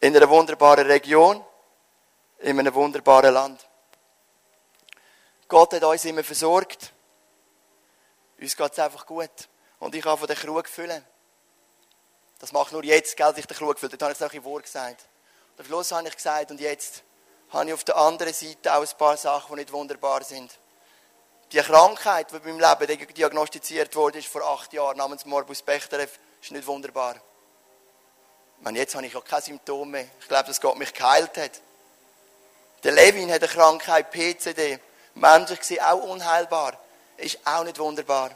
In 0.00 0.14
einer 0.14 0.28
wunderbaren 0.28 0.86
Region. 0.86 1.42
In 2.40 2.58
einem 2.58 2.74
wunderbaren 2.74 3.34
Land. 3.34 3.66
Gott 5.46 5.74
hat 5.74 5.84
uns 5.84 6.04
immer 6.06 6.24
versorgt. 6.24 6.92
Uns 8.40 8.56
geht 8.56 8.72
es 8.72 8.78
einfach 8.78 9.04
gut. 9.04 9.30
Und 9.78 9.94
ich 9.94 10.02
kann 10.02 10.16
von 10.16 10.26
den 10.26 10.36
Krug 10.36 10.66
füllen. 10.66 11.04
Das 12.38 12.52
macht 12.52 12.72
nur 12.72 12.82
jetzt, 12.82 13.16
gell, 13.16 13.26
dass 13.26 13.36
ich 13.36 13.46
den 13.46 13.56
Krug 13.56 13.78
fülle. 13.78 13.96
Das 13.96 14.20
habe 14.20 14.34
ich 14.34 14.40
auch 14.40 14.44
Wort 14.44 14.64
gesagt. 14.64 15.06
Und 15.52 15.60
am 15.60 15.66
Schluss 15.66 15.92
habe 15.92 16.08
ich 16.08 16.16
gesagt, 16.16 16.50
und 16.50 16.60
jetzt 16.60 17.02
habe 17.50 17.66
ich 17.66 17.74
auf 17.74 17.84
der 17.84 17.96
anderen 17.96 18.32
Seite 18.32 18.74
auch 18.74 18.80
ein 18.80 18.96
paar 18.96 19.18
Sachen, 19.18 19.56
die 19.56 19.62
nicht 19.62 19.72
wunderbar 19.72 20.24
sind. 20.24 20.50
Die 21.52 21.58
Krankheit, 21.58 22.30
die 22.30 22.38
bei 22.38 22.52
meinem 22.52 22.78
Leben 22.80 23.14
diagnostiziert 23.14 23.94
wurde, 23.96 24.20
ist 24.20 24.28
vor 24.28 24.42
acht 24.44 24.72
Jahren, 24.72 24.96
namens 24.96 25.26
Morbus 25.26 25.60
Bechterew, 25.60 26.06
ist 26.40 26.52
nicht 26.52 26.66
wunderbar. 26.66 27.16
Ich 27.16 28.64
meine, 28.64 28.78
jetzt 28.78 28.94
habe 28.94 29.04
ich 29.04 29.14
auch 29.14 29.24
keine 29.24 29.42
Symptome. 29.42 30.08
Ich 30.20 30.28
glaube, 30.28 30.44
dass 30.44 30.60
Gott 30.60 30.78
mich 30.78 30.94
geheilt 30.94 31.36
hat. 31.36 31.60
Der 32.82 32.92
Levin 32.92 33.32
hat 33.32 33.42
eine 33.42 33.52
Krankheit, 33.52 34.10
PCD. 34.10 34.78
Menschlich 35.14 35.60
gesehen 35.60 35.82
auch 35.82 36.02
unheilbar 36.02 36.78
ist 37.20 37.38
auch 37.44 37.64
nicht 37.64 37.78
wunderbar. 37.78 38.30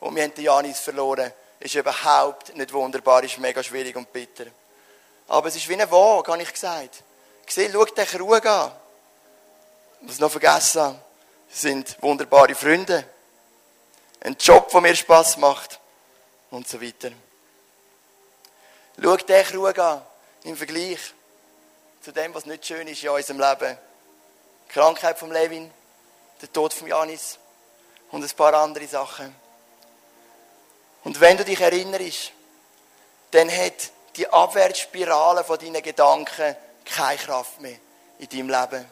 Und 0.00 0.14
wir 0.14 0.24
haben 0.24 0.34
den 0.34 0.44
Janis 0.44 0.80
verloren. 0.80 1.32
ist 1.60 1.74
überhaupt 1.74 2.54
nicht 2.56 2.72
wunderbar, 2.72 3.24
ist 3.24 3.38
mega 3.38 3.62
schwierig 3.62 3.96
und 3.96 4.12
bitter. 4.12 4.46
Aber 5.28 5.48
es 5.48 5.56
ist 5.56 5.68
wie 5.68 5.74
eine 5.74 5.90
Waage, 5.90 6.32
habe 6.32 6.42
ich 6.42 6.52
gesagt. 6.52 7.02
Sieh, 7.46 7.70
schau 7.72 7.84
den 7.84 8.06
Krug 8.06 8.46
an. 8.46 8.72
Was 10.02 10.14
ich 10.14 10.20
noch 10.20 10.30
vergessen 10.30 10.82
habe, 10.82 11.00
sind 11.48 11.96
wunderbare 12.00 12.54
Freunde. 12.54 13.04
Ein 14.20 14.36
Job, 14.38 14.70
der 14.70 14.80
mir 14.80 14.94
Spass 14.94 15.36
macht. 15.36 15.80
Und 16.50 16.68
so 16.68 16.80
weiter. 16.80 17.10
Schau 19.02 19.16
den 19.16 19.44
Krug 19.44 19.78
an, 19.78 20.02
im 20.44 20.56
Vergleich 20.56 21.14
zu 22.08 22.14
dem, 22.14 22.34
was 22.34 22.46
nicht 22.46 22.64
schön 22.64 22.88
ist 22.88 23.02
in 23.02 23.10
unserem 23.10 23.38
Leben. 23.38 23.76
Die 24.66 24.72
Krankheit 24.72 25.18
von 25.18 25.30
Levin, 25.30 25.70
der 26.40 26.50
Tod 26.50 26.72
von 26.72 26.88
Janis 26.88 27.38
und 28.10 28.24
ein 28.24 28.30
paar 28.34 28.54
andere 28.54 28.86
Sachen. 28.86 29.36
Und 31.04 31.20
wenn 31.20 31.36
du 31.36 31.44
dich 31.44 31.60
erinnerst, 31.60 32.32
dann 33.32 33.50
hat 33.50 33.90
die 34.16 34.26
Abwärtsspirale 34.26 35.44
von 35.44 35.58
deinen 35.58 35.82
Gedanken 35.82 36.56
keine 36.86 37.18
Kraft 37.18 37.60
mehr 37.60 37.76
in 38.18 38.28
deinem 38.30 38.48
Leben. 38.48 38.86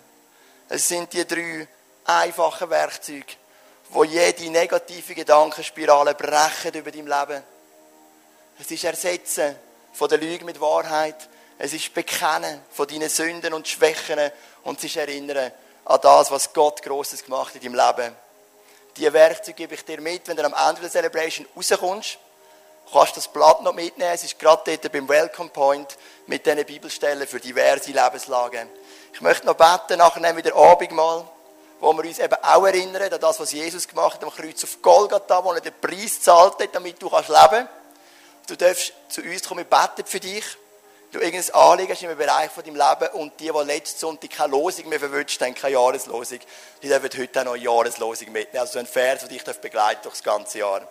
Es 0.69 0.87
sind 0.87 1.11
die 1.15 1.27
drei 1.27 1.67
einfachen 2.05 2.69
Werkzeuge, 2.69 3.33
wo 3.89 4.05
jede 4.05 4.51
negative 4.51 5.15
Gedankenspirale 5.15 6.15
brechen 6.15 6.75
über 6.75 6.91
dein 6.91 7.07
Leben. 7.07 7.43
Es 8.61 8.71
ist 8.71 8.85
Ersetzen 8.85 9.57
von 9.95 10.07
der 10.11 10.19
Lüge 10.19 10.45
mit 10.45 10.61
Wahrheit. 10.61 11.31
Es 11.59 11.73
ist 11.73 11.95
Bekennen 11.95 12.61
von 12.71 12.87
deinen 12.87 13.09
Sünden 13.09 13.55
und 13.55 13.67
Schwächen 13.67 14.19
und 14.65 14.83
ist 14.85 14.97
Erinnern 14.97 15.53
an 15.87 16.01
das, 16.03 16.31
was 16.31 16.53
Gott 16.53 16.83
Großes 16.83 17.25
gemacht 17.25 17.55
hat 17.55 17.65
in 17.65 17.73
deinem 17.73 17.87
Leben. 17.97 18.17
Die 18.97 19.11
Werkzeuge 19.11 19.57
gebe 19.57 19.75
ich 19.75 19.85
dir 19.85 20.01
mit, 20.01 20.29
wenn 20.29 20.37
du 20.37 20.45
am 20.45 20.55
Ende 20.69 20.83
der 20.83 20.91
Celebration 20.91 21.47
rauskommst. 21.57 22.19
Du 22.87 22.99
kannst 22.99 23.17
das 23.17 23.29
Blatt 23.29 23.63
noch 23.63 23.75
mitnehmen. 23.75 24.11
Es 24.13 24.23
ist 24.23 24.39
gerade 24.39 24.63
dort 24.77 24.93
beim 24.93 25.09
Welcome 25.09 25.49
Point 25.51 25.97
mit 26.27 26.45
diesen 26.45 26.65
Bibelstellen 26.65 27.27
für 27.27 27.41
diverse 27.41 27.91
Lebenslagen. 27.91 28.69
Ich 29.15 29.21
möchte 29.23 29.47
noch 29.47 29.55
beten, 29.55 29.99
nachher 29.99 30.33
den 30.35 30.53
Abendmahl, 30.53 31.27
wo 31.81 31.93
wir 31.95 32.05
uns 32.05 32.19
eben 32.19 32.37
auch 32.43 32.67
erinnern 32.67 33.13
an 33.13 33.21
das, 33.21 33.41
was 33.41 33.53
Jesus 33.53 33.89
gemacht 33.89 34.15
hat 34.15 34.25
am 34.25 34.31
Kreuz 34.31 34.63
auf 34.63 34.81
Golgatha, 34.83 35.43
wo 35.43 35.53
er 35.53 35.61
den 35.61 35.75
Preis 35.81 36.21
zahlt 36.21 36.61
hat, 36.61 36.75
damit 36.75 37.01
du 37.01 37.09
kannst 37.09 37.31
leben 37.31 37.69
Du 38.47 38.57
darfst 38.57 38.93
zu 39.09 39.23
uns 39.23 39.43
kommen, 39.43 39.67
wir 39.69 39.79
beten 39.79 40.07
für 40.07 40.21
dich. 40.21 40.45
Du 41.13 41.21
irgendein 41.21 41.55
Anliegen 41.55 41.93
hast 41.93 42.03
im 42.03 42.17
Bereich 42.17 42.51
von 42.51 42.65
deinem 42.65 42.77
Leben 42.77 43.15
und 43.15 43.39
die, 43.41 43.51
die 43.51 43.67
letzten 43.67 44.01
Sonntag 44.01 44.31
keine 44.31 44.51
Losung 44.51 44.89
mehr 44.89 44.99
verwünscht 44.99 45.41
haben, 45.41 45.55
keine 45.55 45.75
Jahreslosung, 45.75 46.41
die 46.83 46.89
dürfen 46.89 47.11
heute 47.17 47.41
auch 47.41 47.45
noch 47.45 47.55
eine 47.55 47.63
Jahreslosung 47.63 48.33
mitnehmen. 48.33 48.61
Also 48.61 48.75
so 48.75 48.79
ein 48.81 48.87
Vers, 48.87 49.21
der 49.21 49.29
dich 49.29 49.43
begleiten 49.43 50.01
durch 50.03 50.17
das 50.17 50.23
ganze 50.25 50.59
Jahr. 50.59 50.83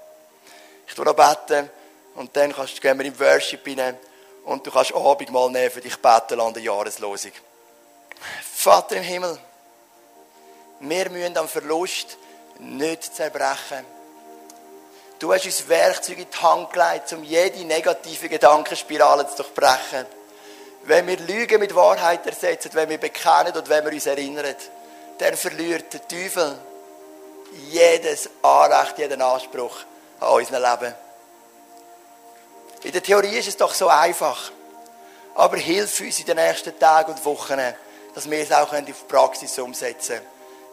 Ich 0.87 0.93
tue 0.93 1.05
noch 1.05 1.15
beten 1.15 1.69
und 2.15 2.35
dann 2.35 2.53
kannst, 2.53 2.81
gehen 2.81 2.97
wir 2.97 3.05
im 3.05 3.19
Worship 3.19 3.67
rein 3.67 3.97
und 4.45 4.65
du 4.65 4.71
kannst 4.71 4.95
Abendmahl 4.95 5.51
nehmen 5.51 5.71
für 5.71 5.81
dich 5.81 5.97
beten 5.97 6.39
an 6.39 6.53
der 6.53 6.63
Jahreslosung. 6.63 7.31
Vater 8.41 8.95
im 8.95 9.03
Himmel, 9.03 9.37
wir 10.79 11.09
müssen 11.09 11.37
am 11.37 11.47
Verlust 11.47 12.17
nicht 12.59 13.15
zerbrechen. 13.15 13.94
Du 15.17 15.33
hast 15.33 15.45
uns 15.45 15.67
Werkzeuge 15.69 16.23
in 16.23 16.27
die 16.29 16.37
Hand 16.37 16.73
gelegt, 16.73 17.13
um 17.13 17.23
jede 17.23 17.63
negative 17.63 18.27
Gedankenspirale 18.27 19.27
zu 19.29 19.37
durchbrechen. 19.37 20.05
Wenn 20.83 21.07
wir 21.07 21.17
Lügen 21.17 21.59
mit 21.59 21.73
Wahrheit 21.73 22.25
ersetzen, 22.25 22.71
wenn 22.73 22.89
wir 22.89 22.97
bekennen 22.97 23.53
und 23.53 23.69
wenn 23.69 23.85
wir 23.85 23.93
uns 23.93 24.05
erinnern, 24.05 24.55
dann 25.17 25.35
verliert 25.37 25.93
der 25.93 26.07
Teufel 26.07 26.59
jedes 27.69 28.29
Anrecht, 28.41 28.97
jeden 28.97 29.21
Anspruch 29.21 29.77
an 30.19 30.33
unserem 30.33 30.61
Leben. 30.61 30.93
In 32.83 32.91
der 32.91 33.01
Theorie 33.01 33.37
ist 33.37 33.47
es 33.47 33.57
doch 33.57 33.73
so 33.73 33.87
einfach. 33.87 34.51
Aber 35.35 35.57
hilf 35.57 35.99
uns 36.01 36.19
in 36.19 36.25
den 36.25 36.37
nächsten 36.37 36.77
Tagen 36.77 37.13
und 37.13 37.25
Wochen, 37.25 37.59
dass 38.13 38.29
wir 38.29 38.39
es 38.39 38.51
auch 38.51 38.71
auf 38.71 38.85
die 38.85 38.93
Praxis 38.93 39.57
umsetzen 39.59 40.17
können. 40.17 40.27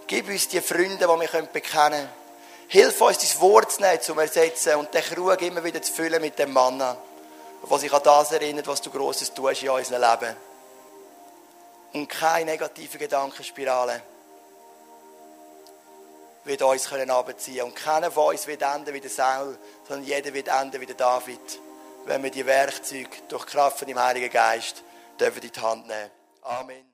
Gib 0.07 0.29
uns 0.29 0.49
die 0.49 0.61
Freunde, 0.61 0.99
die 0.99 1.07
wir 1.07 1.43
bekennen 1.43 1.63
können. 1.63 2.22
Hilf 2.73 3.03
uns, 3.03 3.19
dein 3.19 3.41
Wort 3.43 3.71
zu 3.71 3.83
nehmen, 3.83 4.01
zu 4.01 4.19
ersetzen 4.19 4.77
und 4.77 4.95
den 4.95 5.03
Krug 5.03 5.43
immer 5.43 5.63
wieder 5.63 5.83
zu 5.83 5.93
füllen 5.93 6.23
mit 6.23 6.39
dem 6.39 6.55
Manna, 6.55 6.97
was 7.65 7.83
sich 7.83 7.93
an 7.93 8.01
das 8.03 8.33
erinnert, 8.33 8.67
was 8.67 8.81
du 8.81 8.89
Grosses 8.89 9.35
tust 9.35 9.63
in 9.63 9.69
unserem 9.69 10.01
Leben. 10.01 10.35
Und 11.93 12.09
keine 12.09 12.53
negative 12.53 12.97
Gedankenspirale 12.97 14.03
wird 16.45 16.63
uns 16.63 16.89
können 16.89 17.11
Und 17.11 17.77
keiner 17.77 18.11
von 18.11 18.31
uns 18.31 18.47
wird 18.47 18.63
enden 18.63 18.95
wie 18.95 19.01
der 19.03 19.11
Saul, 19.11 19.59
sondern 19.87 20.07
jeder 20.07 20.33
wird 20.33 20.49
enden 20.49 20.81
wie 20.81 20.87
der 20.87 20.97
David, 20.97 21.61
wenn 22.07 22.23
wir 22.23 22.31
die 22.31 22.47
Werkzeuge 22.47 23.11
durch 23.29 23.45
Kraft 23.45 23.81
von 23.81 23.87
dem 23.87 24.01
Heiligen 24.01 24.31
Geist 24.31 24.83
dürfen 25.21 25.43
in 25.43 25.53
die 25.53 25.61
Hand 25.61 25.87
nehmen. 25.89 26.11
Amen. 26.41 26.92